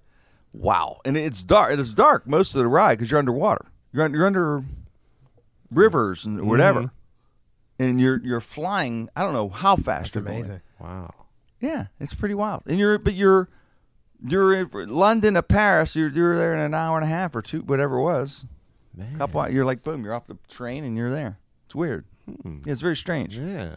wow, 0.54 1.00
and 1.06 1.16
it's 1.18 1.44
dark. 1.44 1.78
It's 1.78 1.94
dark 1.94 2.26
most 2.28 2.56
of 2.56 2.60
the 2.60 2.68
ride 2.68 2.98
because 2.98 3.12
you're 3.12 3.20
underwater. 3.20 3.66
You're 3.94 4.06
under, 4.06 4.18
you're 4.18 4.28
under 4.28 4.64
rivers 5.72 6.26
and 6.26 6.48
whatever, 6.48 6.80
Mm-hmm. 6.82 7.84
and 7.84 8.02
you're 8.02 8.20
you're 8.24 8.42
flying. 8.42 9.10
I 9.16 9.24
don't 9.24 9.34
know 9.34 9.50
how 9.50 9.76
fast 9.76 10.16
you're 10.16 10.24
going. 10.24 10.38
amazing. 10.40 10.62
Wow. 10.80 11.14
Yeah, 11.62 11.86
it's 12.00 12.14
pretty 12.14 12.36
wild. 12.36 12.64
And 12.68 12.80
you're, 12.80 12.98
but 12.98 13.14
you're, 13.16 13.50
you're 14.26 14.54
in 14.54 14.90
London 14.96 15.34
to 15.34 15.44
Paris. 15.44 15.94
You're, 15.96 16.08
you're 16.10 16.38
there 16.38 16.54
in 16.54 16.60
an 16.62 16.74
hour 16.74 16.98
and 16.98 17.04
a 17.06 17.10
half 17.10 17.36
or 17.36 17.42
two, 17.42 17.60
whatever 17.62 17.98
it 17.98 18.04
was. 18.04 18.46
Man. 19.00 19.18
Couple, 19.18 19.50
you're 19.50 19.66
like, 19.66 19.84
boom, 19.84 20.04
you're 20.04 20.14
off 20.14 20.28
the 20.28 20.38
train 20.48 20.84
and 20.84 20.98
you're 20.98 21.12
there. 21.12 21.40
It's 21.66 21.76
weird. 21.76 22.06
Hmm. 22.44 22.60
Yeah, 22.66 22.74
it's 22.74 22.82
very 22.82 22.96
strange. 22.96 23.38
Yeah. 23.38 23.76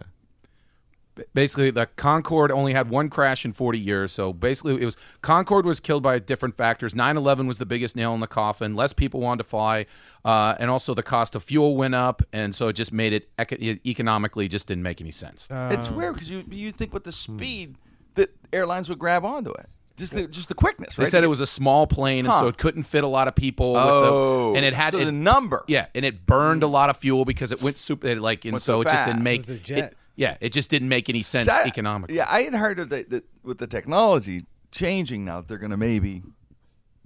basically 1.35 1.71
the 1.71 1.87
Concorde 1.97 2.51
only 2.51 2.73
had 2.73 2.89
one 2.89 3.09
crash 3.11 3.45
in 3.45 3.53
40 3.53 3.79
years. 3.79 4.13
So 4.13 4.33
basically, 4.33 4.81
it 4.81 4.85
was 4.85 4.97
Concorde 5.21 5.65
was 5.65 5.81
killed 5.81 6.03
by 6.03 6.19
different 6.19 6.57
factors. 6.57 6.95
9/11 6.95 7.47
was 7.47 7.59
the 7.59 7.67
biggest 7.67 7.97
nail 7.97 8.15
in 8.15 8.21
the 8.21 8.27
coffin. 8.27 8.75
Less 8.75 8.93
people 8.93 9.21
wanted 9.21 9.45
to 9.45 9.49
fly, 9.49 9.87
uh, 10.25 10.55
and 10.59 10.71
also 10.71 10.95
the 10.95 11.03
cost 11.03 11.35
of 11.35 11.43
fuel 11.43 11.77
went 11.77 11.95
up, 11.95 12.23
and 12.33 12.55
so 12.55 12.69
it 12.69 12.75
just 12.75 12.93
made 12.93 13.13
it 13.13 13.31
eco- 13.39 13.57
economically 13.87 14.49
just 14.49 14.67
didn't 14.67 14.83
make 14.83 15.01
any 15.01 15.11
sense. 15.11 15.47
Uh, 15.51 15.71
it's 15.73 15.91
weird 15.91 16.15
because 16.15 16.31
you 16.31 16.45
you 16.51 16.73
think 16.73 16.93
with 16.93 17.05
the 17.05 17.11
hmm. 17.11 17.37
speed 17.37 17.77
that 18.15 18.35
airlines 18.53 18.89
would 18.89 18.99
grab 18.99 19.25
onto 19.25 19.51
it, 19.53 19.69
just 20.03 20.13
the, 20.13 20.27
just 20.27 20.49
the 20.49 20.55
quickness. 20.55 20.99
Right? 20.99 21.05
They 21.07 21.11
said 21.11 21.25
it 21.25 21.29
was 21.29 21.41
a 21.41 21.47
small 21.47 21.87
plane, 21.87 22.27
and 22.27 22.29
Huh. 22.35 22.41
so 22.41 22.49
it 22.49 22.59
couldn't 22.59 22.83
fit 22.85 23.05
a 23.05 23.09
lot 23.09 23.29
of 23.29 23.35
people. 23.35 23.73
with 23.73 23.83
Oh, 23.83 24.53
the, 24.53 24.57
and 24.59 24.65
it 24.67 24.75
had 24.75 24.93
so 24.93 24.99
it- 24.99 25.05
the 25.07 25.13
number. 25.13 25.65
Yeah, 25.69 25.87
and 25.95 26.05
it 26.05 26.27
burned 26.27 26.63
a 26.63 26.67
lot 26.67 26.91
of 26.91 26.97
fuel 26.97 27.25
because 27.25 27.53
it 27.53 27.63
went 27.63 27.79
super. 27.79 28.07
It 28.09 28.21
like 28.21 28.45
and 28.45 28.53
Went 28.53 28.63
so 28.63 28.83
so 28.83 28.89
it 28.89 28.93
just 28.93 29.05
didn't 29.07 29.23
make 29.23 29.41
It 29.49 29.49
was 29.49 29.71
a 29.71 29.79
it- 29.87 29.97
yeah, 30.17 30.37
it 30.41 30.53
just 30.53 30.69
didn't 30.69 30.89
make 30.89 31.09
any 31.09 31.23
sense 31.23 31.47
So 31.47 31.53
I- 31.53 31.65
economically. 31.65 32.17
Yeah, 32.17 32.27
I 32.29 32.43
had 32.43 32.55
heard 32.55 32.79
of 32.79 32.91
the, 32.91 33.05
that 33.09 33.25
with 33.43 33.59
the 33.59 33.67
technology 33.67 34.45
changing 34.71 35.25
now, 35.25 35.41
that 35.41 35.49
they're 35.49 35.59
going 35.59 35.71
to 35.71 35.77
maybe, 35.77 36.23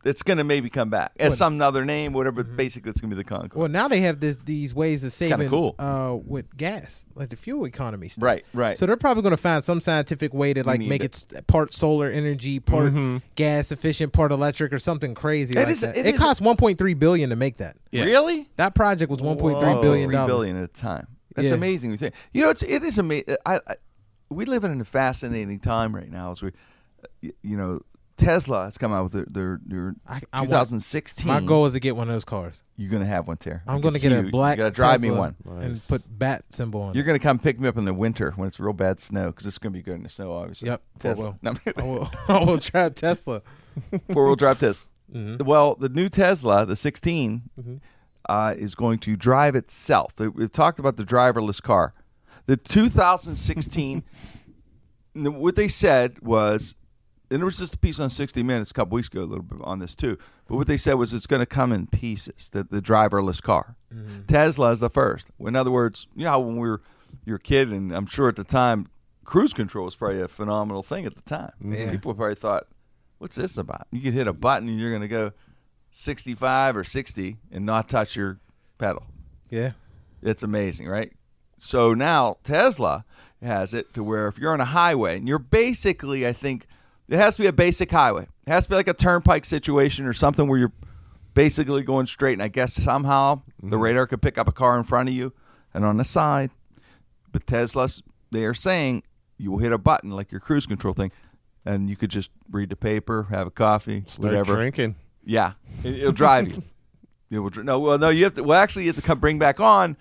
it's 0.04 0.22
going 0.22 0.38
to 0.38 0.44
maybe 0.44 0.70
come 0.70 0.88
back 0.88 1.12
as 1.18 1.36
some 1.36 1.60
other 1.60 1.84
name, 1.84 2.12
whatever. 2.12 2.42
Mm-hmm. 2.42 2.52
But 2.52 2.56
basically, 2.56 2.90
it's 2.90 3.00
going 3.00 3.10
to 3.10 3.16
be 3.16 3.20
the 3.22 3.28
Concorde. 3.28 3.54
Well, 3.54 3.68
now 3.68 3.88
they 3.88 4.00
have 4.02 4.20
this 4.20 4.36
these 4.44 4.72
ways 4.74 5.02
of 5.02 5.12
kinda 5.16 5.34
saving 5.36 5.48
cool. 5.48 5.74
uh, 5.78 6.16
with 6.24 6.56
gas, 6.56 7.06
like 7.14 7.30
the 7.30 7.36
fuel 7.36 7.66
economy 7.66 8.08
stuff. 8.08 8.22
Right, 8.22 8.44
right. 8.54 8.78
So 8.78 8.86
they're 8.86 8.96
probably 8.96 9.22
going 9.22 9.32
to 9.32 9.36
find 9.36 9.64
some 9.64 9.80
scientific 9.80 10.32
way 10.32 10.54
to 10.54 10.62
like 10.64 10.80
make 10.80 11.02
it. 11.02 11.26
it 11.34 11.46
part 11.48 11.74
solar 11.74 12.08
energy, 12.10 12.60
part 12.60 12.92
gas 13.34 13.72
efficient, 13.72 14.12
part 14.12 14.30
electric, 14.32 14.72
or 14.72 14.78
something 14.78 15.14
crazy 15.14 15.54
It 15.54 15.58
like 15.58 15.68
is- 15.68 15.80
that. 15.80 15.96
it 15.96 16.06
It, 16.06 16.14
is- 16.14 16.20
cost 16.20 16.40
1.3 16.42 16.98
billion 16.98 17.30
to 17.30 17.36
make 17.36 17.56
that. 17.56 17.76
Yeah. 17.90 18.04
Really? 18.04 18.48
That 18.56 18.74
project 18.74 19.10
was 19.10 19.20
1.3 19.20 19.40
Whoa. 19.40 19.82
billion 19.82 20.06
Three 20.08 20.14
dollars. 20.14 20.28
billion 20.30 20.56
at 20.56 20.64
a 20.64 20.68
time. 20.68 21.06
That's 21.34 21.48
Yeah. 21.48 21.54
amazing. 21.54 21.90
You 21.90 21.96
think. 21.96 22.14
You 22.32 22.42
know, 22.42 22.50
it's 22.50 22.62
it 22.62 22.82
is 22.84 22.96
amazing. 22.98 23.36
I, 23.44 23.56
I 23.66 23.74
we 24.30 24.44
live 24.44 24.64
in 24.64 24.80
a 24.80 24.84
fascinating 24.84 25.58
time 25.60 25.94
right 25.94 26.10
now. 26.10 26.30
As 26.32 26.42
we, 26.42 26.50
you 27.20 27.56
know, 27.56 27.80
Tesla 28.16 28.64
has 28.64 28.78
come 28.78 28.92
out 28.92 29.04
with 29.04 29.12
their 29.12 29.26
their, 29.28 29.60
their 29.66 29.94
I- 30.08 30.20
I 30.32 30.40
want- 30.40 30.48
2016. 30.50 31.26
My 31.26 31.40
goal 31.40 31.66
is 31.66 31.74
to 31.74 31.80
get 31.80 31.96
one 31.96 32.08
of 32.08 32.14
those 32.14 32.24
cars. 32.24 32.62
You're 32.76 32.90
gonna 32.90 33.04
have 33.06 33.26
one, 33.28 33.36
Terry. 33.36 33.60
I 33.66 33.74
I'm 33.74 33.80
going 33.80 33.94
to 33.94 34.00
see 34.00 34.08
get 34.08 34.18
a 34.18 34.24
you. 34.24 34.30
black 34.30 34.56
You 34.56 34.64
gotta 34.64 34.74
drive 34.74 35.00
me 35.00 35.08
Tesla 35.08 35.34
one. 35.44 35.62
and 35.62 35.82
put 35.88 36.02
bat 36.18 36.44
symbol 36.50 36.80
on 36.82 36.94
You're 36.94 37.04
it. 37.04 37.06
gonna 37.06 37.18
come 37.18 37.38
pick 37.38 37.60
me 37.60 37.68
up 37.68 37.76
in 37.76 37.84
the 37.84 37.92
winter 37.94 38.32
when 38.36 38.48
it's 38.48 38.58
real 38.58 38.72
bad 38.72 39.00
snow 39.00 39.26
because 39.26 39.46
it's 39.46 39.58
gonna 39.58 39.72
be 39.72 39.82
good 39.82 39.96
in 39.96 40.02
the 40.02 40.08
snow, 40.08 40.32
obviously. 40.32 40.68
Yep, 40.68 40.82
four 40.98 41.10
Tesla. 41.14 41.36
wheel. 41.42 41.58
I 41.76 41.82
will, 41.82 42.10
I 42.28 42.44
will 42.44 42.58
try 42.58 42.88
Tesla. 42.88 43.42
four 44.12 44.26
wheel 44.26 44.36
drive 44.36 44.60
Tesla. 44.60 44.88
Mm-hmm. 45.14 45.44
Well, 45.44 45.74
the 45.76 45.88
new 45.88 46.08
Tesla, 46.08 46.66
the 46.66 46.74
16, 46.74 47.80
uh, 48.28 48.54
is 48.58 48.74
going 48.74 48.98
to 49.00 49.14
drive 49.16 49.54
itself. 49.54 50.12
We- 50.18 50.28
We've 50.28 50.50
talked 50.50 50.78
about 50.80 50.96
the 50.96 51.04
driverless 51.04 51.62
car. 51.62 51.94
The 52.46 52.56
2016, 52.56 54.02
what 55.14 55.56
they 55.56 55.68
said 55.68 56.20
was, 56.22 56.74
and 57.30 57.40
there 57.40 57.44
was 57.44 57.58
just 57.58 57.74
a 57.74 57.78
piece 57.78 57.98
on 57.98 58.10
60 58.10 58.42
Minutes 58.42 58.70
a 58.70 58.74
couple 58.74 58.94
weeks 58.94 59.08
ago, 59.08 59.20
a 59.20 59.22
little 59.22 59.42
bit 59.42 59.60
on 59.62 59.78
this 59.78 59.94
too. 59.94 60.18
But 60.48 60.56
what 60.56 60.66
they 60.66 60.76
said 60.76 60.94
was 60.94 61.12
it's 61.12 61.26
going 61.26 61.40
to 61.40 61.46
come 61.46 61.72
in 61.72 61.86
pieces. 61.86 62.48
The 62.48 62.64
the 62.64 62.80
driverless 62.80 63.42
car. 63.42 63.76
Mm-hmm. 63.92 64.26
Tesla 64.26 64.70
is 64.72 64.80
the 64.80 64.90
first. 64.90 65.30
In 65.40 65.56
other 65.56 65.70
words, 65.70 66.06
you 66.14 66.24
know 66.24 66.38
when 66.38 66.56
we 66.56 66.68
were 66.68 66.82
you're 67.24 67.36
a 67.36 67.40
kid, 67.40 67.72
and 67.72 67.92
I'm 67.92 68.06
sure 68.06 68.28
at 68.28 68.36
the 68.36 68.44
time, 68.44 68.88
cruise 69.24 69.52
control 69.52 69.86
was 69.86 69.96
probably 69.96 70.20
a 70.20 70.28
phenomenal 70.28 70.82
thing 70.82 71.06
at 71.06 71.14
the 71.14 71.22
time. 71.22 71.52
Yeah. 71.60 71.90
People 71.90 72.14
probably 72.14 72.34
thought, 72.34 72.66
"What's 73.18 73.36
this 73.36 73.56
about?" 73.56 73.86
You 73.90 74.00
could 74.00 74.14
hit 74.14 74.26
a 74.26 74.32
button 74.32 74.68
and 74.68 74.78
you're 74.78 74.90
going 74.90 75.02
to 75.02 75.08
go 75.08 75.32
65 75.90 76.76
or 76.76 76.84
60 76.84 77.38
and 77.50 77.64
not 77.64 77.88
touch 77.88 78.16
your 78.16 78.38
pedal. 78.78 79.04
Yeah. 79.50 79.72
It's 80.22 80.42
amazing, 80.42 80.88
right? 80.88 81.12
So 81.58 81.94
now 81.94 82.36
Tesla 82.44 83.04
has 83.42 83.72
it 83.72 83.94
to 83.94 84.02
where 84.02 84.28
if 84.28 84.38
you're 84.38 84.52
on 84.52 84.60
a 84.60 84.66
highway 84.66 85.16
and 85.16 85.28
you're 85.28 85.38
basically, 85.38 86.26
I 86.26 86.32
think, 86.32 86.66
it 87.08 87.16
has 87.16 87.36
to 87.36 87.42
be 87.42 87.48
a 87.48 87.52
basic 87.52 87.90
highway. 87.90 88.26
It 88.46 88.50
has 88.50 88.64
to 88.64 88.70
be 88.70 88.76
like 88.76 88.88
a 88.88 88.94
turnpike 88.94 89.44
situation 89.44 90.06
or 90.06 90.12
something 90.12 90.48
where 90.48 90.58
you're 90.58 90.72
basically 91.34 91.82
going 91.82 92.06
straight. 92.06 92.34
And 92.34 92.42
I 92.42 92.48
guess 92.48 92.74
somehow 92.74 93.42
the 93.60 93.66
mm-hmm. 93.68 93.78
radar 93.78 94.06
could 94.06 94.22
pick 94.22 94.38
up 94.38 94.48
a 94.48 94.52
car 94.52 94.76
in 94.76 94.84
front 94.84 95.08
of 95.08 95.14
you 95.14 95.32
and 95.72 95.84
on 95.84 95.96
the 95.96 96.04
side. 96.04 96.50
But 97.30 97.46
Tesla's, 97.46 98.02
they 98.30 98.44
are 98.44 98.54
saying 98.54 99.02
you 99.38 99.50
will 99.50 99.58
hit 99.58 99.72
a 99.72 99.78
button 99.78 100.10
like 100.10 100.32
your 100.32 100.40
cruise 100.40 100.66
control 100.66 100.94
thing, 100.94 101.12
and 101.64 101.90
you 101.90 101.96
could 101.96 102.10
just 102.10 102.30
read 102.50 102.70
the 102.70 102.76
paper, 102.76 103.26
have 103.30 103.46
a 103.46 103.50
coffee, 103.50 104.04
Start 104.06 104.32
whatever. 104.32 104.54
drinking. 104.54 104.96
Yeah, 105.24 105.52
it, 105.84 106.04
will 106.04 106.12
drive 106.12 106.48
you. 106.48 106.62
It 107.28 107.40
will, 107.40 107.50
no, 107.64 107.80
well, 107.80 107.98
no, 107.98 108.08
you 108.08 108.22
have 108.22 108.34
to. 108.34 108.44
Well, 108.44 108.56
actually, 108.56 108.84
you 108.84 108.90
have 108.90 108.96
to 108.96 109.02
come 109.02 109.18
bring 109.18 109.36
back 109.36 109.58
on. 109.58 109.96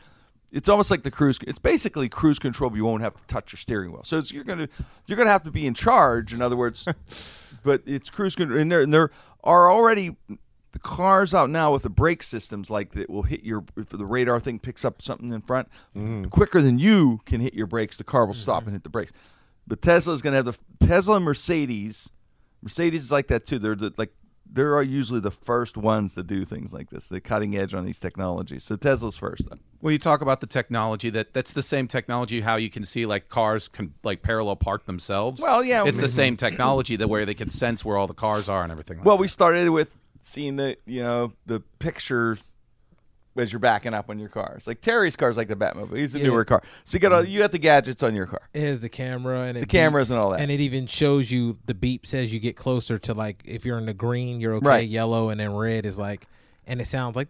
It's 0.52 0.70
almost 0.70 0.90
like 0.90 1.04
the 1.04 1.12
cruise. 1.12 1.40
It's 1.46 1.60
basically 1.60 2.08
cruise 2.08 2.40
control, 2.40 2.70
but 2.70 2.78
you 2.78 2.86
won't 2.86 3.04
have 3.04 3.16
to 3.16 3.24
touch 3.28 3.52
your 3.52 3.58
steering 3.58 3.92
wheel. 3.92 4.04
So 4.04 4.18
it's, 4.18 4.32
you're 4.32 4.44
gonna 4.44 4.70
you're 5.08 5.18
gonna 5.18 5.30
have 5.30 5.44
to 5.44 5.52
be 5.52 5.68
in 5.68 5.74
charge. 5.74 6.34
In 6.34 6.42
other 6.42 6.56
words, 6.56 6.86
but 7.64 7.82
it's 7.86 8.10
cruise 8.10 8.36
control, 8.36 8.60
and 8.60 8.72
there 8.72 8.82
and 8.82 8.94
there 8.94 9.12
are 9.44 9.72
already 9.72 10.16
the 10.72 10.80
cars 10.80 11.34
out 11.34 11.50
now 11.50 11.72
with 11.72 11.84
the 11.84 11.90
brake 11.90 12.22
systems 12.24 12.70
like 12.70 12.92
that 12.92 13.10
will 13.10 13.24
hit 13.24 13.44
your 13.44 13.64
if 13.76 13.90
the 13.90 14.06
radar 14.06 14.40
thing 14.40 14.60
picks 14.60 14.86
up 14.86 15.02
something 15.02 15.32
in 15.34 15.42
front 15.42 15.68
mm. 15.96 16.30
quicker 16.30 16.62
than 16.62 16.80
you 16.80 17.22
can 17.26 17.42
hit 17.42 17.54
your 17.54 17.68
brakes. 17.68 17.98
The 17.98 18.04
car 18.04 18.26
will 18.26 18.34
stop 18.34 18.60
mm-hmm. 18.60 18.70
and 18.70 18.76
hit 18.76 18.84
the 18.84 18.90
brakes. 18.90 19.12
But 19.68 19.82
tesla 19.82 20.14
is 20.14 20.22
gonna 20.22 20.38
have 20.38 20.46
the 20.46 20.58
Tesla, 20.86 21.16
and 21.16 21.26
Mercedes. 21.26 22.10
Mercedes 22.62 23.04
is 23.04 23.12
like 23.12 23.28
that 23.28 23.46
too. 23.46 23.60
They're 23.60 23.76
the, 23.76 23.94
like 23.98 24.14
they 24.52 24.62
are 24.62 24.84
usually 24.84 25.20
the 25.20 25.32
first 25.32 25.76
ones 25.78 26.14
to 26.14 26.24
do 26.24 26.46
things 26.46 26.74
like 26.74 26.90
this. 26.90 27.08
The 27.08 27.20
cutting 27.20 27.58
edge 27.58 27.74
on 27.74 27.86
these 27.86 28.00
technologies. 28.00 28.64
So 28.64 28.76
Tesla's 28.76 29.18
first. 29.18 29.50
Though. 29.50 29.58
Well, 29.82 29.92
you 29.92 30.00
talk 30.00 30.22
about 30.22 30.42
the 30.42 30.48
technology 30.48 31.10
that 31.10 31.34
that's 31.34 31.54
the 31.54 31.64
same 31.64 31.88
technology 31.88 32.42
how 32.42 32.56
you 32.56 32.70
can 32.70 32.86
see 32.86 33.06
like 33.06 33.30
cars 33.30 33.68
can 33.68 33.94
like 34.04 34.22
parallel 34.22 34.56
park 34.56 34.86
themselves. 34.86 35.42
Well, 35.42 35.64
yeah, 35.64 35.86
it's 35.86 36.00
the 36.00 36.08
same 36.08 36.38
technology 36.38 36.96
that 36.96 37.08
where 37.08 37.26
they 37.26 37.34
can 37.34 37.50
sense 37.50 37.84
where 37.84 37.98
all 37.98 38.08
the 38.08 38.14
cars 38.14 38.48
are 38.48 38.64
and 38.64 38.72
everything. 38.72 38.98
Like 38.98 39.06
Well, 39.06 39.18
we 39.18 39.28
started 39.28 39.70
with 39.70 39.90
seeing 40.22 40.56
the 40.56 40.78
you 40.86 41.04
know 41.04 41.34
the 41.46 41.60
pictures 41.80 42.44
as 43.38 43.52
you're 43.52 43.60
backing 43.60 43.94
up 43.94 44.10
on 44.10 44.18
your 44.20 44.30
cars. 44.30 44.66
Like 44.68 44.82
Terry's 44.82 45.16
car's 45.16 45.38
like 45.38 45.48
the 45.48 45.56
Batmobile. 45.56 45.98
He's 45.98 46.16
a 46.16 46.20
Yeah. 46.20 46.26
newer 46.26 46.46
car, 46.46 46.64
so 46.84 46.96
you 46.96 47.00
got 47.00 47.12
all, 47.12 47.22
mm-hmm. 47.24 47.32
you 47.32 47.40
got 47.40 47.52
the 47.52 47.58
gadgets 47.58 48.02
on 48.04 48.16
your 48.16 48.26
car. 48.28 48.42
It 48.54 48.62
has 48.62 48.80
the 48.80 48.90
camera 48.90 49.42
and 49.42 49.58
it 49.58 49.62
The 49.62 49.66
cameras 49.68 50.08
beeps, 50.10 50.12
and 50.12 50.20
all 50.20 50.30
that. 50.32 50.40
and 50.40 50.52
it 50.52 50.62
even 50.62 50.88
shows 50.88 51.32
you 51.32 51.58
the 51.66 51.74
beep 51.74 52.06
says 52.08 52.34
you 52.34 52.40
get 52.40 52.56
closer 52.56 52.98
to 53.00 53.14
like 53.14 53.42
if 53.46 53.66
you're 53.66 53.78
in 53.78 53.86
the 53.86 53.94
green, 53.94 54.40
you're 54.40 54.56
okay. 54.56 54.68
Right. 54.68 54.88
Yellow 54.88 55.30
and 55.30 55.40
then 55.40 55.54
red 55.54 55.86
is 55.86 55.98
like, 56.00 56.28
and 56.66 56.80
it 56.82 56.86
sounds 56.88 57.16
like 57.16 57.30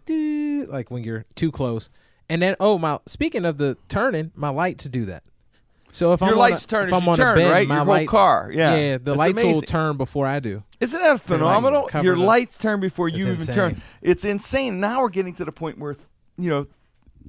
like 0.68 0.90
when 0.90 1.04
you're 1.04 1.24
too 1.34 1.50
close. 1.50 1.90
And 2.28 2.42
then 2.42 2.56
oh 2.60 2.78
my, 2.78 2.98
speaking 3.06 3.44
of 3.44 3.58
the 3.58 3.76
turning, 3.88 4.32
my 4.34 4.48
lights 4.48 4.84
to 4.84 4.88
do 4.88 5.04
that. 5.06 5.22
So 5.96 6.12
if 6.12 6.20
Your 6.20 6.28
I'm 6.28 6.34
on 6.34 6.38
lights 6.40 6.64
a, 6.66 6.68
turn 6.68 6.88
if 6.88 6.92
I'm 6.92 7.08
on 7.08 7.16
turn, 7.16 7.38
a 7.38 7.40
bend, 7.40 7.50
right? 7.50 7.66
my 7.66 7.76
Your 7.76 7.84
whole 7.86 7.94
lights, 7.94 8.10
car, 8.10 8.50
yeah. 8.52 8.76
yeah, 8.76 8.98
the 8.98 9.14
lights 9.14 9.42
will 9.42 9.62
turn 9.62 9.96
before 9.96 10.26
I 10.26 10.40
do. 10.40 10.62
Isn't 10.78 11.00
that 11.00 11.12
like, 11.12 11.22
phenomenal? 11.22 11.86
covered 11.86 12.04
Your 12.04 12.18
lights 12.18 12.58
turn 12.58 12.80
before 12.80 13.08
you 13.08 13.16
It's 13.16 13.22
even 13.26 13.40
insane. 13.40 13.54
turn. 13.54 13.82
It's 14.02 14.24
insane. 14.26 14.78
Now 14.78 15.00
we're 15.00 15.08
getting 15.08 15.32
to 15.36 15.46
the 15.46 15.52
point 15.52 15.78
where 15.78 15.96
you 16.36 16.50
know, 16.50 16.66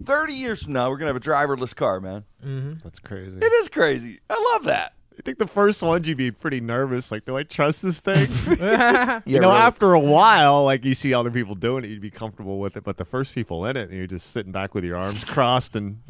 thirty 0.03 0.33
years 0.33 0.63
from 0.63 0.73
now 0.73 0.89
we're 0.89 0.97
gonna 0.97 1.13
have 1.13 1.15
a 1.15 1.19
driverless 1.21 1.73
car, 1.73 2.01
man. 2.01 2.25
Mm-hmm. 2.45 2.73
That's 2.83 2.99
crazy. 2.99 3.37
It 3.39 3.53
is 3.53 3.69
crazy. 3.69 4.19
I 4.29 4.51
love 4.53 4.65
that. 4.65 4.91
I 5.19 5.23
think 5.23 5.39
the 5.39 5.47
first 5.47 5.81
ones 5.81 6.07
you'd 6.07 6.17
be 6.17 6.29
pretty 6.29 6.61
nervous. 6.61 7.11
Like, 7.11 7.25
do 7.25 7.35
I 7.37 7.43
trust 7.43 7.81
this 7.81 7.99
thing? 7.99 8.27
Yeah, 8.67 9.21
you 9.25 9.39
know, 9.39 9.49
really. 9.49 9.61
after 9.61 9.93
a 9.93 9.99
while, 9.99 10.63
like 10.65 10.83
you 10.85 10.93
see 10.93 11.13
other 11.13 11.31
people 11.31 11.55
doing 11.55 11.83
it, 11.83 11.87
you'd 11.89 12.01
be 12.01 12.11
comfortable 12.11 12.59
with 12.59 12.75
it. 12.77 12.83
But 12.83 12.97
the 12.97 13.05
first 13.05 13.33
people 13.33 13.65
in 13.65 13.77
it, 13.77 13.89
and 13.89 13.97
you're 13.97 14.07
just 14.07 14.31
sitting 14.31 14.51
back 14.51 14.73
with 14.75 14.83
your 14.83 14.97
arms 14.97 15.23
crossed 15.23 15.75
and 15.75 16.01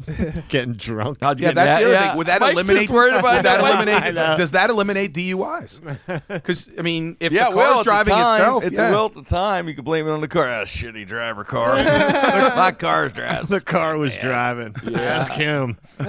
getting 0.48 0.74
drunk. 0.74 1.18
Yeah, 1.22 1.34
get 1.34 1.54
that's 1.54 1.66
mad? 1.66 1.80
the 1.80 1.84
other 1.84 1.92
Yeah. 1.92 2.08
thing. 2.08 2.18
Would 2.18 2.26
that 2.26 2.40
Mike's 2.40 2.52
eliminate? 2.60 2.90
worried 2.90 3.14
about 3.14 3.36
would 3.36 3.44
that 3.44 3.60
that. 3.60 3.62
Eliminate? 3.86 4.14
Does 4.38 4.50
that 4.52 4.70
eliminate 4.70 5.14
DUIs? 5.14 5.80
Because 6.28 6.70
I 6.78 6.82
mean, 6.82 7.16
if 7.20 7.32
yeah, 7.32 7.50
the 7.50 7.56
well, 7.56 7.74
car's 7.74 7.78
at 7.80 7.84
driving 7.84 8.14
the 8.14 8.20
time, 8.22 8.40
itself, 8.40 8.64
at 8.64 8.72
yeah. 8.72 8.86
the, 8.88 8.92
well, 8.92 9.06
at 9.06 9.14
the 9.14 9.22
time, 9.22 9.68
you 9.68 9.74
could 9.74 9.84
blame 9.84 10.06
it 10.06 10.10
on 10.10 10.20
the 10.20 10.28
car. 10.28 10.48
Ah, 10.48 10.64
shitty 10.64 11.06
driver 11.06 11.44
car. 11.44 11.76
My 11.76 12.72
car's 12.72 13.12
driving. 13.12 13.46
The 13.46 13.60
car 13.60 13.96
was 13.96 14.16
driving. 14.18 14.74
Ask 14.94 15.30
him. 15.32 15.78
do 15.98 16.04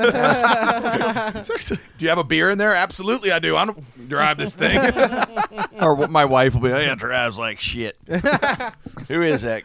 you 2.00 2.10
have 2.10 2.18
a 2.18 2.24
beer 2.24 2.50
in 2.50 2.58
there? 2.58 2.74
Absolutely, 2.90 3.32
I 3.32 3.38
do. 3.38 3.56
I 3.56 3.66
don't 3.66 4.10
drive 4.10 4.40
this 4.40 4.56
thing. 4.56 4.80
or 5.80 6.08
my 6.08 6.26
wife 6.26 6.56
will 6.56 6.62
be, 6.62 6.70
yeah, 6.70 6.96
drives 6.96 7.38
like 7.38 7.60
shit. 7.60 7.96
Who 9.08 9.22
is 9.22 9.44
that? 9.44 9.62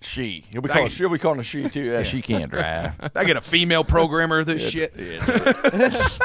She. 0.00 0.46
He'll 0.50 0.62
be 0.62 0.70
calling, 0.70 0.88
she'll 0.88 1.10
be 1.10 1.18
calling 1.18 1.40
a 1.40 1.42
she 1.42 1.68
too. 1.68 1.82
Yeah, 1.82 2.02
She 2.04 2.22
can't 2.22 2.50
drive. 2.50 2.92
I 3.14 3.24
get 3.24 3.36
a 3.36 3.42
female 3.42 3.84
programmer 3.84 4.38
of 4.38 4.46
this 4.46 4.66
shit. 4.66 4.94
it's 4.96 6.18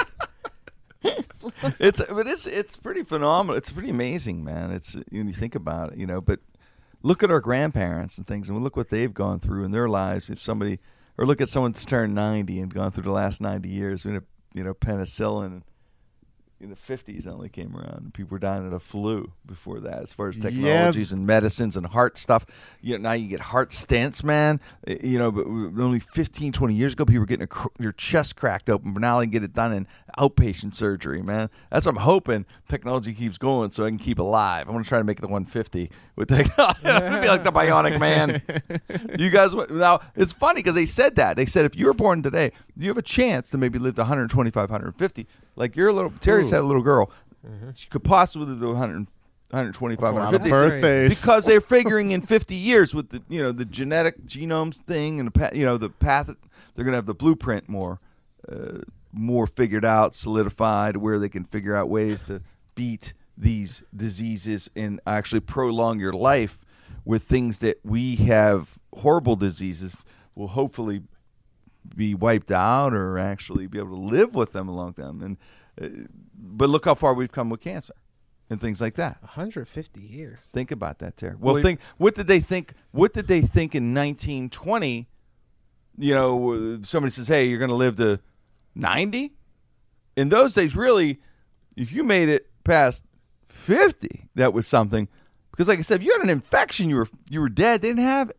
but 2.09 2.25
it's 2.25 2.47
it's 2.47 2.77
pretty 2.77 3.03
phenomenal. 3.03 3.57
It's 3.57 3.69
pretty 3.69 3.89
amazing, 3.89 4.41
man. 4.41 4.71
It's 4.71 4.93
when 5.09 5.27
you 5.27 5.33
think 5.33 5.55
about 5.55 5.91
it, 5.91 5.97
you 5.97 6.07
know. 6.07 6.21
But 6.21 6.39
look 7.03 7.21
at 7.21 7.31
our 7.31 7.41
grandparents 7.41 8.17
and 8.17 8.25
things, 8.25 8.47
and 8.47 8.63
look 8.63 8.77
what 8.77 8.89
they've 8.89 9.13
gone 9.13 9.41
through 9.41 9.65
in 9.65 9.71
their 9.71 9.89
lives. 9.89 10.29
If 10.29 10.41
somebody, 10.41 10.79
or 11.17 11.25
look 11.25 11.41
at 11.41 11.49
someone 11.49 11.73
that's 11.73 11.83
turned 11.83 12.15
ninety 12.15 12.61
and 12.61 12.73
gone 12.73 12.91
through 12.91 13.03
the 13.03 13.11
last 13.11 13.41
ninety 13.41 13.67
years, 13.67 14.05
you 14.05 14.21
know 14.55 14.73
penicillin 14.73 15.63
in 16.61 16.69
the 16.69 16.75
fifties 16.75 17.25
only 17.25 17.47
came 17.47 17.75
around, 17.75 18.13
people 18.13 18.35
were 18.35 18.39
dying 18.39 18.65
of 18.65 18.71
the 18.71 18.79
flu 18.81 19.31
before 19.45 19.79
that. 19.79 20.03
As 20.03 20.11
far 20.13 20.27
as 20.27 20.37
Yeah. 20.37 20.49
technologies 20.49 21.13
and 21.13 21.25
medicines 21.25 21.77
and 21.77 21.85
heart 21.87 22.17
stuff, 22.17 22.45
you 22.81 22.97
know, 22.97 23.01
now 23.09 23.13
you 23.13 23.29
get 23.29 23.39
heart 23.39 23.71
stents, 23.71 24.23
man. 24.23 24.59
Uh, 24.87 24.95
You 25.01 25.17
know, 25.17 25.31
but 25.31 25.45
only 25.47 25.99
15, 25.99 26.51
20 26.51 26.73
years 26.73 26.93
ago, 26.93 27.05
people 27.05 27.21
were 27.21 27.25
getting 27.25 27.43
a, 27.45 27.47
cr- 27.47 27.69
your 27.79 27.93
chest 27.93 28.35
cracked 28.35 28.69
open, 28.69 28.91
but 28.93 28.99
now 29.01 29.19
they 29.19 29.25
can 29.25 29.31
get 29.31 29.43
it 29.43 29.53
done 29.53 29.71
in 29.71 29.87
outpatient 30.17 30.75
surgery, 30.75 31.21
man. 31.21 31.49
That's 31.71 31.85
what 31.85 31.95
I'm 31.95 32.01
hoping 32.01 32.45
technology 32.67 33.13
keeps 33.13 33.37
going 33.37 33.71
so 33.71 33.85
I 33.85 33.89
can 33.89 33.97
keep 33.97 34.19
alive. 34.19 34.67
I'm 34.67 34.73
gonna 34.73 34.83
try 34.83 34.97
to 34.97 35.03
make 35.05 35.19
it 35.19 35.21
the 35.21 35.27
150 35.27 35.89
with 36.17 36.27
technology. 36.27 36.81
Be 36.83 37.27
like 37.29 37.43
the 37.43 37.51
Bionic 37.53 37.99
Man. 37.99 38.41
you 39.19 39.29
guys, 39.29 39.53
now 39.69 40.01
it's 40.15 40.33
funny 40.33 40.59
because 40.59 40.75
they 40.75 40.85
said 40.85 41.15
that 41.15 41.37
they 41.37 41.45
said 41.45 41.63
if 41.63 41.75
you 41.77 41.85
were 41.85 41.93
born 41.93 42.21
today, 42.21 42.51
you 42.75 42.89
have 42.89 42.97
a 42.97 43.01
chance 43.01 43.49
to 43.51 43.57
maybe 43.57 43.79
live 43.79 43.95
to 43.95 44.01
125, 44.01 44.69
150. 44.69 45.27
Like 45.59 45.75
your 45.75 45.93
little 45.93 46.11
Terry's 46.21 46.49
had 46.49 46.61
a 46.61 46.63
little 46.63 46.81
girl, 46.81 47.11
she 47.75 47.87
could 47.89 48.03
possibly 48.03 48.55
do 48.55 48.69
100. 48.69 49.07
125, 49.51 49.99
That's 49.99 50.11
a 50.11 50.15
lot 50.15 50.31
150 50.31 50.49
birthdays. 50.51 51.19
because 51.19 51.45
they're 51.45 51.59
figuring 51.59 52.11
in 52.11 52.21
50 52.21 52.53
years 52.53 52.93
with 52.93 53.09
the 53.09 53.23
you 53.29 53.41
know 53.41 53.51
the 53.51 53.65
genetic 53.65 54.23
genome 54.25 54.75
thing 54.85 55.19
and 55.19 55.25
the 55.25 55.31
pa- 55.31 55.49
you 55.55 55.65
know 55.65 55.75
the 55.75 55.89
path 55.89 56.27
they're 56.27 56.85
going 56.85 56.91
to 56.91 56.97
have 56.97 57.07
the 57.07 57.15
blueprint 57.15 57.67
more 57.67 57.99
uh, 58.47 58.77
more 59.11 59.47
figured 59.47 59.83
out 59.83 60.13
solidified 60.13 60.97
where 60.97 61.17
they 61.17 61.29
can 61.29 61.43
figure 61.43 61.75
out 61.75 61.89
ways 61.89 62.21
to 62.21 62.41
beat 62.75 63.13
these 63.35 63.81
diseases 63.95 64.69
and 64.75 65.01
actually 65.07 65.39
prolong 65.39 65.99
your 65.99 66.13
life 66.13 66.63
with 67.03 67.23
things 67.23 67.57
that 67.57 67.79
we 67.83 68.17
have 68.17 68.77
horrible 68.97 69.35
diseases 69.35 70.05
will 70.35 70.49
hopefully 70.49 71.01
be 71.95 72.13
wiped 72.13 72.51
out 72.51 72.93
or 72.93 73.17
actually 73.17 73.67
be 73.67 73.79
able 73.79 73.95
to 73.95 74.01
live 74.01 74.35
with 74.35 74.51
them 74.53 74.67
a 74.67 74.75
long 74.75 74.93
time 74.93 75.21
and 75.21 75.37
uh, 75.81 76.05
but 76.35 76.69
look 76.69 76.85
how 76.85 76.93
far 76.93 77.13
we've 77.13 77.31
come 77.31 77.49
with 77.49 77.61
cancer 77.61 77.93
and 78.49 78.59
things 78.59 78.81
like 78.81 78.95
that 78.95 79.21
150 79.21 80.01
years. 80.01 80.39
Think 80.51 80.71
about 80.71 80.99
that, 80.99 81.17
Terry. 81.17 81.35
Well, 81.39 81.55
Well, 81.55 81.63
think 81.63 81.79
what 81.97 82.15
did 82.15 82.27
they 82.27 82.39
think? 82.39 82.73
What 82.91 83.13
did 83.13 83.27
they 83.27 83.41
think 83.41 83.75
in 83.75 83.93
1920? 83.93 85.07
You 85.97 86.13
know, 86.13 86.53
uh, 86.53 86.77
somebody 86.83 87.11
says, 87.11 87.27
"Hey, 87.27 87.45
you're 87.45 87.59
going 87.59 87.69
to 87.69 87.75
live 87.75 87.97
to 87.97 88.19
90." 88.75 89.33
In 90.15 90.29
those 90.29 90.53
days, 90.53 90.75
really, 90.75 91.19
if 91.75 91.91
you 91.91 92.03
made 92.03 92.29
it 92.29 92.47
past 92.63 93.03
50, 93.49 94.29
that 94.35 94.53
was 94.53 94.65
something. 94.67 95.07
Because, 95.51 95.67
like 95.67 95.79
I 95.79 95.81
said, 95.81 96.01
if 96.01 96.05
you 96.05 96.13
had 96.13 96.21
an 96.21 96.29
infection, 96.29 96.89
you 96.89 96.95
were 96.97 97.09
you 97.29 97.41
were 97.41 97.49
dead. 97.49 97.81
They 97.81 97.89
didn't 97.89 98.03
have. 98.03 98.31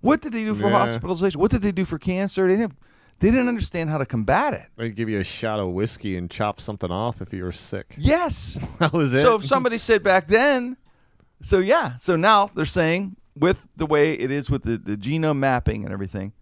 What 0.00 0.20
did 0.20 0.32
they 0.32 0.44
do 0.44 0.54
for 0.54 0.70
Yeah. 0.70 0.78
hospitalization? 0.78 1.40
What 1.40 1.50
did 1.50 1.62
they 1.62 1.72
do 1.72 1.84
for 1.84 1.98
cancer? 1.98 2.46
They 2.46 2.56
didn't. 2.56 2.76
They 3.20 3.32
didn't 3.32 3.48
understand 3.48 3.90
how 3.90 3.98
to 3.98 4.06
combat 4.06 4.54
it. 4.54 4.66
They'd 4.76 4.94
give 4.94 5.08
you 5.08 5.18
a 5.18 5.24
shot 5.24 5.58
of 5.58 5.68
whiskey 5.70 6.16
and 6.16 6.30
chop 6.30 6.60
something 6.60 6.90
off 6.90 7.20
if 7.20 7.32
you 7.32 7.42
were 7.42 7.50
sick. 7.52 7.94
Yes. 7.98 8.58
That 8.78 8.92
was 8.92 9.12
it. 9.12 9.22
So 9.22 9.34
if 9.34 9.44
somebody 9.44 9.76
said 9.76 10.04
back 10.04 10.28
then, 10.28 10.76
so 11.42 11.58
yeah, 11.58 11.96
so 11.96 12.14
now 12.14 12.50
they're 12.54 12.64
saying 12.64 13.16
with 13.36 13.66
the 13.76 13.86
way 13.86 14.12
it 14.12 14.30
is 14.30 14.48
with 14.50 14.62
the, 14.62 14.78
the 14.78 14.96
genome 14.96 15.38
mapping 15.38 15.84
and 15.84 15.92
everything, 15.92 16.32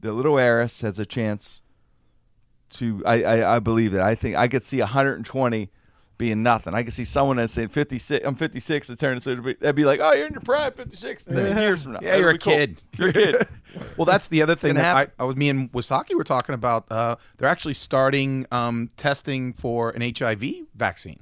the 0.00 0.12
little 0.12 0.38
heiress 0.40 0.80
has 0.80 0.98
a 0.98 1.06
chance 1.06 1.62
to. 2.70 3.00
I, 3.06 3.22
I, 3.22 3.56
I 3.56 3.58
believe 3.60 3.92
that. 3.92 4.02
I 4.02 4.14
think 4.16 4.34
I 4.36 4.48
could 4.48 4.62
see 4.64 4.80
120 4.80 5.70
being 6.18 6.42
nothing. 6.42 6.74
I 6.74 6.82
can 6.82 6.90
see 6.90 7.04
someone 7.04 7.36
that's 7.36 7.52
saying 7.52 7.68
56. 7.68 8.26
I'm 8.26 8.34
56. 8.34 8.88
That 8.88 8.98
turns 8.98 9.24
to 9.24 9.40
be, 9.40 9.54
that'd 9.54 9.76
be 9.76 9.84
like, 9.84 10.00
oh, 10.02 10.12
you're 10.12 10.26
in 10.26 10.32
your 10.32 10.42
prime, 10.42 10.72
56. 10.72 11.26
And 11.28 11.36
then 11.36 11.56
years 11.56 11.84
from 11.84 11.92
now, 11.92 12.00
Yeah, 12.02 12.16
you're 12.16 12.30
a 12.30 12.38
cool. 12.38 12.52
kid. 12.52 12.82
You're 12.98 13.08
a 13.08 13.12
kid. 13.12 13.48
well, 13.96 14.04
that's 14.04 14.28
the 14.28 14.42
other 14.42 14.56
thing 14.56 14.74
that 14.74 14.84
I, 14.84 14.98
happen. 14.98 15.14
I 15.20 15.24
was 15.24 15.36
me 15.36 15.48
and 15.48 15.70
Wysocki 15.72 16.14
were 16.14 16.24
talking 16.24 16.54
about. 16.54 16.90
Uh, 16.90 17.16
they're 17.38 17.48
actually 17.48 17.74
starting 17.74 18.46
um, 18.50 18.90
testing 18.96 19.52
for 19.52 19.90
an 19.90 20.02
HIV 20.16 20.42
vaccine. 20.74 21.20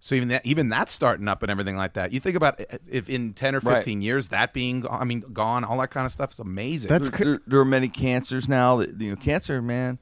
So 0.00 0.14
even 0.14 0.28
that, 0.28 0.46
even 0.46 0.68
that's 0.68 0.92
starting 0.92 1.26
up 1.26 1.42
and 1.42 1.50
everything 1.50 1.76
like 1.76 1.94
that. 1.94 2.12
You 2.12 2.20
think 2.20 2.36
about 2.36 2.60
if 2.88 3.08
in 3.08 3.32
ten 3.34 3.54
or 3.56 3.58
Right. 3.60 3.78
fifteen 3.78 4.00
years 4.00 4.28
that 4.28 4.52
being, 4.52 4.86
I 4.88 5.02
mean, 5.04 5.20
gone, 5.32 5.64
all 5.64 5.78
that 5.78 5.90
kind 5.90 6.06
of 6.06 6.12
stuff 6.12 6.32
is 6.32 6.38
amazing. 6.38 6.88
That's 6.88 7.08
there, 7.10 7.18
there, 7.18 7.40
there 7.48 7.60
are 7.60 7.64
many 7.64 7.88
cancers 7.88 8.48
now 8.48 8.76
that 8.76 9.00
you 9.00 9.10
know 9.10 9.16
cancer 9.16 9.60
man 9.60 9.98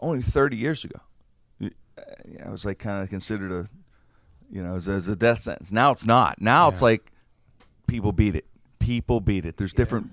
only 0.00 0.20
30 0.22 0.56
years 0.56 0.82
ago 0.84 0.96
you- 0.96 1.00
i 2.46 2.50
was 2.50 2.64
like 2.64 2.78
kind 2.78 3.02
of 3.02 3.08
considered 3.10 3.52
a 3.52 3.68
you 4.50 4.62
know 4.62 4.76
as, 4.76 4.88
as 4.88 5.06
a 5.08 5.14
death 5.16 5.40
sentence. 5.40 5.70
Now 5.72 5.92
it's 5.92 6.04
not. 6.04 6.40
Now 6.40 6.68
it's 6.68 6.82
like 6.82 7.12
people 7.86 8.12
beat 8.12 8.34
it. 8.34 8.46
People 8.80 9.20
beat 9.20 9.44
it. 9.46 9.56
There's 9.56 9.72
different 9.72 10.10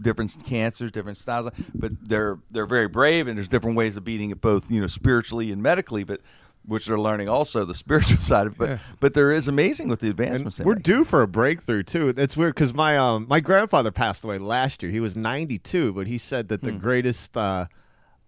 different 0.00 0.34
cancers 0.44 0.90
different 0.90 1.16
styles 1.16 1.48
but 1.72 1.92
they're 2.02 2.36
they're 2.50 2.66
very 2.66 2.88
brave 2.88 3.28
and 3.28 3.38
there's 3.38 3.46
different 3.46 3.76
ways 3.76 3.96
of 3.96 4.02
beating 4.02 4.30
it 4.32 4.40
both 4.40 4.68
you 4.68 4.80
know 4.80 4.88
spiritually 4.88 5.52
and 5.52 5.62
medically 5.62 6.02
but 6.02 6.20
which 6.66 6.86
they're 6.86 6.98
learning 6.98 7.28
also 7.28 7.64
the 7.64 7.74
spiritual 7.84 8.20
side 8.20 8.46
of 8.48 8.54
it. 8.54 8.58
But 8.58 8.80
but 8.98 9.14
there 9.14 9.30
is 9.32 9.46
amazing 9.46 9.86
with 9.88 10.00
the 10.00 10.08
advancements 10.10 10.58
we're 10.60 10.74
due 10.76 11.04
for 11.04 11.22
a 11.22 11.28
breakthrough 11.28 11.82
too. 11.84 12.12
It's 12.16 12.36
weird 12.36 12.54
because 12.56 12.74
my 12.74 12.96
um 12.98 13.26
my 13.28 13.38
grandfather 13.40 13.92
passed 13.92 14.24
away 14.24 14.38
last 14.38 14.82
year. 14.82 14.90
He 14.90 14.98
was 15.00 15.14
92, 15.14 15.92
but 15.92 16.06
he 16.08 16.18
said 16.18 16.48
that 16.48 16.62
the 16.62 16.72
Hmm. 16.72 16.78
greatest 16.78 17.36
uh, 17.36 17.66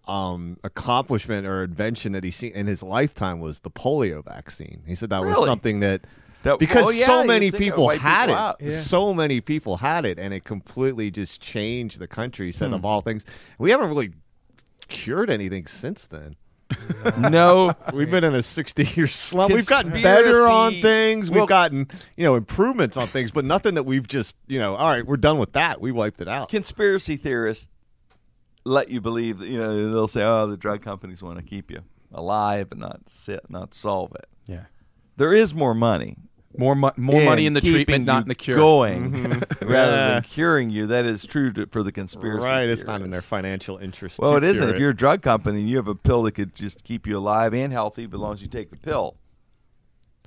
um 0.09 0.57
accomplishment 0.65 1.47
or 1.47 1.65
invention 1.65 2.13
that 2.13 2.23
he 2.25 2.31
seen 2.31 2.53
in 2.53 2.67
his 2.67 2.83
lifetime 2.83 3.41
was 3.41 3.61
the 3.61 3.71
polio 3.71 4.25
vaccine. 4.25 4.83
He 4.87 4.95
said 4.95 5.11
that 5.11 5.25
was 5.25 5.37
something 5.47 5.81
that. 5.81 6.03
That- 6.43 6.59
because 6.61 6.87
oh, 6.87 6.91
yeah, 6.91 7.07
so 7.07 7.25
many 7.25 7.51
think 7.51 7.55
it 7.55 7.77
would 7.77 7.77
people 7.77 7.89
had 7.89 8.27
people 8.29 8.69
it. 8.69 8.73
Yeah. 8.73 8.81
so 8.81 9.13
many 9.13 9.41
people 9.41 9.79
had 9.79 10.07
it, 10.07 10.19
and 10.21 10.33
it 10.33 10.45
completely 10.45 11.11
just 11.11 11.41
changed 11.41 11.99
the 11.99 12.07
country. 12.07 12.47
He 12.47 12.53
Hmm. 12.71 12.75
of 12.75 12.85
all 12.85 13.01
things, 13.01 13.25
we 13.59 13.73
haven't 13.73 13.89
really 13.89 14.13
cured 14.89 15.29
anything 15.29 15.67
since 15.67 16.07
then. 16.07 16.37
no 17.19 17.73
We've 17.93 18.11
been 18.11 18.25
in 18.25 18.35
a 18.35 18.43
60 18.43 18.85
year 18.95 19.07
slump. 19.07 19.53
We've 19.53 19.67
gotten 19.67 19.91
better 20.03 20.49
on 20.49 20.73
Conspiracy- 20.73 20.83
things. 20.83 21.31
We've 21.31 21.39
Well- 21.39 21.47
gotten, 21.47 21.89
you 22.17 22.25
know, 22.25 22.35
improvements 22.37 22.97
on 22.97 23.07
things, 23.09 23.31
but 23.33 23.45
nothing 23.45 23.75
that 23.75 23.85
we've 23.85 24.07
just, 24.07 24.37
you 24.49 24.59
know, 24.59 24.75
all 24.75 24.89
right, 24.91 25.07
we're 25.07 25.17
done 25.17 25.39
with 25.39 25.53
that. 25.55 25.81
We 25.81 25.91
wiped 25.93 26.21
it 26.21 26.29
out. 26.29 26.49
conspiracy 26.49 27.17
theorists 27.17 27.69
let 28.67 28.89
you 28.91 29.01
believe 29.01 29.39
that 29.39 29.49
you 29.49 29.59
know 29.59 29.93
they'll 29.93 30.09
say, 30.09 30.23
"Oh, 30.25 30.47
the 30.47 30.57
drug 30.57 30.83
companies 30.83 31.23
want 31.23 31.39
to 31.39 31.45
keep 31.45 31.71
you 31.71 31.81
alive 32.12 32.69
and 32.73 32.81
not 32.81 33.09
sit, 33.09 33.49
not 33.49 33.75
solve 33.75 34.12
it." 34.14 34.27
yeah, 34.47 34.64
There 35.17 35.33
is 35.33 35.55
more 35.55 35.75
money, 35.75 36.17
more 36.57 36.75
mo- 36.75 36.93
more 36.97 37.23
money 37.23 37.47
in 37.47 37.53
the 37.55 37.61
treatment, 37.61 38.05
not 38.05 38.23
in 38.23 38.29
the 38.29 38.35
cure. 38.35 38.57
Going 38.57 39.12
rather 39.62 39.93
Yeah. 39.97 40.09
than 40.14 40.23
curing 40.23 40.71
you. 40.71 40.87
That 40.87 41.05
is 41.05 41.25
true 41.25 41.53
to, 41.55 41.67
for 41.67 41.83
the 41.83 41.93
conspiracy. 41.93 42.49
Right. 42.49 42.69
It's 42.69 42.85
not 42.85 43.03
in 43.03 43.11
their 43.11 43.23
financial 43.23 43.79
interest. 43.79 44.19
Well, 44.19 44.33
to 44.33 44.37
it 44.39 44.45
isn't. 44.45 44.64
cure 44.64 44.75
If 44.75 44.81
you're 44.81 44.91
a 44.91 44.97
drug 44.97 45.23
company 45.23 45.61
and 45.61 45.69
you 45.69 45.77
have 45.77 45.89
a 45.89 45.95
pill 45.95 46.23
that 46.25 46.33
could 46.33 46.55
just 46.55 46.85
keep 46.85 47.07
you 47.07 47.17
alive 47.19 47.55
and 47.55 47.73
healthy, 47.73 48.07
but 48.07 48.17
as 48.19 48.21
long 48.21 48.35
as 48.35 48.43
you 48.43 48.49
take 48.49 48.71
the 48.71 48.77
pill, 48.77 49.17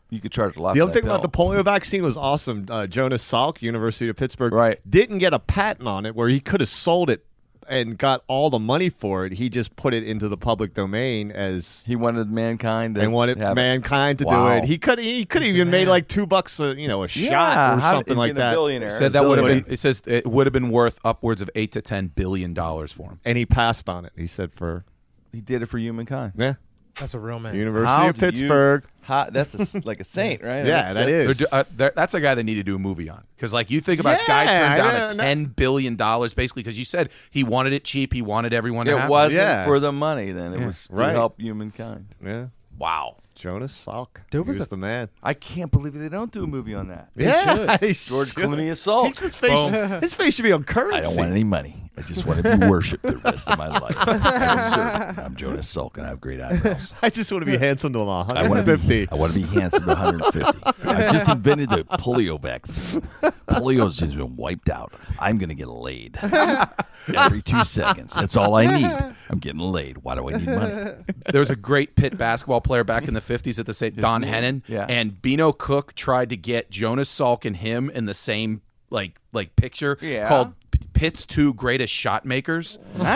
you 0.10 0.20
could 0.20 0.32
charge 0.32 0.58
a 0.58 0.62
lot. 0.62 0.74
The 0.74 0.82
other 0.82 0.92
that 0.92 1.02
thing 1.02 1.08
about 1.10 1.22
the 1.22 1.30
polio 1.30 1.64
vaccine 1.64 2.02
was 2.04 2.18
awesome. 2.18 2.66
Uh, 2.70 2.88
Jonas 2.88 3.24
Salk, 3.24 3.62
University 3.62 4.10
of 4.10 4.16
Pittsburgh, 4.16 4.54
Right. 4.54 4.80
didn't 4.90 5.20
get 5.20 5.34
a 5.36 5.40
patent 5.40 5.88
on 5.88 6.06
it 6.06 6.16
where 6.16 6.28
he 6.30 6.40
could 6.40 6.62
have 6.62 6.70
sold 6.70 7.10
it 7.12 7.26
and 7.68 7.98
got 7.98 8.24
all 8.28 8.50
the 8.50 8.60
money 8.60 8.90
for 8.90 9.26
it. 9.26 9.34
He 9.34 9.50
just 9.50 9.76
put 9.76 9.94
it 9.94 10.04
into 10.04 10.28
the 10.28 10.38
public 10.38 10.74
domain 10.74 11.32
as 11.32 11.84
he 11.86 11.96
wanted 11.96 12.32
mankind 12.32 12.96
to 12.96 13.02
and 13.02 13.12
wanted 13.14 13.38
have 13.40 13.52
it. 13.52 13.56
mankind 13.56 14.20
to 14.20 14.26
Wow. 14.26 14.58
do 14.58 14.64
it. 14.64 14.68
He 14.68 14.78
could 14.78 15.00
he 15.00 15.26
could 15.26 15.42
have 15.44 15.54
even 15.56 15.70
made 15.70 15.88
like 15.88 16.08
two 16.08 16.26
bucks 16.26 16.60
a 16.60 16.76
you 16.80 16.88
know 16.88 17.04
a 17.04 17.08
Yeah, 17.14 17.30
shot 17.30 17.78
or 17.78 17.82
something 17.82 18.18
like 18.18 18.30
been 18.30 18.38
a 18.38 18.40
that. 18.40 18.54
billionaire. 18.54 18.88
It 18.88 18.92
said 18.92 19.12
that 19.14 19.26
would 19.26 19.38
have 19.40 19.48
been. 19.48 19.66
It 19.68 19.78
says 19.80 20.02
it 20.06 20.26
would 20.28 20.46
have 20.48 20.54
been 20.54 20.70
worth 20.70 21.00
upwards 21.04 21.42
of 21.42 21.50
eight 21.56 21.72
to 21.74 21.82
ten 21.82 22.08
billion 22.08 22.54
dollars 22.54 22.92
for 22.92 23.10
him. 23.10 23.20
And 23.26 23.38
he 23.38 23.46
passed 23.46 23.88
on 23.90 24.06
it. 24.06 24.14
He 24.16 24.28
said 24.28 24.54
for 24.54 24.86
He 25.32 25.42
did 25.42 25.62
it 25.62 25.68
for 25.68 25.78
humankind. 25.78 26.34
yeah. 26.36 26.56
That's 27.00 27.14
a 27.14 27.20
real 27.20 27.40
man. 27.40 27.56
University 27.56 27.88
How 27.88 28.10
of 28.10 28.18
do 28.18 28.26
you- 28.26 28.32
Pittsburgh. 28.32 28.84
How, 29.02 29.28
that's 29.32 29.56
a 29.56 29.62
s 29.62 29.76
like 29.86 30.00
a 30.00 30.04
saint, 30.04 30.44
right? 30.44 30.58
Yeah, 30.66 30.94
That's- 30.94 30.96
that 30.96 31.06
that's- 31.06 31.30
is. 31.30 31.38
They're 31.40 31.48
do- 31.48 31.56
uh, 31.56 31.64
they're- 31.76 31.94
that's 31.96 32.14
a 32.14 32.22
guy 32.22 32.36
they 32.36 32.44
need 32.44 32.56
to 32.56 32.64
do 32.64 32.76
a 32.76 32.80
movie 32.80 33.10
on 33.10 33.24
because, 33.36 33.54
like, 33.54 33.72
you 33.72 33.82
think 33.82 34.00
about 34.00 34.20
guy 34.28 34.44
Yeah, 34.44 34.58
turned 34.60 34.74
I 34.74 34.78
down 34.78 34.96
a 35.12 35.14
know. 35.16 35.24
ten 35.24 35.46
billion 35.46 35.96
dollars 35.96 36.34
basically 36.34 36.62
because 36.64 36.78
you 36.78 36.86
said 36.86 37.10
he 37.32 37.44
wanted 37.44 37.74
it 37.74 37.84
cheap, 37.84 38.14
he 38.14 38.22
wanted 38.22 38.54
everyone 38.54 38.86
to 38.86 38.92
It 38.92 39.00
have 39.00 39.10
wasn't 39.10 39.42
Yeah. 39.42 39.66
for 39.66 39.80
the 39.80 39.92
money. 39.92 40.32
Then 40.32 40.54
it 40.54 40.64
was 40.66 40.88
to 40.88 40.94
Right. 40.94 41.12
help 41.12 41.40
humankind. 41.42 42.08
Yeah. 42.24 42.48
Wow. 42.78 43.18
Jonas 43.36 43.86
Salk. 43.88 44.08
There 44.32 44.44
He 44.44 44.48
was 44.50 44.60
was 44.60 44.68
a- 44.68 44.72
the 44.72 44.78
man. 44.78 45.08
I 45.24 45.34
can't 45.34 45.72
believe 45.72 45.94
they 45.94 46.10
don't 46.10 46.30
do 46.32 46.44
a 46.44 46.48
movie 46.48 46.76
on 46.76 46.90
that. 46.90 47.08
yeah, 47.16 47.78
they 47.78 47.94
George 47.94 48.34
should. 48.34 48.38
Clooney 48.44 48.68
is 48.68 48.82
Salk. 48.82 49.18
His 49.20 49.34
face, 49.36 49.70
his 50.02 50.14
face 50.14 50.36
should 50.36 50.44
be 50.44 50.52
on 50.52 50.66
currency. 50.66 50.98
I 50.98 51.02
don't 51.02 51.16
want 51.16 51.32
any 51.32 51.46
money. 51.46 51.89
I 52.00 52.02
just 52.04 52.26
want 52.26 52.42
to 52.42 52.58
be 52.58 52.66
worshipped 52.68 53.04
the 53.04 53.18
rest 53.18 53.50
of 53.50 53.58
my 53.58 53.68
life. 53.68 53.94
I 53.98 54.06
deserve 54.14 55.18
it. 55.18 55.22
I'm 55.22 55.36
Jonas 55.36 55.74
Salk 55.76 55.98
and 55.98 56.06
I 56.06 56.10
have 56.10 56.22
great 56.22 56.40
eyebrows. 56.40 56.94
I 57.02 57.10
just 57.10 57.30
want 57.30 57.44
to 57.44 57.52
be 57.52 57.58
handsome 57.58 57.92
to 57.92 58.00
him. 58.00 58.08
I 58.08 58.24
want 58.24 58.30
to 58.30 58.48
150. 58.50 58.88
be. 59.06 59.12
I 59.12 59.16
want 59.16 59.34
to 59.34 59.40
be 59.40 59.46
handsome 59.46 59.84
to 59.84 59.90
150. 59.90 60.88
I 60.88 61.10
just 61.12 61.28
invented 61.28 61.70
the 61.70 61.84
polio 61.84 62.40
vaccine. 62.42 63.02
Polio's 63.50 64.00
has 64.00 64.16
been 64.16 64.38
wiped 64.38 64.70
out. 64.70 64.94
I'm 65.20 65.38
gonna 65.38 65.56
get 65.56 65.68
laid 65.68 66.18
every 66.22 67.42
two 67.42 67.66
seconds. 67.66 68.14
That's 68.14 68.38
all 68.38 68.56
I 68.56 68.66
need. 68.78 69.16
I'm 69.30 69.40
getting 69.40 69.60
laid. 69.60 69.98
Why 70.00 70.16
do 70.16 70.30
I 70.30 70.38
need 70.38 70.48
money? 70.48 70.92
There 71.32 71.40
was 71.40 71.50
a 71.50 71.56
great 71.58 71.96
pit 71.98 72.18
basketball 72.18 72.62
player 72.62 72.86
back 72.86 73.08
in 73.10 73.14
the 73.14 73.22
50s 73.22 73.60
at 73.60 73.66
the 73.66 73.74
same 73.74 73.94
Don 73.96 74.22
name? 74.22 74.34
Hennon. 74.34 74.62
Yeah. 74.68 74.86
And 74.88 75.22
Dino 75.22 75.52
Cook 75.52 75.96
tried 75.96 76.30
to 76.30 76.38
get 76.38 76.70
Jonas 76.70 77.10
Salk 77.14 77.44
and 77.44 77.58
him 77.58 77.90
in 77.90 78.06
the 78.06 78.14
same 78.14 78.62
like 78.90 79.20
like 79.34 79.56
picture 79.56 79.98
Yeah. 80.02 80.28
called 80.28 80.54
P- 80.59 80.59
Pitt's 81.00 81.26
two 81.26 81.54
greatest 81.54 81.94
shot 81.94 82.26
makers. 82.26 82.78
and 82.96 83.08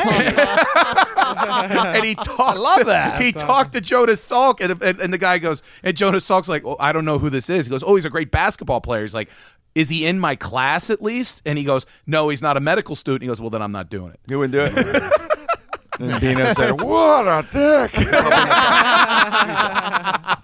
he 2.05 2.15
talked. 2.15 2.39
I 2.39 2.53
love 2.55 2.86
that. 2.86 3.21
He 3.21 3.34
talked 3.34 3.73
to 3.73 3.81
Jonas 3.81 4.25
Salk, 4.25 4.61
and, 4.61 4.81
and 4.81 5.01
and 5.01 5.13
the 5.13 5.17
guy 5.17 5.38
goes, 5.38 5.61
and 5.84 5.97
Jonas 5.97 6.25
Salk's 6.25 6.47
like, 6.47 6.63
well, 6.63 6.77
I 6.79 6.93
don't 6.93 7.03
know 7.03 7.19
who 7.19 7.29
this 7.29 7.49
is. 7.49 7.65
He 7.65 7.69
goes, 7.69 7.84
Oh, 7.84 7.95
he's 7.95 8.05
a 8.05 8.09
great 8.09 8.31
basketball 8.31 8.79
player. 8.79 9.01
He's 9.01 9.13
like, 9.13 9.29
Is 9.75 9.89
he 9.89 10.05
in 10.05 10.17
my 10.17 10.38
class 10.38 10.89
at 10.89 11.01
least? 11.03 11.41
And 11.45 11.57
he 11.57 11.65
goes, 11.65 11.86
No, 12.07 12.29
he's 12.29 12.41
not 12.41 12.55
a 12.55 12.61
medical 12.61 12.95
student. 12.95 13.23
He 13.23 13.27
goes, 13.27 13.41
Well, 13.41 13.49
then 13.49 13.61
I'm 13.61 13.73
not 13.73 13.89
doing 13.89 14.11
it. 14.13 14.19
You 14.29 14.39
wouldn't 14.39 14.53
do 14.53 14.61
it. 14.81 15.13
And 15.99 16.19
Dino 16.19 16.51
said, 16.53 16.81
"What 16.81 17.27
a 17.27 17.43
dick!" 17.51 17.91
thought 17.91 18.03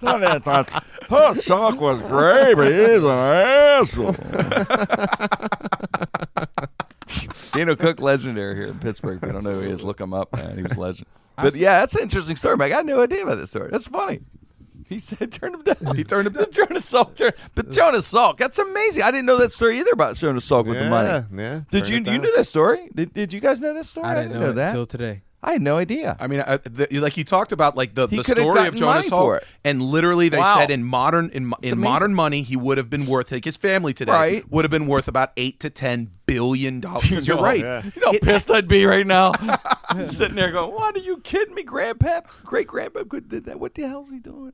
that 0.00 0.44
thought, 0.44 0.84
oh, 1.10 1.34
Salk 1.34 1.76
was 1.80 2.00
great, 2.02 2.54
but 2.54 2.70
he's 2.70 3.02
an 3.02 3.10
asshole. 3.10 4.14
Dino 7.52 7.76
Cook, 7.76 8.00
legendary 8.00 8.54
here 8.56 8.66
in 8.68 8.78
Pittsburgh. 8.78 9.18
If 9.22 9.26
you 9.26 9.32
don't 9.32 9.44
know 9.44 9.52
who 9.52 9.60
he 9.60 9.70
is, 9.70 9.82
look 9.82 10.00
him 10.00 10.12
up, 10.14 10.34
man. 10.36 10.56
He 10.56 10.62
was 10.62 10.72
a 10.72 10.80
legend. 10.80 11.06
But 11.36 11.54
yeah, 11.54 11.80
that's 11.80 11.94
an 11.94 12.02
interesting 12.02 12.36
story, 12.36 12.56
man. 12.56 12.66
I 12.66 12.68
got 12.68 12.86
no 12.86 13.02
idea 13.02 13.22
about 13.22 13.36
this 13.36 13.50
story. 13.50 13.70
That's 13.72 13.86
funny. 13.86 14.20
He 14.88 14.98
said, 14.98 15.30
"Turn 15.32 15.54
him 15.54 15.62
down." 15.62 15.94
He 15.96 16.02
turned 16.04 16.26
him 16.26 16.32
down. 16.32 16.46
Jonas 16.52 16.90
Salk, 16.92 17.14
turn, 17.14 17.30
but 17.54 17.70
Jonas 17.70 18.12
Salk, 18.12 18.38
that's 18.38 18.58
amazing. 18.58 19.04
I 19.04 19.10
didn't 19.12 19.26
know 19.26 19.36
that 19.38 19.52
story 19.52 19.78
either 19.78 19.92
about 19.92 20.16
Jonas 20.16 20.48
Salk 20.48 20.66
with 20.66 20.78
the 20.78 20.90
money. 20.90 21.08
Yeah, 21.08 21.22
yeah. 21.32 21.60
Did 21.70 21.88
you 21.88 21.98
you 21.98 22.18
knew 22.18 22.34
that 22.36 22.44
story? 22.46 22.88
Did, 22.94 23.14
did 23.14 23.32
you 23.32 23.40
guys 23.40 23.60
know 23.60 23.72
this 23.72 23.88
story? 23.88 24.08
I 24.08 24.14
didn't 24.22 24.40
know, 24.40 24.50
it 24.50 24.54
that. 24.54 24.68
until 24.70 24.86
today. 24.86 25.22
I 25.42 25.52
had 25.52 25.62
no 25.62 25.78
idea. 25.78 26.18
I 26.20 26.26
mean, 26.26 26.40
uh, 26.40 26.58
the, 26.64 26.86
like 27.00 27.16
you 27.16 27.24
talked 27.24 27.50
about, 27.52 27.74
like 27.74 27.94
the, 27.94 28.06
the 28.06 28.22
story 28.22 28.40
of 28.48 28.74
gotten 28.74 28.76
Jonas 28.76 29.08
Salk, 29.08 29.40
and 29.64 29.80
literally 29.80 30.28
they 30.28 30.36
Wow. 30.38 30.58
said 30.58 30.70
in 30.70 30.84
modern 30.84 31.30
in, 31.30 31.46
mo- 31.46 31.56
in 31.62 31.72
amazing. 31.72 31.80
modern 31.80 32.14
money 32.14 32.42
he 32.42 32.56
would 32.56 32.76
have 32.76 32.90
been 32.90 33.06
worth 33.06 33.32
like 33.32 33.44
his 33.46 33.56
family 33.56 33.94
today 33.94 34.12
Right. 34.12 34.50
would 34.50 34.64
have 34.66 34.70
been 34.70 34.86
worth 34.86 35.08
about 35.08 35.30
eight 35.38 35.58
to 35.60 35.70
ten 35.70 36.10
billion 36.34 36.80
dollars. 36.86 37.08
'Cause 37.08 37.26
You're 37.28 37.42
right. 37.42 37.60
yeah. 37.60 37.82
You 37.94 38.00
know 38.00 38.08
how 38.08 38.12
It- 38.12 38.22
pissed 38.22 38.50
I'd 38.50 38.68
be 38.68 38.84
right 38.86 39.06
now. 39.06 39.32
Sitting 40.04 40.36
there 40.36 40.52
going, 40.52 40.72
What 40.72 40.94
are 40.96 41.00
you 41.00 41.18
kidding 41.18 41.54
me, 41.54 41.64
Grandpap? 41.64 42.26
Great 42.44 42.68
Grandpap 42.68 43.28
did 43.28 43.46
that. 43.46 43.58
What 43.58 43.74
the 43.74 43.82
hell's 43.82 44.10
he 44.10 44.18
doing? 44.18 44.52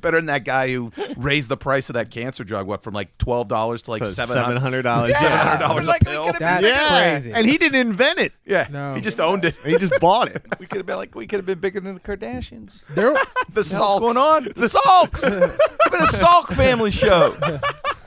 better 0.00 0.18
than 0.18 0.26
that 0.26 0.44
guy 0.44 0.70
who 0.70 0.92
raised 1.16 1.48
the 1.48 1.56
price 1.56 1.88
of 1.88 1.94
that 1.94 2.10
cancer 2.10 2.44
drug 2.44 2.66
what 2.66 2.82
from 2.82 2.92
like 2.94 3.16
twelve 3.18 3.48
dollars 3.48 3.80
to 3.82 3.90
like 3.90 4.04
So 4.04 4.10
seven 4.12 4.34
seven 4.36 4.56
hundred 4.56 4.82
dollars. 4.82 5.18
Seven 5.18 5.36
hundred 5.38 5.58
dollars 5.60 5.88
Like, 5.88 6.02
a 6.02 6.04
pill. 6.04 6.32
That's 6.38 6.64
Yeah, 6.64 7.12
crazy. 7.14 7.32
and 7.32 7.46
he 7.46 7.58
didn't 7.58 7.80
invent 7.80 8.18
it. 8.18 8.32
Yeah, 8.44 8.68
No. 8.70 8.94
he 8.94 9.00
just 9.00 9.18
owned 9.18 9.44
it. 9.44 9.56
He 9.64 9.76
just 9.78 9.98
bought 10.00 10.28
it. 10.28 10.44
We 10.60 10.66
could 10.66 10.76
have 10.78 10.86
been 10.86 10.96
like 10.96 11.14
we 11.14 11.26
could 11.26 11.38
have 11.38 11.46
been 11.46 11.58
bigger 11.58 11.80
than 11.80 11.94
the 11.94 12.00
Kardashians. 12.00 12.82
There, 12.94 13.12
The 13.14 13.20
What's 13.54 13.72
Salks. 13.72 13.98
going 14.00 14.16
on? 14.16 14.44
The 14.56 14.68
Salks. 14.68 15.22
It's 15.24 15.90
been 15.90 16.00
a 16.00 16.04
Salk 16.04 16.48
family 16.54 16.90
show. 16.90 17.34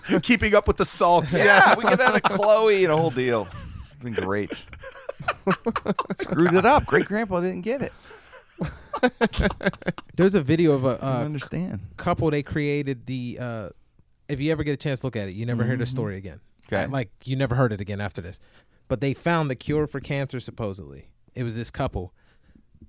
Keeping 0.22 0.56
up 0.56 0.68
with 0.68 0.78
the 0.78 0.86
Salks. 0.86 1.38
Yeah, 1.38 1.76
we 1.78 1.84
could 1.86 2.00
have 2.00 2.16
a 2.16 2.22
Chloe 2.22 2.84
and 2.84 2.94
a 2.94 2.98
whole 2.98 3.10
deal. 3.10 3.48
It's 3.88 4.04
been 4.04 4.14
great. 4.14 4.52
Screwed 6.18 6.54
it 6.54 6.66
up. 6.66 6.86
Great 6.86 7.06
grandpa 7.06 7.42
didn't 7.42 7.62
get 7.62 7.82
it. 7.82 7.94
there's 10.16 10.36
a 10.36 10.42
video 10.42 10.74
of 10.74 10.86
a 10.86 11.04
uh, 11.04 11.24
understand. 11.24 11.82
couple. 11.98 12.30
They 12.32 12.44
created 12.44 13.06
the. 13.06 13.38
Uh, 13.40 13.70
if 14.28 14.40
you 14.40 14.52
ever 14.52 14.64
get 14.64 14.74
a 14.74 14.78
chance, 14.78 15.00
to 15.02 15.08
look 15.08 15.16
at 15.16 15.30
it. 15.30 15.34
You 15.34 15.46
never 15.46 15.64
hear 15.64 15.78
the 15.78 15.86
story 15.86 16.18
again. 16.18 16.40
Okay. 16.72 16.88
Like 16.88 17.10
you 17.24 17.36
never 17.36 17.56
heard 17.56 17.72
it 17.72 17.82
again 17.82 18.02
after 18.02 18.22
this. 18.22 18.40
But 18.88 19.02
they 19.02 19.14
found 19.14 19.50
the 19.50 19.56
cure 19.56 19.88
for 19.88 20.00
cancer. 20.00 20.40
Supposedly, 20.40 21.10
it 21.36 21.44
was 21.44 21.56
this 21.56 21.72
couple. 21.72 22.14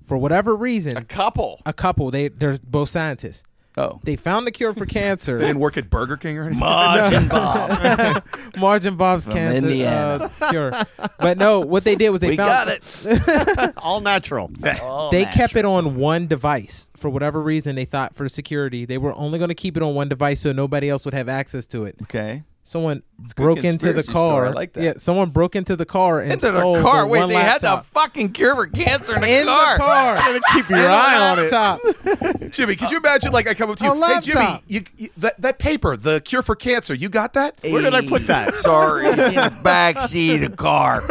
For 0.06 0.16
whatever 0.18 0.54
reason, 0.56 0.96
A 0.96 1.04
couple. 1.04 1.60
a 1.64 1.72
couple. 1.72 2.10
They 2.10 2.28
they're 2.28 2.58
both 2.62 2.88
scientists. 2.88 3.42
Oh. 3.78 4.00
They 4.02 4.16
found 4.16 4.46
the 4.46 4.50
cure 4.50 4.72
for 4.72 4.86
cancer. 5.00 5.38
They 5.38 5.46
didn't 5.46 5.60
work 5.60 5.76
at 5.76 5.88
Burger 5.88 6.16
King 6.16 6.36
or 6.38 6.42
anything. 6.44 6.58
Margin 6.58 7.28
Bob. 7.28 8.24
Margin 8.58 8.96
Bob's 8.96 9.24
cancer 9.26 9.68
Indiana. 9.68 10.30
uh, 10.40 10.50
cure. 10.50 10.72
But 11.18 11.38
no, 11.38 11.60
what 11.60 11.84
they 11.84 11.94
did 11.94 12.10
was 12.10 12.20
they 12.20 12.30
we 12.30 12.36
found 12.36 12.68
got 12.68 12.68
it. 12.68 13.74
All 13.78 14.00
natural. 14.00 14.50
Oh, 14.82 15.10
they 15.10 15.24
kept 15.26 15.54
it 15.56 15.64
on 15.64 15.96
one 15.96 16.26
device 16.26 16.90
for 16.96 17.08
whatever 17.08 17.40
reason. 17.40 17.76
They 17.76 17.84
thought 17.84 18.16
for 18.16 18.28
security 18.28 18.84
they 18.84 18.98
were 18.98 19.14
only 19.14 19.38
going 19.38 19.48
to 19.48 19.54
keep 19.54 19.76
it 19.76 19.82
on 19.82 19.94
one 19.94 20.08
device 20.08 20.40
so 20.40 20.52
nobody 20.52 20.88
else 20.90 21.04
would 21.04 21.14
have 21.14 21.28
access 21.28 21.64
to 21.66 21.84
it. 21.84 21.96
Okay. 22.02 22.42
Someone 22.68 23.02
good 23.26 23.34
broke 23.34 23.64
into 23.64 23.94
the 23.94 24.02
car. 24.02 24.44
I 24.44 24.50
like 24.50 24.74
that. 24.74 24.82
Yeah, 24.84 24.92
someone 24.98 25.30
broke 25.30 25.56
into 25.56 25.74
the 25.74 25.86
car 25.86 26.20
and 26.20 26.32
Into 26.32 26.48
stole 26.48 26.74
the 26.74 26.82
car. 26.82 27.00
the 27.00 27.06
Wait, 27.06 27.20
one 27.20 27.28
they 27.30 27.34
had 27.36 27.62
laptop. 27.62 27.84
the 27.84 27.88
fucking 27.92 28.32
cure 28.32 28.54
for 28.56 28.66
cancer 28.66 29.14
in 29.14 29.22
the 29.22 29.26
car. 29.46 29.72
in 29.74 29.80
car. 29.80 30.14
the 30.34 30.40
car. 30.40 30.52
Keep 30.52 30.68
your 30.68 30.78
In 30.80 30.84
eye 30.84 31.30
on 31.30 31.38
it. 31.38 31.50
laptop. 31.50 32.50
Jimmy, 32.52 32.76
could 32.76 32.90
you 32.90 32.98
imagine? 32.98 33.32
Like 33.32 33.48
I 33.48 33.54
come 33.54 33.70
up 33.70 33.78
to 33.78 33.84
you, 33.84 33.92
A 34.02 34.06
hey 34.14 34.20
Jimmy, 34.20 34.62
you, 34.66 34.82
you, 34.98 35.08
that 35.16 35.40
that 35.40 35.58
paper, 35.58 35.96
the 35.96 36.20
cure 36.20 36.42
for 36.42 36.54
cancer, 36.54 36.92
you 36.92 37.08
got 37.08 37.32
that? 37.32 37.56
Where 37.62 37.80
did 37.80 37.94
I 37.94 38.06
put 38.06 38.26
that? 38.26 38.54
Sorry, 38.56 39.08
in 39.12 39.16
the 39.16 39.58
back 39.62 40.02
seat 40.02 40.42
of 40.42 40.50
the 40.50 40.56
car. 40.58 41.02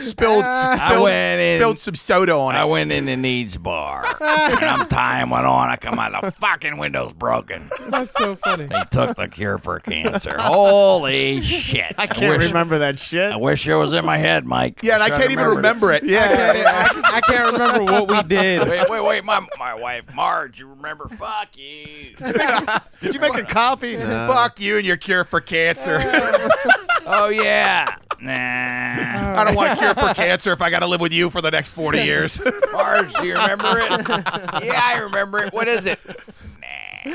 Spilled, 0.00 0.42
I 0.44 0.88
spilled, 0.88 1.02
went 1.04 1.40
in. 1.40 1.58
spilled 1.58 1.78
some 1.78 1.94
soda 1.94 2.32
on 2.34 2.54
it. 2.54 2.58
I 2.58 2.64
went 2.64 2.90
in 2.92 3.06
the 3.06 3.16
needs 3.16 3.56
bar. 3.56 4.04
and 4.20 4.64
I'm 4.64 4.86
tying 4.88 5.30
one 5.30 5.44
on. 5.44 5.68
I 5.68 5.76
come 5.76 5.98
out, 5.98 6.20
the 6.22 6.32
fucking 6.32 6.76
window's 6.78 7.12
broken. 7.12 7.70
That's 7.88 8.12
so 8.14 8.34
funny. 8.36 8.66
They 8.66 8.82
took 8.90 9.16
the 9.16 9.28
cure 9.28 9.58
for 9.58 9.78
cancer. 9.80 10.36
Holy 10.38 11.40
shit. 11.42 11.94
I 11.96 12.06
can't 12.06 12.38
wish, 12.38 12.48
remember 12.48 12.78
that 12.78 12.98
shit. 12.98 13.32
I 13.32 13.36
wish 13.36 13.66
it 13.66 13.74
was 13.76 13.92
in 13.92 14.04
my 14.04 14.18
head, 14.18 14.44
Mike. 14.44 14.80
yeah, 14.82 14.94
and 14.94 15.02
I 15.02 15.08
Trying 15.08 15.20
can't 15.20 15.32
even 15.32 15.46
remember 15.48 15.92
it. 15.92 16.02
Yeah. 16.04 16.90
I, 17.04 17.16
I 17.16 17.20
can't 17.20 17.52
remember 17.52 17.84
what 17.92 18.08
we 18.10 18.22
did. 18.24 18.68
Wait, 18.68 18.88
wait, 18.90 19.00
wait. 19.04 19.24
My, 19.24 19.46
my 19.58 19.74
wife, 19.74 20.12
Marge, 20.14 20.58
you 20.60 20.66
remember? 20.68 21.08
Fuck 21.08 21.56
you. 21.56 22.14
Did 23.00 23.14
you 23.14 23.20
make 23.20 23.34
a 23.36 23.44
copy? 23.44 23.96
Fuck 23.96 24.60
you 24.60 24.78
and 24.78 24.86
your 24.86 24.96
cure 24.96 25.24
for 25.24 25.40
cancer. 25.40 26.00
Oh, 27.06 27.28
yeah. 27.28 27.96
Nah. 28.20 29.40
I 29.40 29.44
don't 29.44 29.54
want 29.54 29.72
a 29.72 29.76
cure 29.76 29.94
for 29.94 30.14
cancer 30.14 30.52
if 30.52 30.62
I 30.62 30.70
got 30.70 30.80
to 30.80 30.86
live 30.86 31.00
with 31.00 31.12
you 31.12 31.30
for 31.30 31.40
the 31.42 31.50
next 31.50 31.68
40 31.70 31.98
years. 31.98 32.40
Marge, 32.72 33.12
do 33.14 33.26
you 33.26 33.34
remember 33.34 33.78
it? 33.78 34.08
yeah, 34.64 34.80
I 34.82 35.00
remember 35.02 35.38
it. 35.38 35.52
What 35.52 35.68
is 35.68 35.86
it? 35.86 35.98
Nah. 37.06 37.12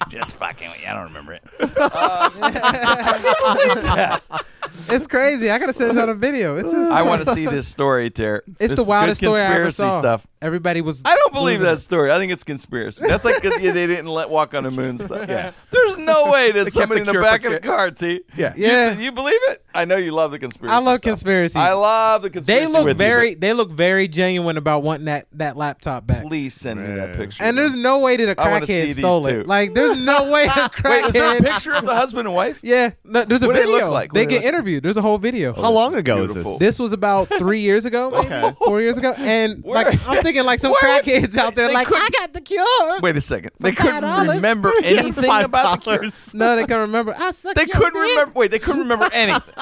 Just 0.08 0.34
fucking 0.36 0.70
with 0.70 0.80
you. 0.82 0.88
I 0.88 0.94
don't 0.94 1.12
remember 1.12 1.34
it. 1.34 1.42
It's 4.88 5.06
crazy. 5.06 5.50
I 5.50 5.58
gotta 5.58 5.72
send 5.72 5.92
it 5.92 5.98
on 5.98 6.08
a 6.08 6.14
video. 6.14 6.56
It's 6.56 6.72
just, 6.72 6.90
I 6.92 7.02
want 7.02 7.24
to 7.24 7.34
see 7.34 7.46
this 7.46 7.66
story, 7.68 8.10
Ter. 8.10 8.42
it's 8.46 8.58
This 8.58 8.72
the 8.74 8.82
is 8.82 8.88
wildest 8.88 9.20
good 9.20 9.34
story 9.34 9.40
I 9.42 9.46
ever 9.54 9.64
conspiracy 9.64 9.92
saw. 9.92 10.00
stuff. 10.00 10.26
Everybody 10.42 10.80
was. 10.80 11.02
I 11.04 11.14
don't 11.16 11.32
believe 11.32 11.60
losing 11.60 11.74
that 11.74 11.80
story. 11.80 12.10
I 12.12 12.18
think 12.18 12.32
it's 12.32 12.44
conspiracy. 12.44 13.04
That's 13.06 13.24
like 13.24 13.40
because 13.42 13.56
they 13.56 13.86
didn't 13.86 14.06
let 14.06 14.30
walk 14.30 14.54
on 14.54 14.64
the 14.64 14.70
moon 14.70 14.98
stuff. 14.98 15.20
Yeah. 15.28 15.52
There's 15.70 15.98
no 15.98 16.30
way 16.30 16.50
that 16.52 16.64
kept 16.64 16.74
somebody 16.74 17.00
the 17.00 17.02
in 17.02 17.06
the 17.06 17.12
cure 17.12 17.22
back 17.22 17.44
of 17.44 17.52
the 17.52 17.60
ca- 17.60 17.68
car, 17.68 17.90
T. 17.90 18.22
Yeah. 18.36 18.54
You- 18.56 18.66
Yeah. 18.66 18.98
You, 18.98 19.12
believe 19.12 19.38
it? 19.48 19.64
I 19.74 19.84
know 19.84 19.96
you 19.96 20.12
love 20.12 20.30
the 20.32 20.38
conspiracy. 20.38 20.72
I 20.74 20.78
love 20.78 20.98
stuff. 20.98 21.02
conspiracies. 21.02 21.56
I 21.56 21.72
love 21.72 22.22
the 22.22 22.30
conspiracy. 22.30 22.66
They 22.66 22.72
look 22.72 22.84
with 22.84 22.96
you, 22.96 22.98
very. 22.98 23.34
they 23.34 23.52
look 23.52 23.70
very 23.70 24.08
genuine 24.08 24.56
about 24.56 24.82
wanting 24.82 25.06
that 25.06 25.26
that 25.32 25.56
laptop 25.56 26.06
but 26.06 26.14
back. 26.14 26.26
Please 26.26 26.54
send 26.54 26.80
me 26.80 26.94
that 26.96 27.16
picture. 27.16 27.29
And 27.38 27.56
there's 27.56 27.74
no 27.76 27.98
way 28.00 28.16
that 28.16 28.38
a 28.38 28.40
I 28.40 28.48
wanna 28.50 28.66
see 28.66 28.72
crackhead 28.72 28.84
these 28.86 28.96
stole 28.96 29.24
too. 29.24 29.40
it. 29.40 29.46
Like, 29.46 29.74
there's 29.74 29.96
no 29.98 30.30
way 30.32 30.44
a 30.46 30.48
crackhead. 30.48 30.90
Wait, 30.90 31.04
is 31.06 31.12
there 31.12 31.36
a 31.36 31.40
picture 31.42 31.74
of 31.74 31.84
the 31.84 31.94
husband 31.94 32.26
and 32.26 32.34
wife? 32.34 32.58
Yeah, 32.62 32.90
no, 33.04 33.24
there's 33.24 33.42
a 33.42 33.46
What 33.46 33.54
do 33.54 33.60
they 33.60 33.66
video. 33.66 33.84
look 33.86 33.92
like? 33.92 34.12
They 34.12 34.20
What 34.22 34.28
do 34.30 34.34
they 34.34 34.40
get 34.40 34.44
look- 34.46 34.54
interviewed. 34.54 34.82
There's 34.82 34.96
a 34.96 35.02
whole 35.02 35.18
video. 35.18 35.54
Oh, 35.56 35.62
How 35.62 35.70
long 35.70 35.94
ago 35.94 36.24
is 36.24 36.32
beautiful. 36.32 36.58
this? 36.58 36.70
This 36.70 36.78
was 36.78 36.92
about 36.92 37.28
three 37.38 37.60
years 37.60 37.84
ago, 37.84 38.10
maybe 38.10 38.54
four 38.56 38.80
years 38.80 38.98
ago, 38.98 39.12
and 39.18 39.62
Where- 39.62 39.84
like 39.84 40.08
I'm 40.08 40.22
thinking 40.22 40.44
like 40.44 40.58
some 40.60 40.72
Where- 40.72 41.02
crackheads 41.02 41.36
out 41.36 41.54
there, 41.54 41.68
they 41.68 41.74
like 41.74 41.86
couldn't- 41.86 42.02
I 42.02 42.08
got 42.18 42.32
the 42.32 42.40
cure. 42.40 43.00
Wait 43.00 43.16
a 43.16 43.20
second. 43.20 43.50
They 43.60 43.72
couldn't 43.72 44.02
$5? 44.04 44.34
remember 44.36 44.72
anything 44.82 45.24
Five 45.24 45.44
about 45.46 45.78
the 45.78 45.84
cure. 45.84 45.96
dollars. 45.98 46.34
No, 46.34 46.56
they 46.56 46.64
can 46.64 46.78
remember. 46.80 47.14
I 47.16 47.30
suck 47.32 47.54
They 47.54 47.62
your 47.62 47.76
couldn't 47.76 47.94
dick. 47.94 48.10
remember. 48.10 48.32
Wait, 48.38 48.50
they 48.50 48.58
couldn't 48.58 48.80
remember 48.80 49.08
anything. 49.12 49.54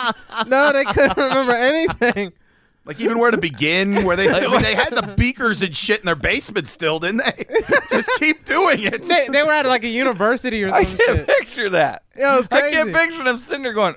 No, 0.47 0.73
they 0.73 0.85
couldn't 0.85 1.17
remember 1.17 1.53
anything. 1.55 2.33
Like 2.89 3.01
even 3.01 3.19
where 3.19 3.31
to 3.31 3.37
begin? 3.37 4.03
Where 4.05 4.17
they 4.17 4.29
I 4.31 4.49
mean, 4.49 4.63
they 4.63 4.75
had 4.75 4.95
the 4.95 5.03
beakers 5.17 5.61
and 5.63 5.77
shit 5.77 6.01
in 6.01 6.07
their 6.07 6.17
basement 6.17 6.67
still, 6.69 6.99
didn't 6.99 7.19
they? 7.19 7.45
Just 7.93 8.09
keep 8.19 8.47
doing 8.47 8.81
it. 8.83 9.05
They, 9.05 9.29
they 9.29 9.43
were 9.43 9.53
at 9.53 9.67
like 9.67 9.85
a 9.85 9.89
university 9.89 10.65
or 10.65 10.71
something. 10.71 10.87
I 10.87 10.89
some 10.89 10.97
can't 11.07 11.19
shit. 11.19 11.27
picture 11.39 11.69
that. 11.71 12.03
Yeah, 12.17 12.35
it 12.35 12.39
was 12.39 12.49
I 12.51 12.71
can't 12.71 12.91
crazy. 12.91 13.07
picture 13.11 13.25
them 13.25 13.37
sitting 13.39 13.63
there 13.63 13.75
going, 13.75 13.95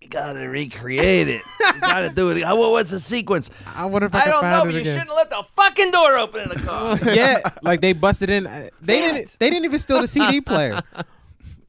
"You 0.00 0.08
gotta 0.08 0.48
recreate 0.48 1.26
it. 1.28 1.42
You 1.60 1.80
gotta 1.80 2.08
do 2.10 2.30
it. 2.30 2.40
What 2.44 2.70
was 2.70 2.90
the 2.90 3.00
sequence? 3.00 3.50
I 3.74 3.84
wonder 3.86 4.06
if 4.06 4.14
I, 4.14 4.20
I 4.20 4.22
can 4.22 4.30
don't 4.30 4.40
find 4.42 4.52
know, 4.52 4.60
it 4.62 4.64
but 4.66 4.74
you 4.74 4.80
again. 4.82 4.98
shouldn't 5.00 5.16
let 5.16 5.30
the 5.30 5.42
fucking 5.56 5.90
door 5.90 6.16
open 6.16 6.42
in 6.42 6.48
the 6.50 6.60
car." 6.64 6.96
yeah, 7.12 7.40
like 7.62 7.80
they 7.80 7.94
busted 7.94 8.30
in. 8.30 8.46
uh, 8.46 8.68
They 8.80 9.00
didn't. 9.00 9.36
They 9.40 9.50
didn't 9.50 9.64
even 9.64 9.80
steal 9.80 10.00
the 10.00 10.06
CD 10.06 10.40
player. 10.40 10.80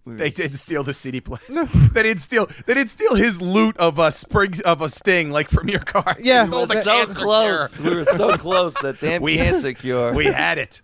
They 0.07 0.29
didn't 0.29 0.57
steal 0.57 0.83
the 0.83 0.93
CD 0.93 1.19
player. 1.19 1.39
they 1.93 2.03
didn't 2.03 2.21
steal. 2.21 2.47
They 2.67 2.75
didn't 2.75 2.91
steal 2.91 3.15
his 3.15 3.41
loot 3.41 3.75
of 3.77 3.97
a 3.97 4.11
springs 4.11 4.61
of 4.61 4.81
a 4.83 4.89
sting 4.89 5.31
like 5.31 5.49
from 5.49 5.67
your 5.67 5.79
car. 5.79 6.15
Yeah. 6.19 6.43
they 6.43 6.49
stole 6.49 6.65
the 6.67 6.83
so 7.15 7.23
close. 7.23 7.77
cure. 7.77 7.89
We 7.89 7.95
were 7.97 8.05
so 8.05 8.37
close. 8.37 8.73
That 8.75 8.99
damn 9.01 9.21
We- 9.23 9.37
cancer 9.37 9.73
cure. 9.73 10.13
We 10.13 10.25
had 10.27 10.59
it, 10.59 10.83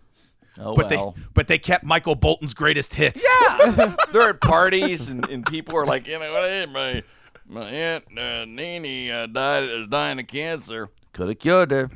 oh 0.60 0.76
but 0.76 0.90
well. 0.90 1.12
they 1.16 1.24
but 1.36 1.48
they 1.48 1.60
kept 1.60 1.84
Michael 1.84 2.16
Bolton's 2.16 2.56
greatest 2.56 2.96
hits. 2.96 3.24
Yeah, 3.48 3.96
they're 4.12 4.30
at 4.32 4.42
parties 4.42 5.08
and, 5.10 5.28
and 5.30 5.46
people 5.46 5.78
are 5.78 5.86
like, 5.86 6.08
you 6.08 6.18
know 6.18 6.32
what? 6.32 6.50
Hey, 6.50 6.66
my 6.66 7.04
my 7.48 7.70
aunt 7.70 8.06
uh, 8.18 8.46
Nene 8.46 9.12
uh, 9.12 9.28
died 9.28 9.64
is 9.66 9.88
dying 9.88 10.20
of 10.20 10.26
cancer. 10.26 10.90
Could 11.14 11.28
have 11.28 11.38
cured 11.40 11.70
her. 11.72 11.90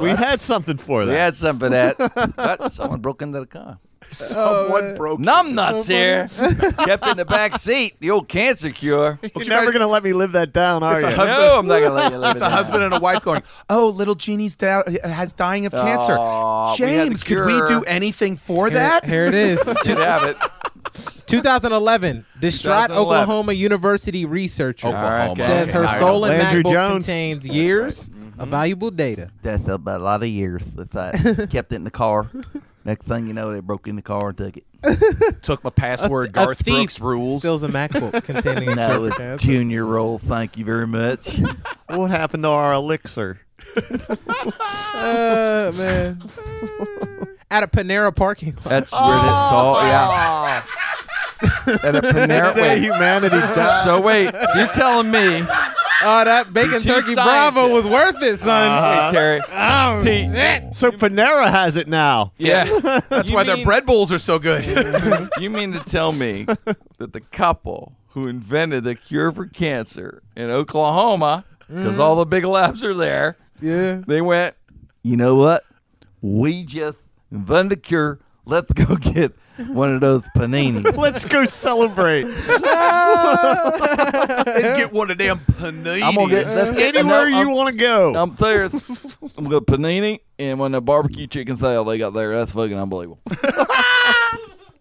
We 0.00 0.10
had 0.10 0.40
something 0.40 0.78
for 0.78 1.04
that. 1.04 1.12
We 1.12 1.16
had 1.18 1.36
some 1.36 1.58
for 1.58 1.68
that. 1.68 1.96
but 2.36 2.72
someone 2.72 3.00
broke 3.00 3.22
into 3.22 3.38
the 3.40 3.46
car. 3.46 3.78
Someone 4.10 4.84
oh, 4.92 4.96
broke. 4.96 5.20
Numbnuts 5.20 5.88
here. 5.88 6.28
Kept 6.86 7.06
in 7.06 7.16
the 7.16 7.24
back 7.24 7.58
seat. 7.58 7.96
The 8.00 8.10
old 8.10 8.28
cancer 8.28 8.70
cure. 8.70 9.18
You're 9.34 9.44
never 9.46 9.66
going 9.72 9.80
to 9.80 9.86
let 9.86 10.02
me 10.04 10.12
live 10.12 10.32
that 10.32 10.52
down, 10.52 10.82
are 10.82 10.94
It's 10.96 11.04
a 11.04 11.10
you? 11.10 11.16
husband. 11.16 11.38
No, 11.40 11.58
I'm 11.58 11.66
not 11.66 11.80
gonna 11.80 11.94
let 11.94 12.12
you 12.12 12.18
live 12.18 12.30
It's 12.36 12.42
it 12.42 12.44
a 12.44 12.48
down. 12.48 12.56
husband 12.56 12.82
and 12.84 12.94
a 12.94 13.00
wife 13.00 13.22
going, 13.22 13.42
"Oh, 13.68 13.88
little 13.88 14.14
Jeannie's 14.14 14.54
da- 14.54 14.82
has 15.04 15.32
dying 15.32 15.66
of 15.66 15.72
cancer." 15.72 16.16
Aw, 16.18 16.72
we 16.72 16.76
James, 16.78 17.22
could 17.22 17.44
we 17.46 17.52
do 17.68 17.82
anything 17.86 18.36
for 18.36 18.68
Here, 18.68 18.78
that? 18.78 19.04
here 19.04 19.26
it 19.26 19.34
is. 19.34 19.60
Did 19.82 19.98
have 19.98 20.22
it. 20.24 20.36
2011. 21.26 22.24
Distraught 22.40 22.88
2011. 22.88 22.96
Oklahoma 22.96 23.52
University 23.52 24.24
researcher 24.24 24.88
Oklahoma. 24.88 25.32
Okay. 25.32 25.46
says 25.46 25.70
her 25.70 25.80
All 25.80 25.86
right. 25.86 25.94
stolen 25.96 26.30
Landry 26.38 26.62
MacBook 26.62 26.72
Jones. 26.72 27.04
contains 27.06 27.46
years 27.46 28.10
of 28.38 28.48
valuable 28.48 28.90
data. 28.90 29.30
That's 29.42 29.66
about 29.68 30.00
a 30.00 30.04
lot 30.04 30.22
of 30.22 30.28
years. 30.28 30.62
That 30.74 30.94
I 30.94 31.46
kept 31.46 31.72
it 31.72 31.76
in 31.76 31.84
the 31.84 31.90
car. 31.90 32.26
Next 32.86 33.04
thing 33.06 33.26
you 33.26 33.32
know, 33.34 33.52
they 33.52 33.58
broke 33.58 33.88
in 33.88 33.96
the 33.96 34.02
car 34.02 34.28
and 34.28 34.38
took 34.38 34.56
it. 34.56 34.64
Took 35.42 35.64
my 35.64 35.70
password, 35.70 36.28
A 36.28 36.30
Garth 36.32 36.58
thief 36.58 36.72
Brooks 36.74 37.00
rules. 37.00 37.40
Steals 37.42 37.64
a 37.64 37.68
MacBook 37.68 38.22
containing 38.24 38.68
a 38.70 38.74
No, 38.76 38.88
cure 38.96 39.08
it's 39.08 39.16
cancer. 39.16 39.44
junior 39.46 39.84
roll. 39.84 40.18
Thank 40.18 40.56
you 40.56 40.64
very 40.64 40.86
much. 40.86 41.40
What 41.88 42.10
happened 42.10 42.42
to 42.44 42.48
our 42.48 42.74
elixir? 42.74 43.40
Uh, 44.26 45.72
man. 45.74 46.22
At 47.50 47.62
a 47.62 47.68
Panera 47.68 48.14
parking 48.14 48.54
lot. 48.56 48.64
That's 48.64 48.92
where 48.92 49.00
it's 49.02 49.52
all. 49.52 49.74
Yeah. 49.76 50.64
At 51.82 51.96
a 51.96 52.00
Panera. 52.02 52.54
Day 52.54 52.74
Wait. 52.76 52.82
humanity 52.82 53.36
died. 53.38 53.84
So 53.84 54.00
wait. 54.00 54.32
So 54.52 54.58
you're 54.58 54.68
telling 54.68 55.10
me? 55.10 55.44
Oh, 56.02 56.24
that 56.24 56.52
bacon 56.52 56.80
two 56.80 56.88
turkey 56.88 57.14
Bravo 57.14 57.68
was 57.68 57.86
worth 57.86 58.22
it, 58.22 58.38
son. 58.38 58.70
Uh-huh. 58.70 59.06
Wait, 59.06 59.12
Terry. 59.18 59.40
oh, 59.52 60.00
T- 60.02 60.30
shit. 60.30 60.74
So 60.74 60.90
Panera 60.90 61.48
has 61.50 61.76
it 61.76 61.88
now. 61.88 62.32
yeah, 62.38 62.64
that's 63.08 63.28
You 63.28 63.34
why 63.34 63.44
their 63.44 63.56
mean- 63.56 63.64
bread 63.64 63.86
bowls 63.86 64.12
are 64.12 64.18
so 64.18 64.38
good. 64.38 64.64
You 65.40 65.50
mean 65.50 65.72
to 65.72 65.80
tell 65.80 66.12
me 66.12 66.44
that 66.98 67.12
the 67.12 67.20
couple 67.20 67.94
who 68.08 68.26
invented 68.26 68.84
the 68.84 68.94
cure 68.94 69.30
for 69.32 69.46
cancer 69.46 70.22
in 70.36 70.50
Oklahoma, 70.50 71.44
because 71.68 71.98
all 71.98 72.16
the 72.16 72.26
big 72.26 72.44
labs 72.44 72.82
are 72.84 72.94
there, 72.94 73.36
Yeah. 73.60 74.02
they 74.06 74.20
went, 74.22 74.54
you 75.02 75.16
know 75.16 75.36
what? 75.36 75.64
We 76.22 76.64
just 76.64 76.96
invented 77.30 77.78
a 77.78 77.80
cure. 77.80 78.18
Let's 78.44 78.72
go 78.72 78.96
get 78.96 79.34
one 79.68 79.94
of 79.94 80.00
those 80.00 80.22
paninis. 80.36 80.96
Let's 81.06 81.24
go 81.24 81.44
celebrate. 81.44 82.24
Let's 82.46 82.46
get 84.76 84.92
one 84.92 85.10
of 85.10 85.18
them 85.18 85.38
paninis. 85.52 86.02
I'm 86.02 86.14
gonna 86.14 86.28
get 86.28 86.46
let's 86.46 86.70
Anywhere 86.70 87.30
no, 87.30 87.40
you 87.40 87.48
want 87.50 87.72
to 87.72 87.76
go. 87.78 88.10
I'm, 88.10 88.16
I'm 88.30 88.36
there. 88.36 88.64
I'm 88.64 89.44
gonna 89.44 89.60
panini 89.62 90.20
and 90.38 90.58
when 90.58 90.72
the 90.72 90.80
barbecue 90.82 91.26
chicken 91.26 91.56
salad 91.56 91.88
they 91.88 91.98
got 91.98 92.10
there, 92.10 92.36
that's 92.36 92.52
fucking 92.52 92.78
unbelievable. 92.78 93.20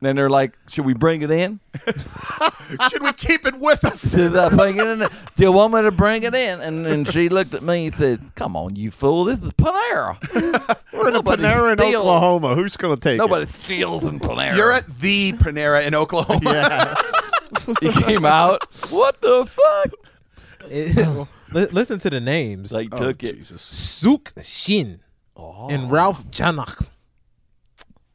Then 0.01 0.15
they're 0.15 0.29
like, 0.29 0.57
"Should 0.67 0.85
we 0.85 0.93
bring 0.93 1.21
it 1.21 1.31
in? 1.31 1.59
Should 2.89 3.03
we 3.03 3.13
keep 3.13 3.45
it 3.45 3.55
with 3.59 3.83
us? 3.85 4.01
Did 4.11 4.35
I 4.35 4.49
bring 4.49 4.77
it 4.77 4.87
in? 4.87 4.99
Do 4.99 5.07
you 5.37 5.51
want 5.51 5.73
me 5.73 5.81
to 5.81 5.91
bring 5.91 6.23
it 6.23 6.33
in?" 6.33 6.61
And 6.61 6.85
then 6.85 7.05
she 7.05 7.29
looked 7.29 7.53
at 7.53 7.63
me 7.63 7.87
and 7.87 7.95
said, 7.95 8.35
"Come 8.35 8.55
on, 8.55 8.75
you 8.75 8.91
fool! 8.91 9.25
This 9.25 9.39
is 9.39 9.51
Panera. 9.53 10.17
We're 10.93 11.09
in 11.09 11.15
a 11.15 11.17
Nobody 11.17 11.43
Panera 11.43 11.71
in 11.71 11.77
steals. 11.77 12.05
Oklahoma. 12.05 12.55
Who's 12.55 12.77
going 12.77 12.95
to 12.95 13.01
take 13.01 13.15
it? 13.15 13.17
Nobody 13.17 13.51
steals 13.51 14.03
in 14.03 14.19
Panera." 14.19 14.55
You're 14.55 14.71
at 14.71 14.99
the 14.99 15.33
Panera 15.33 15.85
in 15.85 15.95
Oklahoma. 15.95 16.41
it? 16.51 17.15
Yeah. 17.55 17.75
he 17.79 18.01
came 18.01 18.25
out. 18.25 18.63
What 18.89 19.21
the 19.21 19.45
fuck? 19.45 19.93
It- 20.69 21.27
li- 21.51 21.67
listen 21.71 21.99
to 21.99 22.09
the 22.09 22.19
names. 22.19 22.71
They 22.71 22.89
oh, 22.91 22.97
took 22.97 23.23
it. 23.23 23.35
Jesus. 23.37 23.61
Suk 23.61 24.33
Shin 24.41 24.99
oh. 25.37 25.69
and 25.69 25.89
Ralph 25.91 26.25
Janach. 26.27 26.89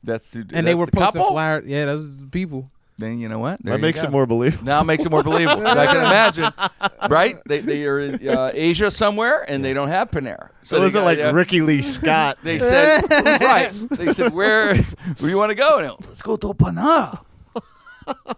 That's 0.03 0.31
too, 0.31 0.45
And 0.53 0.67
they 0.67 0.75
were 0.75 0.87
the 0.87 0.93
posting 0.93 1.21
couple? 1.21 1.35
flyers. 1.35 1.67
Yeah, 1.67 1.85
those 1.87 2.05
are 2.05 2.09
the 2.23 2.27
people. 2.31 2.71
Then 2.99 3.19
you 3.19 3.31
know 3.31 3.39
what? 3.39 3.63
There 3.63 3.73
That 3.73 3.79
you 3.79 3.83
makes 3.83 4.03
go. 4.03 4.09
it 4.09 4.11
more 4.11 4.27
believable. 4.27 4.65
Now 4.65 4.83
it 4.83 4.85
makes 4.85 5.07
it 5.07 5.11
more 5.11 5.23
believable. 5.23 5.67
I 5.67 5.87
can 5.87 5.97
imagine, 5.97 6.53
right? 7.09 7.37
They, 7.47 7.61
they 7.61 7.85
are 7.87 7.99
in 7.99 8.29
uh, 8.29 8.51
Asia 8.53 8.91
somewhere, 8.91 9.43
and 9.51 9.65
they 9.65 9.73
don't 9.73 9.89
have 9.89 10.11
Panera. 10.11 10.51
So 10.63 10.77
it 10.77 10.81
was 10.81 10.95
it 10.95 10.99
got- 10.99 11.05
like 11.07 11.17
yeah. 11.19 11.31
Ricky 11.31 11.63
Lee 11.63 11.81
Scott? 11.81 12.37
They 12.43 12.59
said, 12.59 13.01
right? 13.11 13.71
They 13.91 14.13
said, 14.13 14.35
where, 14.35 14.77
where 14.77 14.85
do 15.17 15.29
you 15.29 15.39
want 15.39 15.49
to 15.49 15.55
go? 15.55 15.79
And 15.79 15.87
they, 15.89 16.07
Let's 16.09 16.21
go 16.21 16.37
to 16.37 16.49
Panera. 16.49 17.21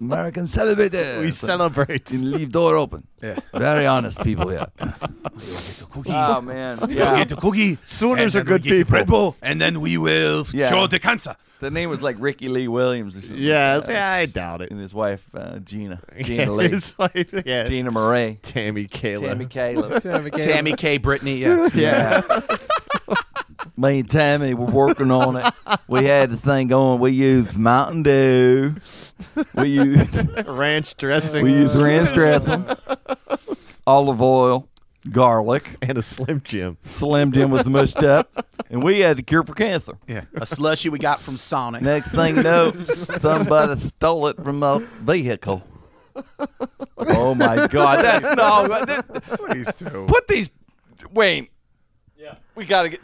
American 0.00 0.46
celebrated. 0.46 1.20
we 1.20 1.30
celebrate. 1.30 2.10
And 2.10 2.30
leave 2.32 2.50
door 2.52 2.76
open. 2.76 3.06
Yeah. 3.22 3.36
Very 3.54 3.86
honest 3.86 4.22
people, 4.22 4.52
yeah. 4.52 4.66
Oh 6.06 6.40
man, 6.40 6.78
We'll 6.80 6.90
yeah. 6.90 7.16
get 7.16 7.28
the 7.28 7.36
cookie. 7.36 7.78
Sooners 7.82 8.34
and 8.34 8.42
are 8.42 8.44
good 8.44 8.62
get 8.62 8.70
people. 8.72 8.90
bread 8.90 9.06
bowl, 9.06 9.36
and 9.42 9.60
then 9.60 9.80
we 9.80 9.98
will 9.98 10.46
Yeah. 10.52 10.70
cure 10.70 10.88
the 10.88 10.98
cancer. 10.98 11.36
The 11.60 11.70
name 11.70 11.90
was 11.90 12.02
like 12.02 12.16
Ricky 12.18 12.48
Lee 12.48 12.66
Williams 12.66 13.16
or 13.16 13.20
something. 13.20 13.38
Yeah, 13.38 13.76
like 13.76 13.88
yeah, 13.88 14.12
I 14.12 14.26
doubt 14.26 14.62
it. 14.62 14.70
And 14.72 14.80
his 14.80 14.92
wife 14.92 15.22
uh, 15.34 15.58
Gina, 15.60 16.00
Gina 16.22 16.42
Yeah, 16.44 16.50
Lee, 16.50 16.68
his 16.70 16.96
wife, 16.98 17.32
yeah. 17.46 17.64
Gina 17.64 17.90
Murray, 17.90 18.38
Tammy 18.42 18.86
Kayla. 18.86 19.28
Tammy 19.28 19.46
Caleb. 19.46 20.02
Tammy 20.40 20.72
K. 20.72 20.98
Brittany. 20.98 21.36
Yeah. 21.36 21.68
Yeah. 21.74 22.40
Me 23.83 23.99
and 23.99 24.09
Tammy 24.09 24.55
were 24.55 24.66
working 24.66 25.11
on 25.11 25.37
it. 25.37 25.53
We 25.89 26.05
had 26.05 26.30
the 26.30 26.37
thing 26.37 26.68
going. 26.68 27.01
We 27.01 27.11
used 27.11 27.57
Mountain 27.57 28.05
Dew. 28.05 28.76
We 29.55 29.70
used 29.70 30.14
Ranch 30.47 30.97
dressing. 30.97 31.43
we 31.43 31.53
used 31.53 31.74
ranch 31.74 32.12
dressing, 32.14 32.64
olive 33.85 34.22
oil, 34.22 34.68
garlic. 35.11 35.76
and 35.83 35.99
a 35.99 36.03
Slim 36.03 36.43
Jim. 36.45 36.76
Slim 36.85 37.33
Jim 37.33 37.51
was 37.51 37.68
mushed 37.68 37.99
up, 38.05 38.47
and 38.70 38.85
we 38.85 39.01
had 39.01 39.16
the 39.16 39.22
cure 39.22 39.43
for 39.43 39.55
cancer. 39.55 39.99
yeah. 40.07 40.22
A 40.35 40.47
slushy 40.47 40.89
we 40.89 41.01
got 41.01 41.20
from 41.20 41.37
Sonic. 41.37 41.83
Next 41.83 42.11
thing 42.12 42.37
you 42.37 42.43
know, 42.45 42.72
somebody 43.18 43.80
stole 43.80 44.28
it 44.28 44.37
from 44.37 44.62
a 44.62 44.78
vehicle. 45.01 45.62
Oh 46.99 47.35
my 47.35 47.66
God, 47.66 48.05
that's 48.05 48.37
no. 48.37 49.53
These 49.53 49.72
two. 49.74 50.05
Put 50.07 50.28
these, 50.28 50.51
Wayne. 51.12 51.49
Yeah. 52.16 52.37
We 52.55 52.64
gotta 52.66 52.91
get 52.91 53.01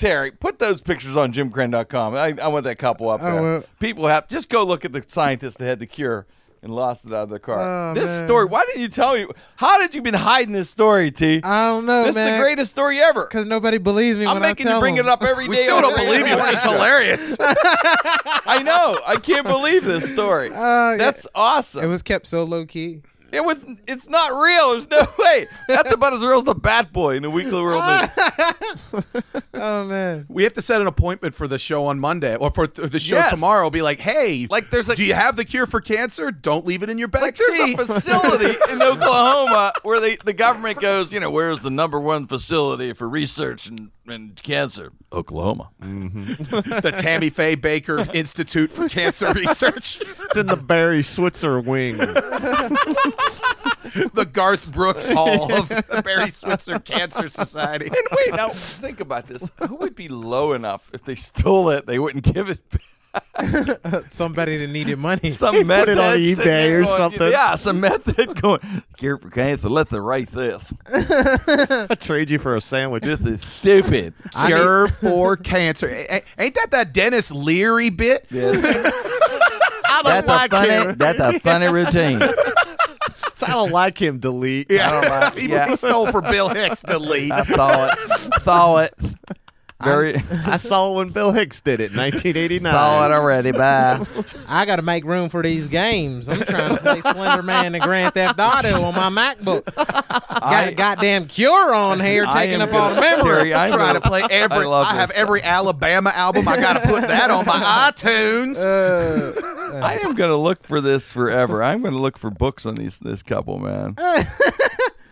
Terry. 0.00 0.30
Put 0.30 0.58
those 0.58 0.80
pictures 0.80 1.14
on 1.14 1.32
JimKrenn.com. 1.32 2.14
I, 2.14 2.34
I 2.42 2.48
want 2.48 2.64
that 2.64 2.76
couple 2.76 3.10
up 3.10 3.20
there. 3.20 3.42
will. 3.42 3.64
People 3.78 4.06
have 4.06 4.28
just 4.28 4.48
go 4.48 4.64
look 4.64 4.84
at 4.84 4.92
the 4.92 5.04
scientist 5.06 5.58
that 5.58 5.66
had 5.66 5.78
the 5.78 5.86
cure 5.86 6.26
and 6.62 6.74
lost 6.74 7.04
it 7.04 7.12
out 7.12 7.24
of 7.24 7.28
the 7.30 7.38
car. 7.38 7.90
Oh, 7.90 7.94
this 7.94 8.18
man. 8.20 8.26
story. 8.26 8.44
Why 8.46 8.64
didn't 8.66 8.80
you 8.80 8.88
tell 8.88 9.14
me? 9.14 9.26
How 9.56 9.78
did 9.78 9.94
you 9.94 10.02
been 10.02 10.14
hiding 10.14 10.52
this 10.52 10.70
story, 10.70 11.10
T? 11.10 11.40
I 11.42 11.66
don't 11.66 11.86
know, 11.86 12.04
this 12.04 12.16
is 12.16 12.24
the 12.24 12.38
greatest 12.38 12.70
story 12.70 12.98
ever. 13.00 13.26
Because 13.26 13.44
nobody 13.46 13.78
believes 13.78 14.16
me 14.16 14.26
I'm 14.26 14.34
when 14.34 14.42
making 14.42 14.66
I 14.66 14.70
tell 14.70 14.78
you 14.78 14.82
bring 14.82 14.94
them. 14.96 15.06
it 15.06 15.10
up 15.10 15.22
every 15.22 15.44
day. 15.44 15.50
We 15.50 15.56
still 15.56 15.80
don't 15.82 15.96
believe 15.96 16.26
you. 16.26 16.38
It's 16.38 16.50
just 16.50 16.66
hilarious. 16.66 17.36
I 17.40 18.62
know. 18.64 19.00
I 19.06 19.16
can't 19.16 19.46
believe 19.46 19.84
this 19.84 20.10
story. 20.10 20.50
Uh, 20.50 20.92
yeah. 20.92 20.96
That's 20.96 21.26
awesome. 21.34 21.84
It 21.84 21.88
was 21.88 22.02
kept 22.02 22.26
so 22.26 22.44
low 22.44 22.64
key. 22.66 23.02
It 23.32 23.44
was. 23.44 23.64
It's 23.86 24.08
not 24.08 24.32
real. 24.32 24.70
There's 24.70 24.88
no 24.90 25.06
way. 25.18 25.46
That's 25.68 25.92
about 25.92 26.12
as 26.14 26.22
real 26.22 26.38
as 26.38 26.44
the 26.44 26.54
Bat 26.54 26.92
Boy 26.92 27.16
in 27.16 27.22
the 27.22 27.30
Weekly 27.30 27.60
World 27.60 27.82
News. 27.84 29.04
Oh 29.52 29.84
man. 29.84 30.24
we 30.28 30.44
have 30.44 30.54
to 30.54 30.62
set 30.62 30.80
an 30.80 30.86
appointment 30.86 31.34
for 31.34 31.46
the 31.46 31.58
show 31.58 31.84
on 31.86 32.00
Monday 32.00 32.34
or 32.36 32.50
for 32.50 32.66
th- 32.66 32.90
the 32.90 32.98
show 32.98 33.16
Yes. 33.16 33.34
tomorrow. 33.34 33.68
Be 33.68 33.82
like, 33.82 34.00
hey, 34.00 34.46
Like, 34.48 34.70
there's 34.70 34.88
a- 34.88 34.96
do 34.96 35.04
you 35.04 35.12
have 35.12 35.36
the 35.36 35.44
cure 35.44 35.66
for 35.66 35.80
cancer? 35.82 36.30
Don't 36.32 36.64
leave 36.64 36.82
it 36.82 36.88
in 36.88 36.96
your 36.96 37.08
back 37.08 37.22
Like 37.22 37.36
there's 37.36 37.56
seat. 37.56 37.78
a 37.78 37.84
facility 37.84 38.56
in 38.72 38.80
Oklahoma 38.80 39.72
where 39.82 40.00
they 40.00 40.16
the 40.16 40.32
government 40.32 40.80
goes, 40.80 41.12
you 41.12 41.20
know, 41.20 41.30
where's 41.30 41.60
the 41.60 41.68
number 41.70 42.00
one 42.00 42.26
facility 42.26 42.94
for 42.94 43.06
research 43.08 43.66
and, 43.66 43.90
and 44.10 44.40
cancer? 44.42 44.92
Oklahoma. 45.12 45.70
Mm-hmm. 45.82 46.34
the 46.80 46.92
Tammy 46.92 47.30
Faye 47.30 47.56
Bakker 47.56 48.12
Institute 48.14 48.72
for 48.72 48.88
Cancer 48.88 49.32
Research. 49.32 50.00
It's 50.00 50.36
in 50.36 50.46
the 50.46 50.56
Barry 50.56 51.02
Switzer 51.02 51.60
wing. 51.60 51.96
the 54.14 54.28
Garth 54.30 54.70
Brooks 54.70 55.08
Hall 55.08 55.52
of 55.52 55.68
the 55.68 56.02
Barry 56.04 56.30
Switzer 56.30 56.78
Cancer 56.78 57.28
Society. 57.28 57.86
And 57.86 58.08
wait, 58.12 58.34
now 58.34 58.50
think 58.50 59.00
about 59.00 59.26
this. 59.26 59.50
Who 59.68 59.76
would 59.76 59.94
be 59.94 60.08
low 60.08 60.52
enough 60.52 60.90
if 60.92 61.04
they 61.04 61.14
stole 61.14 61.70
it? 61.70 61.86
They 61.86 61.98
wouldn't 61.98 62.24
give 62.32 62.50
it 62.50 62.68
back. 62.70 62.82
Somebody 64.10 64.58
that 64.58 64.68
needed 64.68 64.98
money. 64.98 65.30
Some 65.32 65.66
method 65.66 65.92
it 65.92 65.98
on 65.98 66.16
eBay 66.16 66.70
or 66.72 66.84
going, 66.84 66.96
something. 66.96 67.30
Yeah, 67.30 67.54
some 67.56 67.80
method 67.80 68.40
going. 68.40 68.60
Care 68.96 69.16
for 69.18 69.30
cancer. 69.30 69.68
Let 69.68 69.88
the 69.88 70.00
right 70.00 70.28
this. 70.30 70.62
I 70.92 71.94
trade 71.98 72.30
you 72.30 72.38
for 72.38 72.56
a 72.56 72.60
sandwich. 72.60 73.02
This 73.02 73.20
is 73.20 73.40
stupid. 73.42 74.14
Cure 74.46 74.88
for 74.88 75.36
cancer. 75.36 75.88
A- 75.88 76.16
a- 76.18 76.24
Ain't 76.38 76.54
that 76.54 76.70
that 76.70 76.92
Denis 76.92 77.30
Leary 77.30 77.90
bit? 77.90 78.26
I 78.30 80.02
don't 80.02 80.04
That's 80.04 80.26
a 80.28 80.30
like 80.30 80.50
funny. 80.50 80.70
him. 80.70 80.96
That's 80.96 81.20
a 81.20 81.40
funny 81.40 81.68
routine. 81.68 82.20
So 83.34 83.46
I 83.46 83.50
don't 83.52 83.72
like 83.72 84.00
him. 84.00 84.18
Delete. 84.18 84.70
Yeah, 84.70 85.30
he, 85.30 85.48
yeah. 85.48 85.68
he 85.68 85.76
stole 85.76 86.10
for 86.10 86.20
Bill 86.20 86.50
Hicks 86.50 86.82
Delete. 86.82 87.32
I 87.32 87.44
saw 87.44 87.86
it. 87.86 88.42
Saw 88.42 88.76
it. 88.78 88.94
Very. 89.82 90.16
I 90.46 90.56
saw 90.56 90.92
when 90.92 91.10
Bill 91.10 91.32
Hicks 91.32 91.60
did 91.60 91.80
it 91.80 91.92
in 91.92 91.98
1989. 91.98 92.72
saw 92.72 93.06
it 93.06 93.12
already. 93.12 93.52
Bye. 93.52 94.04
I 94.48 94.66
got 94.66 94.76
to 94.76 94.82
make 94.82 95.04
room 95.04 95.28
for 95.28 95.42
these 95.42 95.66
games. 95.66 96.28
I'm 96.28 96.40
trying 96.40 96.76
to 96.76 96.82
play 96.82 97.00
Slender 97.00 97.42
Man 97.42 97.74
and 97.74 97.82
Grand 97.82 98.14
Theft 98.14 98.38
Auto 98.38 98.82
on 98.82 98.94
my 98.94 99.34
MacBook. 99.34 99.74
Got 99.74 100.68
a 100.68 100.72
goddamn 100.72 101.26
cure 101.26 101.74
on 101.74 102.00
here 102.00 102.26
I 102.26 102.46
taking 102.46 102.60
am 102.60 102.68
up 102.68 102.74
all 102.74 102.94
the 102.94 103.00
memory. 103.00 103.50
Terry, 103.50 103.54
I 103.54 103.70
trying 103.70 103.94
to 103.94 104.00
play 104.00 104.22
every. 104.30 104.58
I, 104.58 104.64
love 104.64 104.86
I 104.86 104.94
have 104.94 105.08
this 105.08 105.18
every 105.18 105.42
Alabama 105.42 106.10
album. 106.10 106.48
I 106.48 106.56
got 106.56 106.74
to 106.74 106.88
put 106.88 107.02
that 107.02 107.30
on 107.30 107.46
my 107.46 107.90
iTunes. 107.90 108.56
Uh, 108.58 109.76
I 109.76 109.98
am 109.98 110.14
going 110.14 110.30
to 110.30 110.36
look 110.36 110.66
for 110.66 110.80
this 110.80 111.10
forever. 111.10 111.62
I'm 111.62 111.80
going 111.82 111.94
to 111.94 112.00
look 112.00 112.18
for 112.18 112.30
books 112.30 112.66
on 112.66 112.74
these 112.74 112.98
this 112.98 113.22
couple, 113.22 113.58
man. 113.58 113.96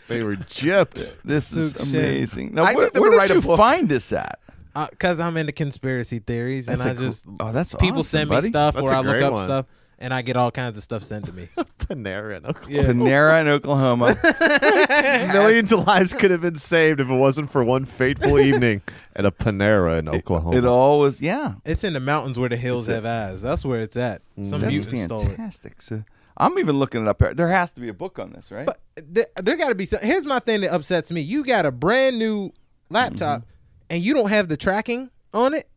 They 0.08 0.22
were 0.22 0.36
gypped. 0.36 1.16
This 1.22 1.52
is 1.52 1.72
Sook 1.72 1.86
shit. 1.86 1.94
amazing. 1.94 2.54
Now, 2.54 2.64
I 2.64 2.74
where, 2.74 2.88
where 2.94 3.10
to 3.10 3.10
did 3.10 3.16
write 3.16 3.30
you 3.30 3.56
find 3.56 3.88
this 3.88 4.10
at? 4.12 4.38
Because 4.86 5.18
I'm 5.20 5.36
into 5.36 5.52
conspiracy 5.52 6.18
theories, 6.20 6.68
and 6.68 6.80
I 6.82 6.88
a 6.88 6.90
I 6.90 6.94
cool- 6.94 7.04
just 7.04 7.24
oh, 7.40 7.52
that's 7.52 7.74
people 7.74 7.98
awesome, 7.98 8.02
send 8.18 8.30
me 8.30 8.36
buddy. 8.36 8.48
stuff, 8.48 8.74
That's 8.74 8.86
or 8.88 8.92
a 8.92 8.96
I 8.96 9.00
look 9.00 9.22
up 9.22 9.32
one. 9.32 9.44
stuff, 9.44 9.66
and 9.98 10.12
I 10.14 10.22
get 10.22 10.36
all 10.36 10.50
kinds 10.50 10.76
of 10.76 10.82
stuff 10.82 11.04
sent 11.04 11.26
to 11.26 11.32
me. 11.32 11.48
Panera 11.78 12.36
in 12.36 12.46
Oklahoma. 12.46 12.92
Panera 12.92 13.40
in 13.40 13.48
Oklahoma. 13.48 14.16
Millions 15.32 15.72
of 15.72 15.86
lives 15.86 16.12
could 16.14 16.30
have 16.30 16.40
been 16.42 16.56
saved 16.56 17.00
if 17.00 17.08
it 17.08 17.14
wasn't 17.14 17.50
for 17.50 17.64
one 17.64 17.84
fateful 17.84 18.38
evening 18.38 18.82
at 19.16 19.24
a 19.24 19.30
Panera 19.30 19.98
in 19.98 20.08
Oklahoma. 20.08 20.56
It 20.56 20.64
all 20.64 20.98
was, 21.00 21.20
yeah. 21.20 21.54
It's 21.64 21.84
in 21.84 21.92
the 21.94 22.00
mountains 22.00 22.38
where 22.38 22.48
the 22.48 22.56
hills 22.56 22.88
It's 22.88 22.92
a- 22.92 22.94
have 22.96 23.06
eyes. 23.06 23.42
That's 23.42 23.64
where 23.64 23.80
it's 23.80 23.96
at. 23.96 24.22
Some 24.42 24.60
That's 24.60 24.70
mutant 24.72 25.00
stole 25.02 25.20
it. 25.22 25.26
fantastic. 25.28 25.80
So, 25.82 26.04
I'm 26.36 26.58
even 26.58 26.78
looking 26.78 27.02
it 27.02 27.08
up. 27.08 27.22
There 27.34 27.48
has 27.48 27.72
to 27.72 27.80
be 27.80 27.88
a 27.88 27.94
book 27.94 28.18
on 28.18 28.32
this, 28.32 28.50
right? 28.50 28.66
But 28.66 28.80
there, 28.96 29.26
there 29.42 29.56
got 29.56 29.70
to 29.70 29.74
be 29.74 29.86
some. 29.86 30.00
Here's 30.00 30.24
my 30.24 30.38
thing 30.38 30.60
that 30.60 30.72
upsets 30.72 31.10
me. 31.10 31.20
You 31.20 31.44
got 31.44 31.66
a 31.66 31.72
brand 31.72 32.18
new 32.18 32.52
laptop, 32.90 33.40
Mm-hmm. 33.40 33.50
And 33.90 34.02
you 34.02 34.14
don't 34.14 34.30
have 34.30 34.48
the 34.48 34.56
tracking 34.56 35.10
on 35.32 35.54
it, 35.54 35.68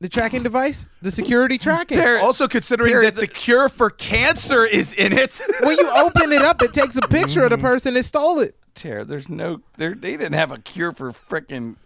the 0.00 0.08
tracking 0.08 0.42
device, 0.42 0.88
the 1.02 1.10
security 1.10 1.58
tracking. 1.66 2.00
Also, 2.00 2.48
considering 2.48 2.92
Terry, 2.92 3.04
that 3.06 3.16
the 3.16 3.26
cure 3.26 3.68
for 3.68 3.90
cancer 3.90 4.64
is 4.64 4.94
in 4.94 5.12
it. 5.12 5.40
when 5.60 5.78
you 5.78 5.88
open 5.90 6.32
it 6.32 6.42
up, 6.42 6.62
it 6.62 6.72
takes 6.72 6.96
a 6.96 7.02
picture 7.02 7.44
of 7.44 7.50
the 7.50 7.56
mm-hmm. 7.56 7.66
person 7.66 7.94
that 7.94 8.04
stole 8.04 8.40
it. 8.40 8.56
Tear, 8.74 9.04
there's 9.04 9.28
no, 9.28 9.60
there. 9.76 9.94
They 9.94 10.12
didn't 10.12 10.34
have 10.34 10.52
a 10.52 10.58
cure 10.58 10.92
for 10.92 11.12
frickin' 11.12 11.76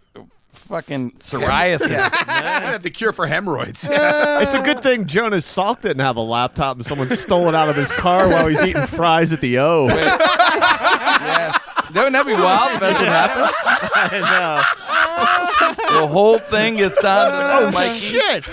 fucking 0.55 1.11
psoriasis. 1.11 1.89
Yeah. 1.89 2.77
the 2.81 2.89
cure 2.89 3.13
for 3.13 3.27
hemorrhoids. 3.27 3.87
It's 4.45 4.53
a 4.53 4.61
good 4.61 4.81
thing 4.83 5.07
Jonas 5.07 5.45
Salk 5.51 5.81
didn't 5.81 6.01
have 6.01 6.17
a 6.17 6.21
laptop 6.21 6.77
and 6.77 6.85
someone 6.85 7.09
stole 7.09 7.47
it 7.47 7.55
out 7.55 7.69
of 7.69 7.75
his 7.75 7.91
car 7.91 8.27
while 8.29 8.47
he's 8.47 8.61
eating 8.63 8.85
fries 8.85 9.33
at 9.33 9.41
the 9.41 9.57
O. 9.59 9.87
yes. 9.87 11.57
Don't 11.93 12.11
that 12.11 12.25
be 12.25 12.33
wild 12.33 12.73
if 12.73 12.79
that's 12.79 12.99
what 12.99 13.07
happened? 13.07 13.55
I 13.95 14.19
know. 14.19 15.99
The 15.99 16.07
whole 16.07 16.39
thing 16.39 16.79
is 16.79 16.95
done. 16.95 17.31
Oh, 17.33 17.67
oh 17.67 17.71
Mikey. 17.71 17.99
shit. 17.99 18.45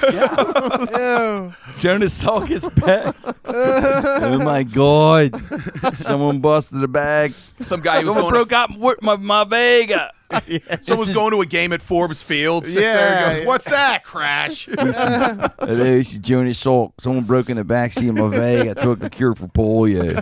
Jonas 1.80 2.22
Salk 2.22 2.50
is 2.50 2.68
back. 2.68 3.16
oh 3.44 4.38
my 4.38 4.62
god! 4.62 5.34
Someone 5.96 6.40
busted 6.40 6.82
a 6.82 6.88
bag. 6.88 7.34
Some 7.61 7.80
guy 7.80 8.00
who 8.00 8.07
was 8.07 8.16
going 8.16 8.30
broke 8.30 8.53
out 8.53 8.78
my, 8.78 8.94
my, 9.00 9.16
my 9.16 9.44
Vega. 10.46 10.82
Someone's 10.82 11.08
is- 11.10 11.14
going 11.14 11.30
to 11.32 11.40
a 11.40 11.46
game 11.46 11.72
at 11.72 11.82
Forbes 11.82 12.22
Field, 12.22 12.64
sits 12.66 12.76
there 12.76 12.94
Yeah. 13.10 13.28
and 13.30 13.38
goes, 13.38 13.46
What's 13.46 13.64
that? 13.66 14.04
Crash. 14.04 14.66
Hello, 14.66 15.48
this 15.66 16.12
is 16.12 16.18
Jonas 16.18 16.62
Salk. 16.62 16.92
Someone 17.00 17.24
broke 17.24 17.50
in 17.50 17.56
the 17.56 17.64
backseat 17.64 18.08
of 18.08 18.14
my 18.16 18.28
van. 18.36 18.68
I 18.68 18.74
Took 18.74 19.00
the 19.00 19.10
cure 19.10 19.34
for 19.34 19.46
polio. 19.48 20.20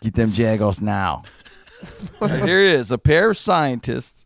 Get 0.00 0.14
them 0.14 0.30
Jagos 0.30 0.80
now. 0.80 1.22
Here 2.20 2.64
it 2.64 2.80
is. 2.80 2.90
A 2.90 2.98
pair 2.98 3.30
of 3.30 3.36
scientists 3.38 4.24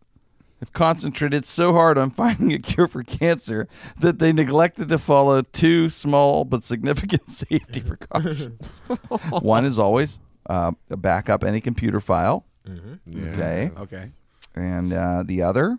have 0.60 0.72
concentrated 0.72 1.46
so 1.46 1.72
hard 1.72 1.96
on 1.96 2.10
finding 2.10 2.52
a 2.52 2.58
cure 2.58 2.86
for 2.86 3.02
cancer 3.02 3.66
that 3.98 4.18
they 4.18 4.32
neglected 4.32 4.88
to 4.88 4.98
follow 4.98 5.40
two 5.42 5.88
small 5.88 6.44
but 6.44 6.64
significant 6.64 7.30
safety 7.30 7.80
precautions. 7.80 8.82
One 9.30 9.64
is 9.64 9.78
always 9.78 10.18
uh, 10.48 10.72
back 10.90 11.28
up 11.30 11.42
any 11.44 11.60
computer 11.60 12.00
file. 12.00 12.44
Okay. 12.68 13.70
okay. 13.78 14.12
And 14.54 14.92
uh, 14.92 15.22
the 15.24 15.42
other, 15.42 15.78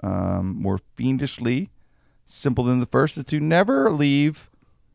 um, 0.00 0.56
more 0.60 0.78
fiendishly 0.96 1.70
simple 2.26 2.64
than 2.64 2.80
the 2.80 2.86
first, 2.86 3.18
is 3.18 3.24
to 3.26 3.40
never 3.40 3.90
leave 3.90 4.50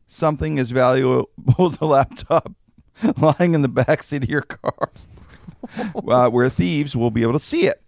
something 0.06 0.58
as 0.58 0.70
valuable 0.70 1.28
as 1.58 1.78
a 1.80 1.86
laptop 1.86 2.52
lying 3.16 3.54
in 3.54 3.62
the 3.62 3.68
backseat 3.68 4.22
of 4.22 4.28
your 4.28 4.42
car, 4.42 4.90
uh, 6.08 6.28
where 6.28 6.48
thieves 6.48 6.96
will 6.96 7.10
be 7.10 7.22
able 7.22 7.32
to 7.32 7.38
see 7.38 7.66
it. 7.66 7.82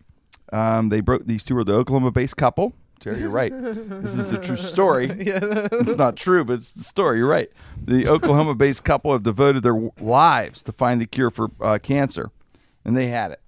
Um, 0.53 0.89
they 0.91 1.01
broke. 1.01 1.27
These 1.27 1.45
two 1.45 1.57
are 1.59 1.65
the 1.65 1.75
Oklahoma-based 1.75 2.37
couple. 2.37 2.73
Terry, 3.01 3.19
you're 3.21 3.31
right. 3.31 3.53
This 3.53 4.15
is 4.15 4.33
a 4.33 4.41
true 4.41 4.57
story. 4.57 5.09
It's 5.11 5.99
not 5.99 6.17
true, 6.17 6.45
but 6.45 6.55
it's 6.55 6.73
the 6.73 6.83
story. 6.83 7.19
You're 7.19 7.29
right. 7.29 7.51
The 7.85 8.09
Oklahoma-based 8.09 8.85
couple 8.85 9.13
have 9.13 9.23
devoted 9.23 9.63
their 9.63 9.75
w- 9.75 9.93
lives 10.01 10.63
to 10.63 10.73
find 10.73 11.01
the 11.01 11.07
cure 11.07 11.31
for 11.31 11.51
uh, 11.61 11.79
cancer, 11.83 12.31
and 12.85 12.97
they 12.97 13.09
had 13.09 13.33
it. 13.33 13.41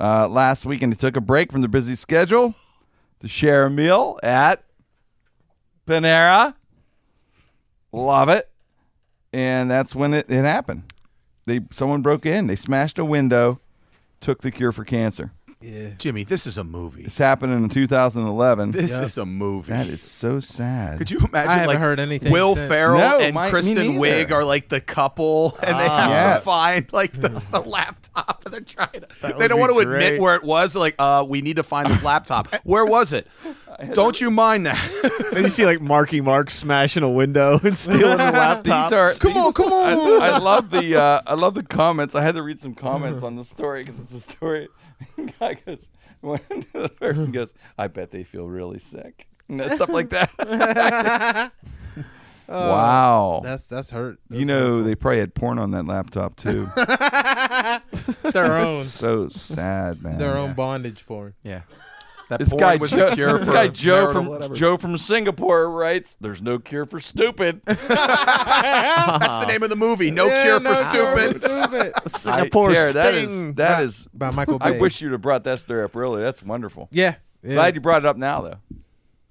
Uh, 0.00 0.28
last 0.28 0.64
weekend, 0.64 0.92
they 0.92 0.96
took 0.96 1.16
a 1.16 1.20
break 1.20 1.50
from 1.50 1.60
their 1.60 1.68
busy 1.68 1.94
schedule 1.94 2.54
to 3.20 3.28
share 3.28 3.66
a 3.66 3.70
meal 3.70 4.18
at 4.22 4.62
Panera. 5.86 6.54
Love 7.92 8.28
it. 8.28 8.48
And 9.32 9.70
that's 9.70 9.94
when 9.94 10.14
it, 10.14 10.30
it 10.30 10.42
happened. 10.42 10.92
They 11.46 11.60
someone 11.70 12.02
broke 12.02 12.26
in. 12.26 12.46
They 12.46 12.56
smashed 12.56 12.98
a 12.98 13.04
window, 13.04 13.60
took 14.20 14.42
the 14.42 14.50
cure 14.50 14.72
for 14.72 14.84
cancer. 14.84 15.32
Yeah. 15.60 15.88
Jimmy, 15.98 16.22
this 16.22 16.46
is 16.46 16.56
a 16.56 16.62
movie. 16.62 17.02
This 17.02 17.18
happened 17.18 17.52
in 17.52 17.68
2011. 17.68 18.70
This 18.70 18.96
is 18.96 19.18
a 19.18 19.26
movie. 19.26 19.72
that 19.72 19.88
is 19.88 20.00
so 20.00 20.38
sad. 20.38 20.98
Could 20.98 21.10
you 21.10 21.18
imagine? 21.18 21.34
I 21.50 21.54
haven't 21.54 21.66
like, 21.68 21.78
heard 21.78 21.98
anything 21.98 22.30
Will 22.32 22.54
since. 22.54 22.68
Ferrell 22.68 22.98
No, 22.98 23.18
and 23.18 23.34
my- 23.34 23.46
me 23.46 23.50
Kristen 23.50 23.74
neither. 23.98 23.98
Wiig 23.98 24.30
are 24.30 24.44
like 24.44 24.68
the 24.68 24.80
couple, 24.80 25.58
and 25.60 25.76
they 25.76 25.88
have 25.88 26.10
yes. 26.10 26.38
to 26.40 26.44
find 26.44 26.92
like 26.92 27.12
the, 27.12 27.42
the 27.50 27.58
laptop, 27.60 28.42
and 28.44 28.54
they're 28.54 28.60
trying 28.60 28.92
to. 28.92 29.00
That 29.00 29.08
They 29.20 29.32
would 29.32 29.48
don't 29.48 29.58
be 29.58 29.60
want 29.62 29.72
to 29.80 29.84
great. 29.84 30.04
admit 30.06 30.20
where 30.20 30.36
it 30.36 30.44
was. 30.44 30.74
They're 30.74 30.80
like, 30.80 30.94
uh, 31.00 31.26
we 31.28 31.42
need 31.42 31.56
to 31.56 31.64
find 31.64 31.90
this 31.90 32.04
laptop. 32.04 32.54
Where 32.64 32.86
was 32.86 33.12
it? 33.12 33.26
Don't 33.94 34.20
you 34.20 34.30
mind 34.30 34.66
that? 34.66 34.78
Then 35.32 35.42
you 35.44 35.50
see 35.50 35.66
like 35.66 35.80
Marky 35.80 36.20
Mark 36.20 36.50
smashing 36.50 37.02
a 37.02 37.08
window 37.10 37.60
and 37.62 37.76
stealing 37.76 38.00
the 38.16 38.16
laptop. 38.32 38.90
These 38.90 38.96
are 38.96 39.14
Come 39.14 39.36
on, 39.36 39.52
come 39.52 39.72
on. 39.72 40.22
I, 40.22 40.26
I 40.28 40.38
love 40.38 40.70
the 40.70 40.96
uh, 41.00 41.20
I 41.26 41.34
love 41.34 41.54
the 41.54 41.62
comments. 41.64 42.14
I 42.14 42.22
had 42.22 42.34
to 42.36 42.42
read 42.42 42.60
some 42.60 42.74
comments 42.74 43.22
on 43.22 43.34
the 43.36 43.44
story 43.44 43.84
because 43.84 44.00
it's 44.00 44.14
a 44.14 44.20
story. 44.20 44.68
Guy 45.40 45.54
goes, 45.54 45.88
one 46.20 46.40
the 46.72 46.88
person 47.00 47.32
goes, 47.32 47.54
"I 47.76 47.86
bet 47.88 48.10
they 48.10 48.24
feel 48.24 48.46
really 48.46 48.78
sick," 48.78 49.28
and 49.48 49.60
that- 49.60 49.72
stuff 49.72 49.88
like 49.90 50.10
that. 50.10 51.52
wow, 52.48 53.38
oh, 53.38 53.40
That's 53.42 53.64
that's 53.66 53.90
hurt. 53.90 54.18
you 54.30 54.44
know 54.44 54.82
they 54.82 54.94
probably 54.94 55.18
had 55.20 55.34
porn 55.34 55.58
on 55.58 55.72
that 55.72 55.86
laptop 55.86 56.36
too. 56.36 56.66
their 58.32 58.54
own 58.54 58.84
so 58.84 59.28
sad, 59.28 60.02
man. 60.02 60.18
their 60.18 60.36
own 60.36 60.54
bondage 60.54 61.06
porn. 61.06 61.34
yeah, 61.42 61.62
that 62.28 62.38
This 62.38 62.52
guy, 62.52 62.76
was 62.76 62.90
Joe, 62.90 63.14
cure 63.14 63.38
this 63.38 63.46
for 63.46 63.52
guy 63.52 63.68
Joe 63.68 64.12
from 64.12 64.26
whatever. 64.26 64.54
Joe 64.54 64.76
from 64.76 64.98
Singapore 64.98 65.70
writes, 65.70 66.16
"There's 66.20 66.42
no 66.42 66.58
cure 66.58 66.84
for 66.86 67.00
stupid." 67.00 67.62
That's 67.64 69.46
the 69.46 69.46
name 69.52 69.62
of 69.62 69.70
the 69.70 69.76
movie. 69.76 70.10
No 70.10 70.26
Yeah, 70.26 70.42
cure 70.44 70.60
no 70.60 70.74
for 70.74 70.90
cure 70.90 71.16
for 71.16 71.32
stupid. 71.34 71.94
stupid. 71.96 72.10
Singapore 72.20 72.70
I, 72.70 72.74
Tara, 72.74 72.92
that 72.92 73.14
is 73.14 73.28
Sting. 73.30 73.54
that 73.54 73.76
By- 73.76 73.82
is. 73.82 74.08
by 74.14 74.30
Michael 74.30 74.58
I 74.60 74.72
wish 74.72 75.00
you'd 75.00 75.12
have 75.12 75.22
brought 75.22 75.44
that 75.44 75.60
story 75.60 75.82
up 75.84 75.96
earlier. 75.96 76.24
That's 76.24 76.42
wonderful. 76.42 76.88
Yeah. 76.92 77.14
yeah. 77.42 77.54
Glad 77.54 77.74
you 77.74 77.80
brought 77.80 78.02
it 78.04 78.06
up 78.06 78.16
now, 78.16 78.40
though. 78.42 78.56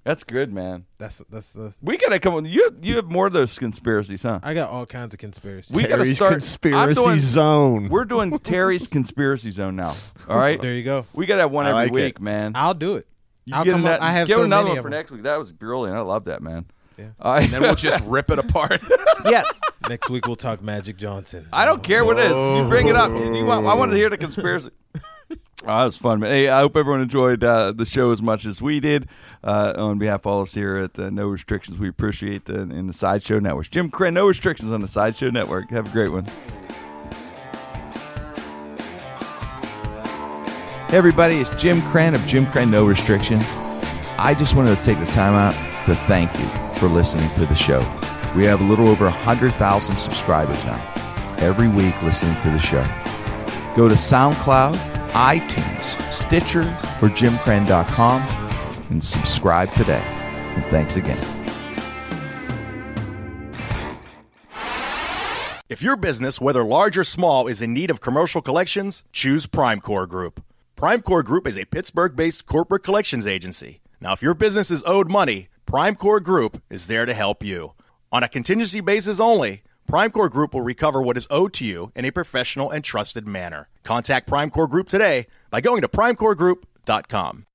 That's 0.08 0.24
good, 0.24 0.50
man. 0.50 0.86
That's 0.96 1.20
that's 1.28 1.52
the. 1.52 1.74
We 1.82 1.98
gotta 1.98 2.18
come. 2.18 2.32
on. 2.32 2.46
You 2.46 2.74
you 2.80 2.96
have 2.96 3.10
more 3.10 3.26
of 3.26 3.34
those 3.34 3.58
conspiracies, 3.58 4.22
huh? 4.22 4.40
I 4.42 4.54
got 4.54 4.70
all 4.70 4.86
kinds 4.86 5.12
of 5.12 5.20
conspiracies. 5.20 5.76
We 5.76 5.82
gotta 5.82 5.96
Terry's 5.96 6.16
start. 6.16 6.30
conspiracy 6.32 6.78
I'm 6.88 6.94
doing- 6.94 7.18
zone. 7.18 7.88
We're 7.90 8.06
doing 8.06 8.38
Terry's 8.38 8.88
conspiracy 8.88 9.50
zone 9.50 9.76
now. 9.76 9.94
All 10.26 10.38
right. 10.38 10.58
there 10.58 10.72
you 10.72 10.82
go. 10.82 11.04
We 11.12 11.26
gotta 11.26 11.42
have 11.42 11.50
one 11.50 11.66
I 11.66 11.72
every 11.72 11.82
like 11.82 11.92
week, 11.92 12.16
it. 12.16 12.22
man. 12.22 12.52
I'll 12.54 12.72
do 12.72 12.96
it. 12.96 13.06
You 13.44 13.54
I'll 13.54 13.64
get 13.66 13.72
come 13.72 13.82
that, 13.82 14.00
up. 14.00 14.02
I 14.02 14.12
have 14.12 14.28
get 14.28 14.36
so 14.36 14.44
another 14.44 14.62
many 14.64 14.70
one 14.70 14.78
of 14.78 14.82
for 14.84 14.90
them. 14.90 14.98
next 14.98 15.10
week. 15.10 15.22
That 15.24 15.38
was 15.38 15.52
brilliant. 15.52 15.98
I 15.98 16.00
love 16.00 16.24
that, 16.24 16.40
man. 16.40 16.64
All 17.20 17.34
right. 17.34 17.44
And 17.44 17.52
then 17.52 17.60
we'll 17.60 17.74
just 17.74 18.02
rip 18.04 18.30
it 18.30 18.38
apart. 18.38 18.80
yes. 19.26 19.60
Next 19.90 20.08
week 20.08 20.26
we'll 20.26 20.36
talk 20.36 20.62
Magic 20.62 20.96
Johnson. 20.96 21.46
I 21.52 21.66
don't 21.66 21.82
care 21.82 22.02
what 22.04 22.18
it 22.18 22.30
is. 22.30 22.36
You 22.36 22.66
bring 22.68 22.88
it 22.88 22.96
up. 22.96 23.10
You, 23.10 23.34
you 23.36 23.44
want, 23.44 23.66
I 23.66 23.74
want 23.74 23.90
to 23.92 23.96
hear 23.96 24.08
the 24.10 24.16
conspiracy. 24.16 24.70
Oh, 25.64 25.66
that 25.66 25.84
was 25.84 25.96
fun, 25.96 26.20
man. 26.20 26.30
Hey, 26.30 26.48
I 26.48 26.60
hope 26.60 26.76
everyone 26.76 27.00
enjoyed 27.00 27.42
uh, 27.42 27.72
the 27.72 27.84
show 27.84 28.12
as 28.12 28.22
much 28.22 28.46
as 28.46 28.62
we 28.62 28.78
did. 28.78 29.08
Uh, 29.42 29.74
on 29.76 29.98
behalf 29.98 30.20
of 30.20 30.26
all 30.28 30.40
of 30.40 30.48
us 30.48 30.54
here 30.54 30.76
at 30.76 30.96
uh, 30.98 31.10
No 31.10 31.26
Restrictions, 31.26 31.78
we 31.78 31.88
appreciate 31.88 32.44
the 32.44 32.60
in 32.60 32.86
the 32.86 32.92
Sideshow 32.92 33.40
Network. 33.40 33.68
Jim 33.70 33.90
Krenn, 33.90 34.12
No 34.12 34.28
Restrictions 34.28 34.70
on 34.70 34.80
the 34.80 34.88
Sideshow 34.88 35.30
Network. 35.30 35.70
Have 35.70 35.88
a 35.88 35.90
great 35.90 36.12
one. 36.12 36.26
Hey, 40.88 40.96
everybody, 40.96 41.40
it's 41.40 41.50
Jim 41.60 41.80
Krenn 41.82 42.14
of 42.14 42.24
Jim 42.26 42.46
Krenn 42.46 42.70
No 42.70 42.86
Restrictions. 42.86 43.46
I 44.16 44.34
just 44.38 44.54
wanted 44.54 44.78
to 44.78 44.84
take 44.84 44.98
the 45.00 45.06
time 45.06 45.34
out 45.34 45.54
to 45.86 45.94
thank 46.06 46.32
you 46.38 46.48
for 46.78 46.86
listening 46.86 47.28
to 47.34 47.46
the 47.46 47.54
show. 47.54 47.80
We 48.36 48.46
have 48.46 48.60
a 48.60 48.64
little 48.64 48.88
over 48.88 49.06
100,000 49.06 49.96
subscribers 49.96 50.64
now, 50.64 50.80
every 51.38 51.68
week 51.68 52.00
listening 52.02 52.40
to 52.42 52.50
the 52.50 52.58
show. 52.58 52.82
Go 53.76 53.88
to 53.88 53.94
SoundCloud, 53.94 54.97
iTunes, 55.12 56.00
Stitcher, 56.12 56.62
or 57.02 57.08
jimkrenn.com 57.08 58.22
and 58.90 59.02
subscribe 59.02 59.72
today. 59.74 60.02
And 60.04 60.64
thanks 60.66 60.96
again. 60.96 61.18
If 65.68 65.82
your 65.82 65.96
business, 65.96 66.40
whether 66.40 66.64
large 66.64 66.96
or 66.96 67.04
small, 67.04 67.46
is 67.46 67.60
in 67.60 67.74
need 67.74 67.90
of 67.90 68.00
commercial 68.00 68.40
collections, 68.40 69.04
choose 69.12 69.46
Primecore 69.46 70.08
Group. 70.08 70.42
Primecore 70.78 71.22
Group 71.22 71.46
is 71.46 71.58
a 71.58 71.66
Pittsburgh 71.66 72.16
based 72.16 72.46
corporate 72.46 72.82
collections 72.82 73.26
agency. 73.26 73.80
Now, 74.00 74.12
if 74.12 74.22
your 74.22 74.32
business 74.32 74.70
is 74.70 74.82
owed 74.86 75.10
money, 75.10 75.48
Primecore 75.66 76.22
Group 76.22 76.62
is 76.70 76.86
there 76.86 77.04
to 77.04 77.12
help 77.12 77.44
you. 77.44 77.72
On 78.10 78.22
a 78.22 78.28
contingency 78.28 78.80
basis 78.80 79.20
only, 79.20 79.62
Primecore 79.90 80.30
Group 80.30 80.52
will 80.52 80.60
recover 80.60 81.00
what 81.00 81.16
is 81.16 81.26
owed 81.30 81.54
to 81.54 81.64
you 81.64 81.92
in 81.96 82.04
a 82.04 82.10
professional 82.10 82.70
and 82.70 82.84
trusted 82.84 83.26
manner. 83.26 83.68
Contact 83.84 84.28
Primecore 84.28 84.68
Group 84.68 84.86
today 84.86 85.26
by 85.50 85.62
going 85.62 85.80
to 85.80 85.88
primecoregroup.com. 85.88 87.47